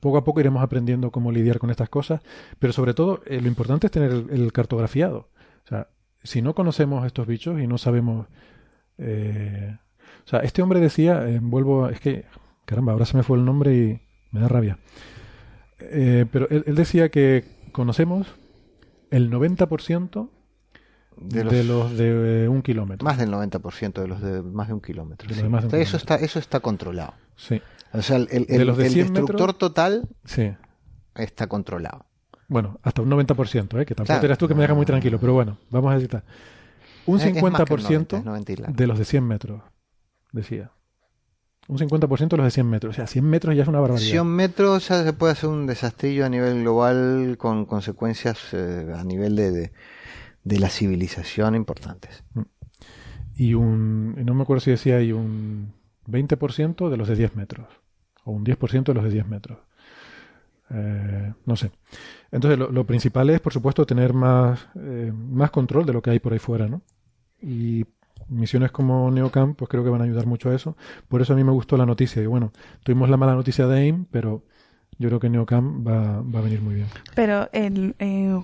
[0.00, 2.22] Poco a poco iremos aprendiendo cómo lidiar con estas cosas,
[2.58, 5.28] pero sobre todo eh, lo importante es tener el, cartografiado.
[5.64, 5.88] O sea,
[6.22, 8.26] si no conocemos estos bichos y no sabemos...
[9.02, 9.76] Eh,
[10.24, 12.24] o sea, este hombre decía, eh, vuelvo, es que,
[12.64, 14.00] caramba, ahora se me fue el nombre y
[14.30, 14.78] me da rabia.
[15.78, 18.26] pero él, él decía que conocemos
[19.10, 20.28] el 90%
[21.16, 23.04] de los, de, un kilómetro.
[23.04, 25.28] Más del 90% de los de más de un kilómetro.
[25.76, 27.14] eso, está, eso está controlado.
[27.36, 27.60] Sí.
[27.92, 30.52] O sea, el, el, destructor total sí.
[31.14, 32.06] está controlado.
[32.48, 33.86] Bueno, hasta un 90%, ¿eh?
[33.86, 36.22] que tampoco eras tú que me deja muy tranquilo, pero bueno, vamos a decir.
[37.06, 39.62] Un 50% de los de 100 metros,
[40.32, 40.70] decía.
[41.68, 42.94] Un 50% de los de 100 metros.
[42.94, 44.10] O sea, 100 metros ya es una barbaridad.
[44.10, 49.04] 100 metros ya se puede hacer un desastrillo a nivel global con consecuencias eh, a
[49.04, 49.72] nivel de
[50.44, 52.24] de la civilización importantes.
[52.34, 52.40] Mm.
[53.34, 55.72] Y un, no me acuerdo si decía, hay un
[56.06, 57.66] 20% de los de 10 metros,
[58.24, 59.58] o un 10% de los de 10 metros.
[60.70, 61.70] Eh, no sé.
[62.30, 66.18] Entonces, lo, principal es, por supuesto, tener más, eh, más control de lo que hay
[66.18, 66.82] por ahí fuera, ¿no?
[67.42, 67.84] Y
[68.28, 70.76] misiones como Neocamp, pues creo que van a ayudar mucho a eso.
[71.08, 72.22] Por eso a mí me gustó la noticia.
[72.22, 72.52] Y bueno,
[72.82, 74.44] tuvimos la mala noticia de AIM, pero
[74.98, 76.86] yo creo que Neocam va, va a venir muy bien.
[77.14, 77.94] Pero en,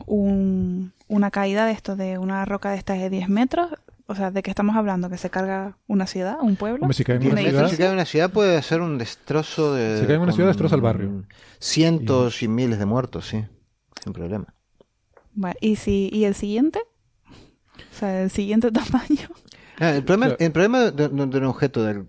[0.07, 3.71] un, una caída de esto, de una roca de estas de 10 metros,
[4.07, 5.11] o sea, ¿de qué estamos hablando?
[5.11, 6.91] ¿Que se carga una ciudad, un pueblo?
[6.93, 10.01] si cae en una, ciudad, si cae una ciudad puede ser un destrozo de...
[10.01, 11.25] Si cae en una ciudad destroza el barrio.
[11.61, 13.45] Cientos y, miles de muertos, sí,
[14.03, 14.55] sin problema.
[15.61, 16.81] ¿y, si, ¿Y el siguiente?
[17.99, 19.29] O sea, el siguiente tamaño.
[19.81, 22.05] Ah, el problema, el problema de, un objeto de,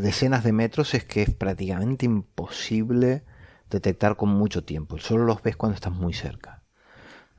[0.00, 3.22] decenas de metros es que es prácticamente imposible
[3.70, 4.98] detectar con mucho tiempo.
[4.98, 6.62] Solo los ves cuando estás muy cerca.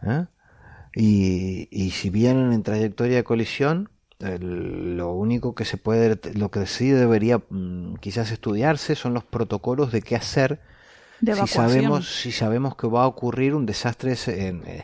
[0.04, 0.26] ¿eh?
[0.96, 3.90] Y, si vienen en trayectoria de colisión,
[4.20, 9.92] lo único que se puede, lo que sí debería mm, quizás estudiarse son los protocolos
[9.92, 10.62] de qué hacer
[11.26, 14.84] si sabemos, si sabemos que va a ocurrir un desastre en, eh,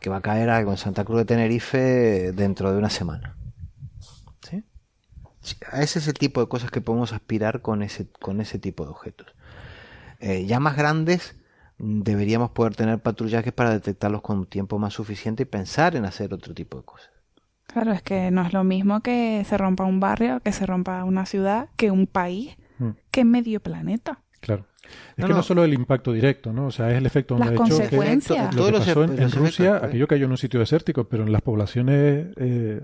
[0.00, 3.36] que va a caer algo en Santa Cruz de Tenerife dentro de una semana.
[5.72, 8.90] Ese es el tipo de cosas que podemos aspirar con ese, con ese tipo de
[8.90, 9.34] objetos.
[10.18, 11.34] Eh, ya más grandes,
[11.78, 16.34] deberíamos poder tener patrullajes para detectarlos con un tiempo más suficiente y pensar en hacer
[16.34, 17.10] otro tipo de cosas.
[17.66, 21.04] Claro, es que no es lo mismo que se rompa un barrio, que se rompa
[21.04, 22.90] una ciudad, que un país, mm.
[23.10, 24.22] que medio planeta.
[24.40, 24.66] Claro.
[25.16, 25.42] Es que no.
[25.42, 26.66] solo el impacto directo, ¿no?
[26.66, 30.24] O sea, es el efecto donde hecho que lo que pasó en, Rusia, aquello cayó
[30.24, 32.80] en un sitio desértico, pero en las poblaciones eh,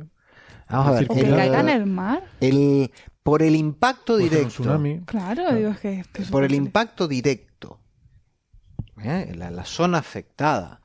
[0.68, 1.68] Vamos a ver.
[1.68, 2.24] El mar.
[2.40, 2.90] El,
[3.22, 4.80] por el impacto directo.
[5.06, 7.80] Claro, digo que, Por el impacto directo.
[9.02, 9.32] ¿eh?
[9.36, 10.80] La, zona afectada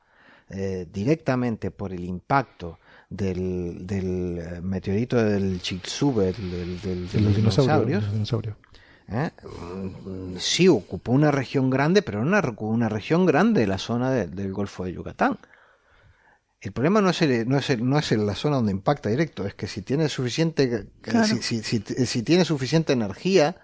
[0.48, 2.78] eh, directamente por el impacto
[3.08, 8.04] del, del meteorito del Chicxulub, del, del, de los dinosaurios.
[9.12, 9.30] ¿Eh?
[9.42, 14.84] Mm, sí, ocupó una región grande, pero una, una región grande, la zona del Golfo
[14.84, 15.38] de Yucatán.
[16.60, 19.66] El problema no es, no es, no es la zona donde impacta directo, es que
[19.66, 20.86] si tiene suficiente,
[21.40, 23.56] si, si, tiene suficiente energía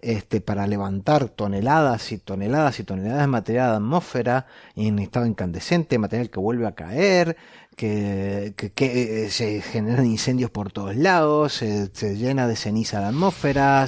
[0.00, 5.98] este, para levantar toneladas y toneladas y toneladas de material de atmósfera en estado incandescente,
[5.98, 7.36] material que vuelve a caer,
[7.76, 13.86] que, que, eh, se generan incendios por todos lados, se, llena de ceniza la atmósfera,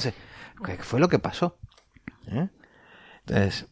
[0.62, 1.59] que fue lo que pasó.
[2.28, 2.48] ¿eh?
[3.26, 3.66] Entonces,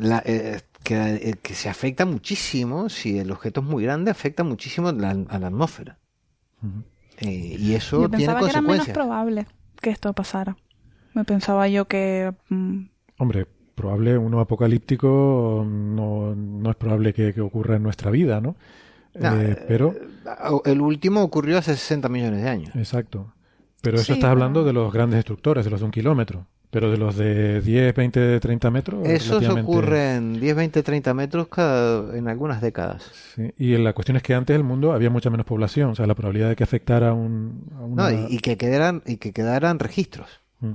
[0.00, 4.88] la, eh, que, que, se afecta muchísimo, si el objeto es muy grande, afecta muchísimo
[4.88, 5.98] a la, atmósfera.
[7.18, 8.52] eh, y eso yo tiene consecuencias.
[8.52, 9.46] Que era menos probable
[9.80, 10.56] que esto pasara.
[11.14, 12.32] Me pensaba yo que.
[12.48, 12.86] Mm,
[13.18, 18.56] Hombre, probable, uno apocalíptico no, no es probable que, que, ocurra en nuestra vida, ¿no?
[19.14, 19.92] eh, pero.
[19.92, 22.76] Eh, el último ocurrió hace 60 millones de años.
[22.76, 23.32] Exacto.
[23.82, 26.46] Pero eso estás hablando de los grandes destructores, de los de un kilómetro.
[26.70, 29.08] Pero de los de 10, 20, 30 metros.
[29.08, 33.10] Eso ocurre en 10, 20, 30 metros cada, en algunas décadas.
[33.34, 33.52] Sí.
[33.58, 35.90] Y la cuestión es que antes el mundo había mucha menos población.
[35.90, 38.10] O sea, la probabilidad de que afectara un, a una...
[38.10, 40.28] No, y, que quedaran, y que quedaran registros.
[40.60, 40.74] Mm.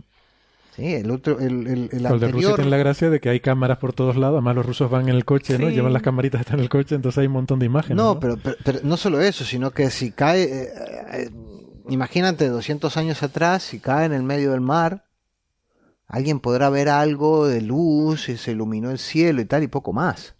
[0.76, 2.19] Sí, el otro, el, el, el, anterior...
[2.19, 4.34] de Rusia tiene la gracia de que hay cámaras por todos lados.
[4.34, 5.69] Además, los rusos van en el coche, ¿no?
[5.69, 7.95] Llevan las camaritas hasta en el coche, entonces hay un montón de imágenes.
[7.95, 10.44] No, Pero, pero, no solo eso, sino que si cae.
[10.44, 10.68] Eh,
[11.14, 11.30] eh,
[11.89, 15.05] imagínate, 200 años atrás, si cae en el medio del mar
[16.07, 20.35] Alguien podrá ver algo de luz, se iluminó el cielo y tal, y poco más.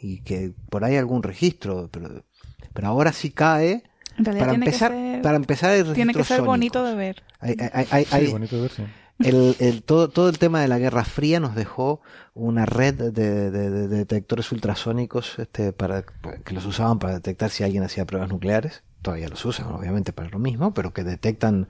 [0.00, 2.24] Y que por ahí algún registro, pero,
[2.72, 3.84] pero ahora sí cae.
[4.16, 7.22] En realidad para tiene empezar, que para empezar tiene que ser bonito de ver.
[7.40, 8.82] sí, bonito de ver, sí.
[9.20, 12.00] El, el, todo, todo el tema de la Guerra Fría nos dejó
[12.34, 16.04] una red de, de, detectores ultrasónicos este, para,
[16.44, 18.84] que los usaban para detectar si alguien hacía pruebas nucleares.
[19.08, 21.66] Todavía los usan, obviamente, para lo mismo, pero que detectan,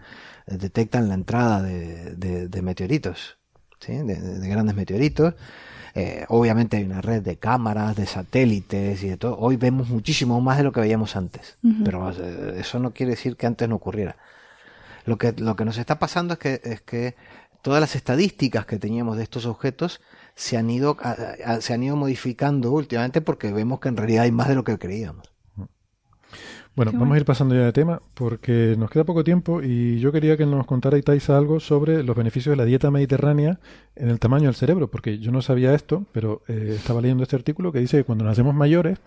[0.49, 3.39] detectan la entrada de, de meteoritos,
[3.79, 3.93] ¿sí?
[3.93, 5.35] de, grandes meteoritos.
[5.95, 9.39] Eh, obviamente hay una red de cámaras, de satélites y de todo.
[9.39, 13.37] Hoy vemos muchísimo más de lo que veíamos antes, pero eh, eso no quiere decir
[13.37, 14.17] que antes no ocurriera.
[15.05, 17.15] Lo que, lo que nos está pasando es que, es que
[17.63, 20.01] todas las estadísticas que teníamos de estos objetos
[20.35, 20.97] se han ido,
[21.61, 24.77] se han ido modificando últimamente porque vemos que en realidad hay más de lo que
[24.77, 25.33] creíamos.
[26.79, 30.13] Bueno, vamos a ir pasando ya de tema porque nos queda poco tiempo y yo
[30.13, 30.97] quería que nos contara
[31.29, 33.59] algo sobre los beneficios de la dieta mediterránea
[33.97, 37.35] en el tamaño del cerebro, porque yo no sabía esto, pero eh, estaba leyendo este
[37.35, 39.01] artículo que dice que cuando nos hacemos mayores,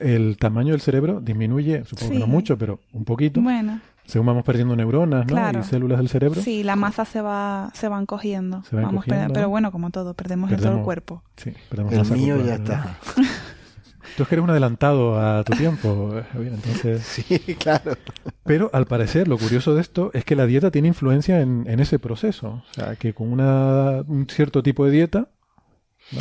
[0.00, 3.40] el tamaño del cerebro disminuye, supongo que no mucho, pero un poquito.
[3.40, 3.80] Bueno.
[4.04, 5.60] Según vamos perdiendo neuronas, ¿no?
[5.60, 6.42] Y células del cerebro.
[6.42, 8.64] Sí, la masa se va, se van cogiendo.
[8.64, 11.22] Se vamos pero bueno, como todo, perdemos, el solo cuerpo.
[11.36, 12.98] Sí, perdemos el mío ya está.
[14.20, 17.00] Tú es que eres un adelantado a tu tiempo, entonces...
[17.06, 17.96] Sí, claro.
[18.44, 21.80] Pero al parecer, lo curioso de esto es que la dieta tiene influencia en, en
[21.80, 22.62] ese proceso.
[22.70, 25.28] O sea, que con una, un cierto tipo de dieta...
[26.12, 26.20] ¿no?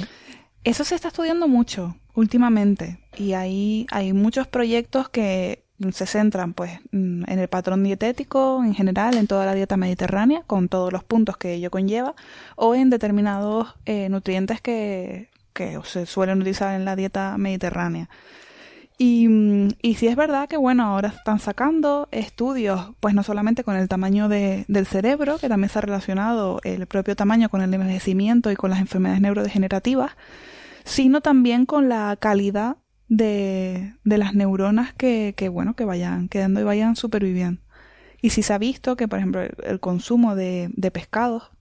[0.63, 6.79] Eso se está estudiando mucho últimamente y ahí hay muchos proyectos que se centran pues
[6.93, 11.03] mm, en el patrón dietético en general, en toda la dieta mediterránea, con todos los
[11.03, 12.15] puntos que ello conlleva,
[12.55, 18.09] o en determinados eh, nutrientes que, que se suelen utilizar en la dieta mediterránea.
[18.97, 23.63] Y, mm, y sí es verdad que, bueno, ahora están sacando estudios, pues no solamente
[23.63, 27.61] con el tamaño de, del cerebro, que también se ha relacionado el propio tamaño con
[27.61, 30.11] el envejecimiento y con las enfermedades neurodegenerativas,
[30.83, 32.75] sino también con la calidad
[33.07, 37.61] de, de las neuronas que, que, bueno, que vayan quedando y vayan superviviendo.
[38.21, 41.51] Y si se ha visto que, por ejemplo, el, consumo de, de, pescados,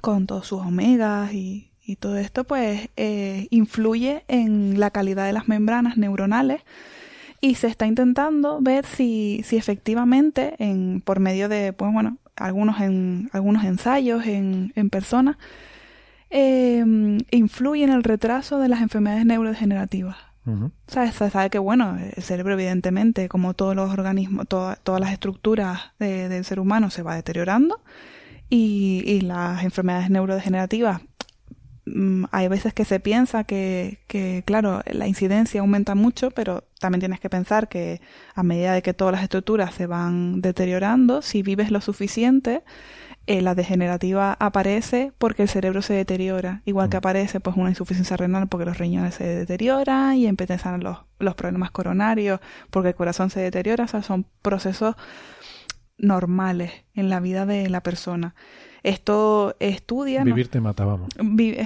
[0.00, 5.32] con todos sus omegas y, y todo esto, pues eh, influye en la calidad de
[5.32, 6.62] las membranas neuronales
[7.40, 12.80] y se está intentando ver si, si efectivamente, en, por medio de, pues bueno, algunos,
[12.80, 15.36] en, algunos ensayos en, en personas,
[16.30, 16.84] eh,
[17.30, 20.16] influye en el retraso de las enfermedades neurodegenerativas.
[20.88, 26.44] Se sabe que, bueno, el cerebro, evidentemente, como todos los organismos, todas las estructuras del
[26.44, 27.80] ser humano, se va deteriorando
[28.48, 31.00] y, y las enfermedades neurodegenerativas
[32.30, 37.20] hay veces que se piensa que, que, claro, la incidencia aumenta mucho, pero también tienes
[37.20, 38.00] que pensar que
[38.34, 42.62] a medida de que todas las estructuras se van deteriorando, si vives lo suficiente,
[43.26, 46.98] eh, la degenerativa aparece porque el cerebro se deteriora, igual que mm.
[46.98, 51.70] aparece pues una insuficiencia renal porque los riñones se deterioran y empiezan los, los problemas
[51.70, 52.40] coronarios
[52.70, 54.96] porque el corazón se deteriora, o sea, son procesos
[55.98, 58.34] normales en la vida de la persona.
[58.82, 60.24] Esto estudia...
[60.24, 61.08] Vivir te mata, vamos.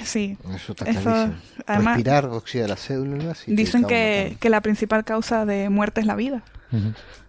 [0.04, 0.36] sí.
[0.54, 1.32] Eso está
[1.66, 3.44] Respirar oxida las células.
[3.46, 6.42] dicen que, que, la principal causa de muerte es la vida.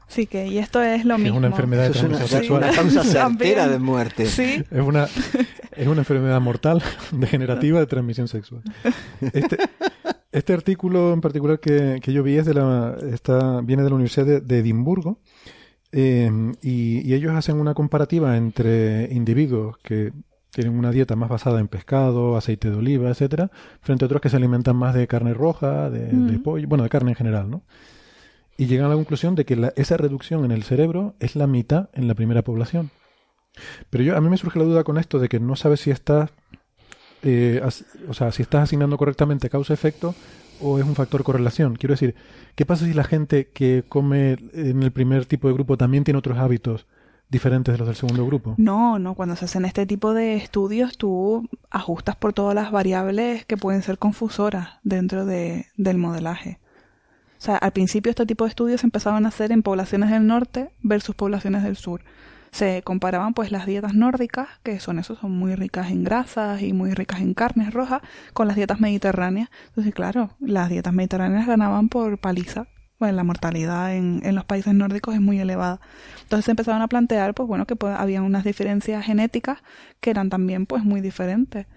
[0.07, 1.35] Sí, que y esto es lo mismo.
[1.35, 2.64] Es una enfermedad de transmisión sexual.
[2.64, 4.26] Una causa certera de muerte.
[4.26, 4.64] Sí.
[4.72, 6.81] Es una, es una enfermedad mortal
[7.11, 8.61] degenerativa de transmisión sexual.
[9.34, 9.57] Este,
[10.31, 13.95] este artículo en particular que, que, yo vi es de la, está, viene de la
[13.95, 15.19] Universidad de, Edimburgo
[15.99, 20.14] eh, y, y, ellos hacen una comparativa entre individuos que
[20.52, 23.52] tienen una dieta más basada en pescado, aceite de oliva, etcétera,
[23.82, 26.90] frente a otros que se alimentan más de carne roja, de, de pollo, bueno, de
[26.90, 27.64] carne en general, ¿no?
[28.57, 31.90] y llegan a la conclusión de que esa reducción en el cerebro es la mitad
[31.94, 32.90] en la primera población.
[33.90, 35.91] Pero yo a mí me surge la duda con esto de que no sabes si
[35.91, 36.32] estás,
[37.22, 37.61] eh,
[38.10, 40.15] o sea, si estás asignando correctamente causa-efecto
[40.61, 41.75] o es un factor correlación.
[41.75, 42.15] Quiero decir,
[42.55, 46.17] ¿qué pasa si la gente que come en el primer tipo de grupo también tiene
[46.17, 46.88] otros hábitos
[47.29, 48.55] diferentes de los del segundo grupo?
[48.57, 53.45] No, no, cuando se hacen este tipo de estudios tú ajustas por todas las variables
[53.45, 56.59] que pueden ser confusoras dentro de, del modelaje.
[57.38, 60.25] O sea, al principio este tipo de estudios se empezaban a hacer en poblaciones del
[60.25, 62.01] norte versus poblaciones del sur.
[62.52, 66.74] Se comparaban pues las dietas nórdicas, que son eso, son muy ricas en grasas y
[66.74, 68.02] muy ricas en carnes rojas,
[68.34, 69.49] con las dietas mediterráneas.
[69.68, 72.68] Entonces, claro, las dietas mediterráneas ganaban por paliza.
[72.99, 75.80] Bueno, la mortalidad en, en los países nórdicos es muy elevada.
[76.24, 79.60] Entonces se empezaron a plantear, pues bueno, que pues, había unas diferencias genéticas
[79.99, 81.68] que eran también pues muy diferentes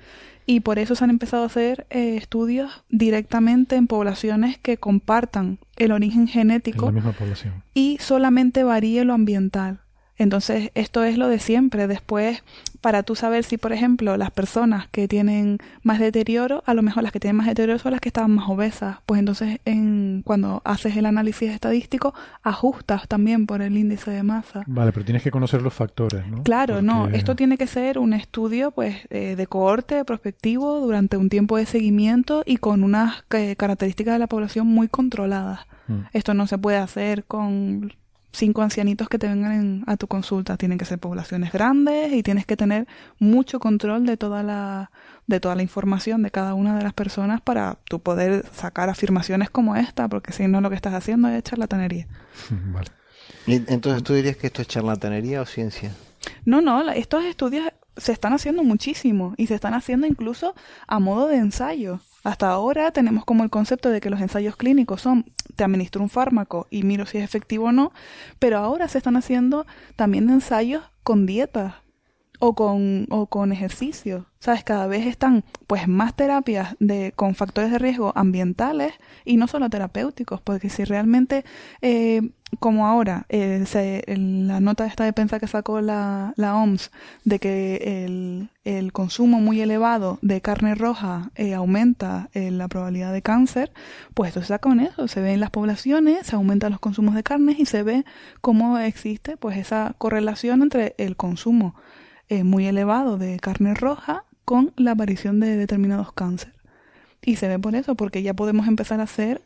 [0.51, 5.59] y por eso se han empezado a hacer eh, estudios directamente en poblaciones que compartan
[5.77, 7.63] el origen genético la misma población.
[7.73, 9.81] y solamente varíe lo ambiental.
[10.21, 11.87] Entonces, esto es lo de siempre.
[11.87, 12.45] Después,
[12.83, 17.05] para tú saber si, por ejemplo, las personas que tienen más deterioro, a lo mejor
[17.05, 18.99] las que tienen más deterioro son las que estaban más obesas.
[19.07, 24.63] Pues entonces, en, cuando haces el análisis estadístico, ajustas también por el índice de masa.
[24.67, 26.43] Vale, pero tienes que conocer los factores, ¿no?
[26.43, 27.09] Claro, no.
[27.09, 31.65] Esto tiene que ser un estudio, pues, eh, de cohorte, prospectivo, durante un tiempo de
[31.65, 35.61] seguimiento y con unas eh, características de la población muy controladas.
[35.89, 36.01] Mm.
[36.13, 37.95] Esto no se puede hacer con
[38.33, 40.57] cinco ancianitos que te vengan a tu consulta.
[40.57, 42.87] Tienen que ser poblaciones grandes y tienes que tener
[43.19, 44.91] mucho control de toda la,
[45.27, 49.51] de toda la información de cada una de las personas para tú poder sacar afirmaciones
[49.51, 52.07] como esta, porque si no lo que estás haciendo es charlatanería.
[52.51, 52.89] Vale.
[53.47, 55.93] Entonces, ¿tú dirías que esto es charlatanería o ciencia?
[56.45, 57.65] No, no, estos estudios
[58.01, 60.55] se están haciendo muchísimo y se están haciendo incluso
[60.87, 62.01] a modo de ensayo.
[62.25, 66.11] Hasta ahora tenemos como el concepto de que los ensayos clínicos son te administro un
[66.11, 67.93] fármaco y miro si es efectivo o no,
[68.39, 69.67] pero ahora se están haciendo
[69.97, 71.75] también ensayos con dietas
[72.41, 74.27] o con, o con ejercicio.
[74.39, 74.65] ¿Sabes?
[74.65, 78.95] Cada vez están pues más terapias de, con factores de riesgo ambientales
[79.27, 81.45] y no solo terapéuticos, porque si realmente,
[81.83, 86.91] eh, como ahora, eh, se, la nota esta de prensa que sacó la, la OMS
[87.25, 93.13] de que el, el, consumo muy elevado de carne roja eh, aumenta eh, la probabilidad
[93.13, 93.73] de cáncer,
[94.15, 97.15] pues esto se saca con eso, se ve en las poblaciones, se aumentan los consumos
[97.15, 98.05] de carnes y se ve
[98.41, 101.77] cómo existe pues esa correlación entre el consumo
[102.29, 106.55] eh, muy elevado de carne roja con la aparición de determinados cánceres.
[107.23, 109.43] Y se ve por eso, porque ya podemos empezar a hacer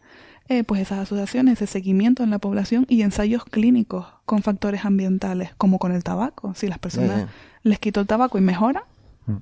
[0.49, 5.55] eh, pues esas asociaciones, ese seguimiento en la población y ensayos clínicos con factores ambientales,
[5.57, 6.55] como con el tabaco.
[6.55, 7.27] Si las personas
[7.63, 8.85] les quito el tabaco y mejora,
[9.27, 9.37] mm.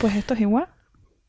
[0.00, 0.68] pues esto es igual.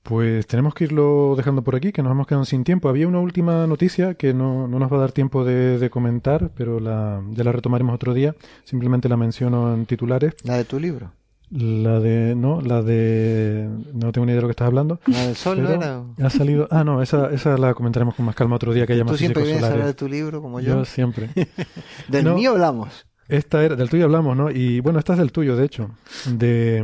[0.04, 2.90] Pues tenemos que irlo dejando por aquí, que nos hemos quedado sin tiempo.
[2.90, 6.52] Había una última noticia que no, no nos va a dar tiempo de, de comentar,
[6.56, 8.36] pero la, ya la retomaremos otro día.
[8.64, 10.34] Simplemente la menciono en titulares.
[10.44, 11.12] La de tu libro.
[11.52, 15.00] La de, no, la de, no tengo ni idea de lo que estás hablando.
[15.08, 16.04] La del sol, era?
[16.22, 19.04] Ha salido, ah, no, esa, esa la comentaremos con más calma otro día que haya
[19.04, 20.76] más ¿Tú siempre vienes a hablar de tu libro como yo?
[20.76, 21.30] Yo siempre.
[22.08, 23.08] del mío hablamos.
[23.28, 24.52] Esta era, del tuyo hablamos, ¿no?
[24.52, 25.92] Y bueno, esta es del tuyo, de hecho.
[26.28, 26.78] De,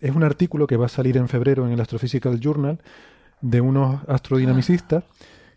[0.00, 2.80] es un artículo que va a salir en febrero en el Astrophysical Journal
[3.40, 5.04] de unos astrodinamicistas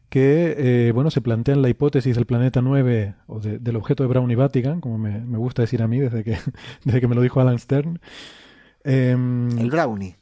[0.09, 4.29] que, eh, bueno, se plantean la hipótesis del planeta 9 o del objeto de Brown
[4.31, 6.37] y Vatican, como me, me, gusta decir a mí desde que,
[6.85, 7.99] desde que me lo dijo Alan Stern.
[8.87, 10.15] Em, el Brownie.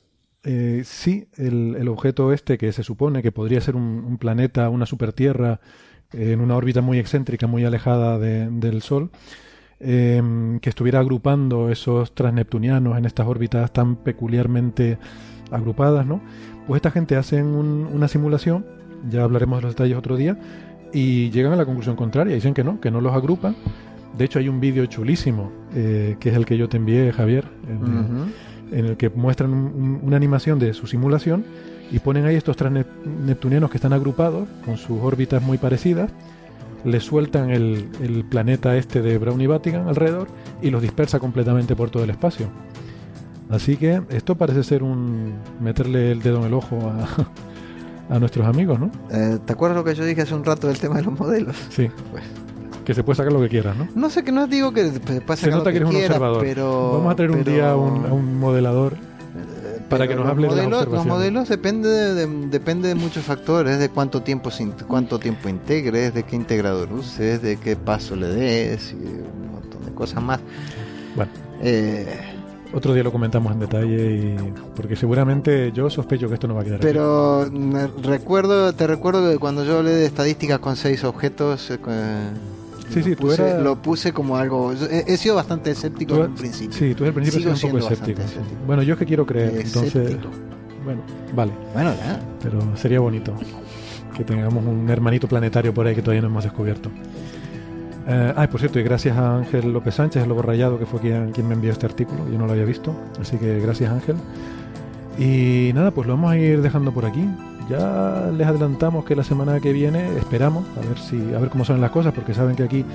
[0.44, 4.88] Eh, sí, el, el, objeto este que se supone que podría ser un, planeta, una
[4.88, 5.60] supertierra,
[6.14, 9.12] eh, en una órbita muy excéntrica, muy alejada del Sol,
[9.80, 14.98] em, que estuviera agrupando esos transneptunianos en estas órbitas tan peculiarmente
[15.52, 16.22] agrupadas, ¿no?
[16.66, 18.66] Pues esta gente hace una simulación,
[19.12, 20.40] ya hablaremos de los detalles otro día,
[20.92, 23.56] y llegan a la conclusión contraria, dicen que no, que no los agrupan.
[24.18, 27.46] De hecho, hay un vídeo chulísimo, eh, que es el que yo te envié, Javier,
[27.68, 28.34] en
[28.76, 29.54] el que muestran
[30.04, 31.46] una animación de su simulación
[31.92, 32.72] y ponen ahí estos tres
[33.06, 36.12] neptunianos que están agrupados con sus órbitas muy parecidas,
[36.84, 40.28] le sueltan el, planeta este de Brown y Vatican alrededor
[40.62, 42.48] y los dispersa completamente por todo el espacio.
[43.50, 47.08] Así que esto parece ser un meterle el dedo en el ojo a,
[48.16, 48.92] a nuestros amigos, ¿no?
[49.12, 51.56] Eh, ¿Te acuerdas lo que yo dije hace un rato del tema de los modelos?
[51.70, 51.90] Sí.
[52.12, 52.24] Pues
[52.86, 53.88] que se puede sacar lo que quieras, ¿no?
[53.95, 56.41] No sé, que no digo que se pueda sacar lo que, eres un observador.
[56.41, 56.91] pero...
[56.94, 60.88] Vamos a tener un día a un, modelador eh, para que nos hable de las
[60.88, 64.49] Los modelos depende de, depende de muchos factores, de cuánto tiempo
[64.88, 69.86] cuánto tiempo integres, de qué integrador uses, de qué paso le des y un montón
[69.86, 70.40] de cosas más.
[71.16, 71.32] Bueno.
[71.62, 72.36] Eh,
[72.76, 76.62] otro día lo comentamos en detalle y porque seguramente yo sospecho que esto no va
[76.62, 76.80] a quedar.
[76.82, 77.49] Pero
[78.03, 81.78] recuerdo, te recuerdo que cuando yo hablé de estadísticas con seis objetos, eh,
[82.96, 83.28] Sí, sí, tú
[83.62, 84.72] lo puse como algo.
[84.72, 86.74] He, sido bastante escéptico en principio.
[86.74, 88.22] Sí, tú desde el principio sido un poco escéptico.
[88.66, 90.18] Bueno, yo es que quiero creer, entonces.
[90.84, 91.02] Bueno,
[91.34, 91.52] vale.
[91.74, 92.20] Bueno, ya.
[92.42, 93.34] Pero sería bonito
[94.16, 96.90] que tengamos un hermanito planetario por ahí que todavía no hemos descubierto.
[98.08, 101.02] Eh, ah, por cierto, y gracias a Ángel López Sánchez, el lobo rayado, que fue
[101.02, 102.30] quien, quien me envió este artículo.
[102.32, 104.16] Yo no lo había visto, así que gracias, Ángel.
[105.18, 107.28] Y nada, pues lo vamos a ir dejando por aquí.
[107.70, 111.66] Ya les adelantamos que la semana que viene esperamos a ver si a ver cómo
[111.66, 112.86] salen las cosas, porque saben que aquí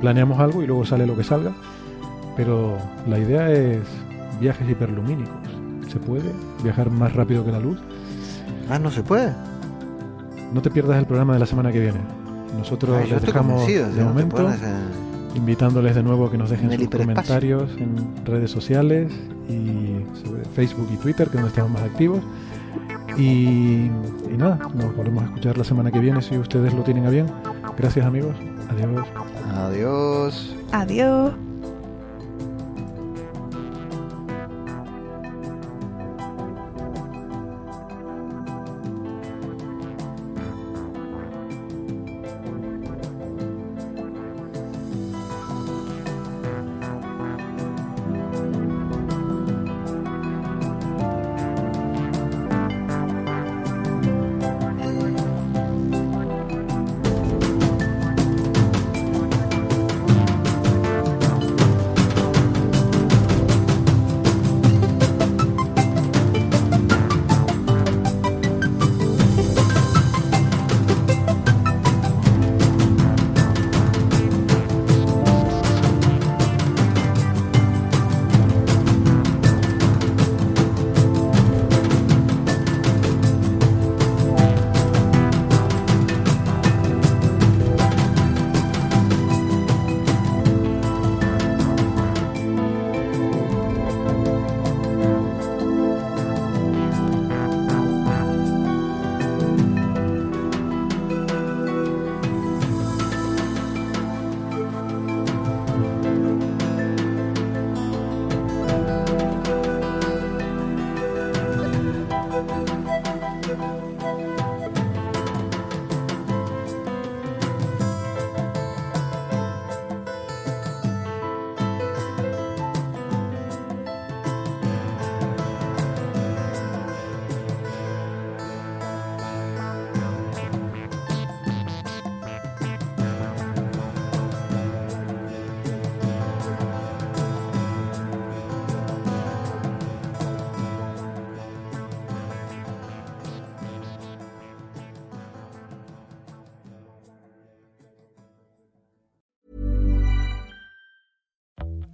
[0.00, 1.52] planeamos algo y luego sale lo que salga.
[2.36, 2.78] Pero
[3.08, 3.80] la idea es
[4.40, 5.36] viajes hiperlumínicos.
[5.90, 6.30] ¿Se puede
[6.62, 7.78] viajar más rápido que la luz?
[8.70, 9.32] Ah, no se puede.
[10.54, 11.98] No te pierdas el programa de la semana que viene.
[12.56, 14.48] Nosotros les dejamos de momento
[15.34, 19.12] invitándoles de nuevo a que nos dejen sus comentarios en redes sociales
[19.48, 22.20] y sobre Facebook y Twitter, que es donde estamos más activos.
[23.20, 23.90] Y,
[24.38, 27.26] nada, nos volvemos a escuchar la semana que viene si ustedes lo tienen a bien.
[27.76, 28.34] Gracias amigos.
[28.70, 29.06] Adiós.
[29.52, 30.56] Adiós.
[30.72, 31.49] Adiós.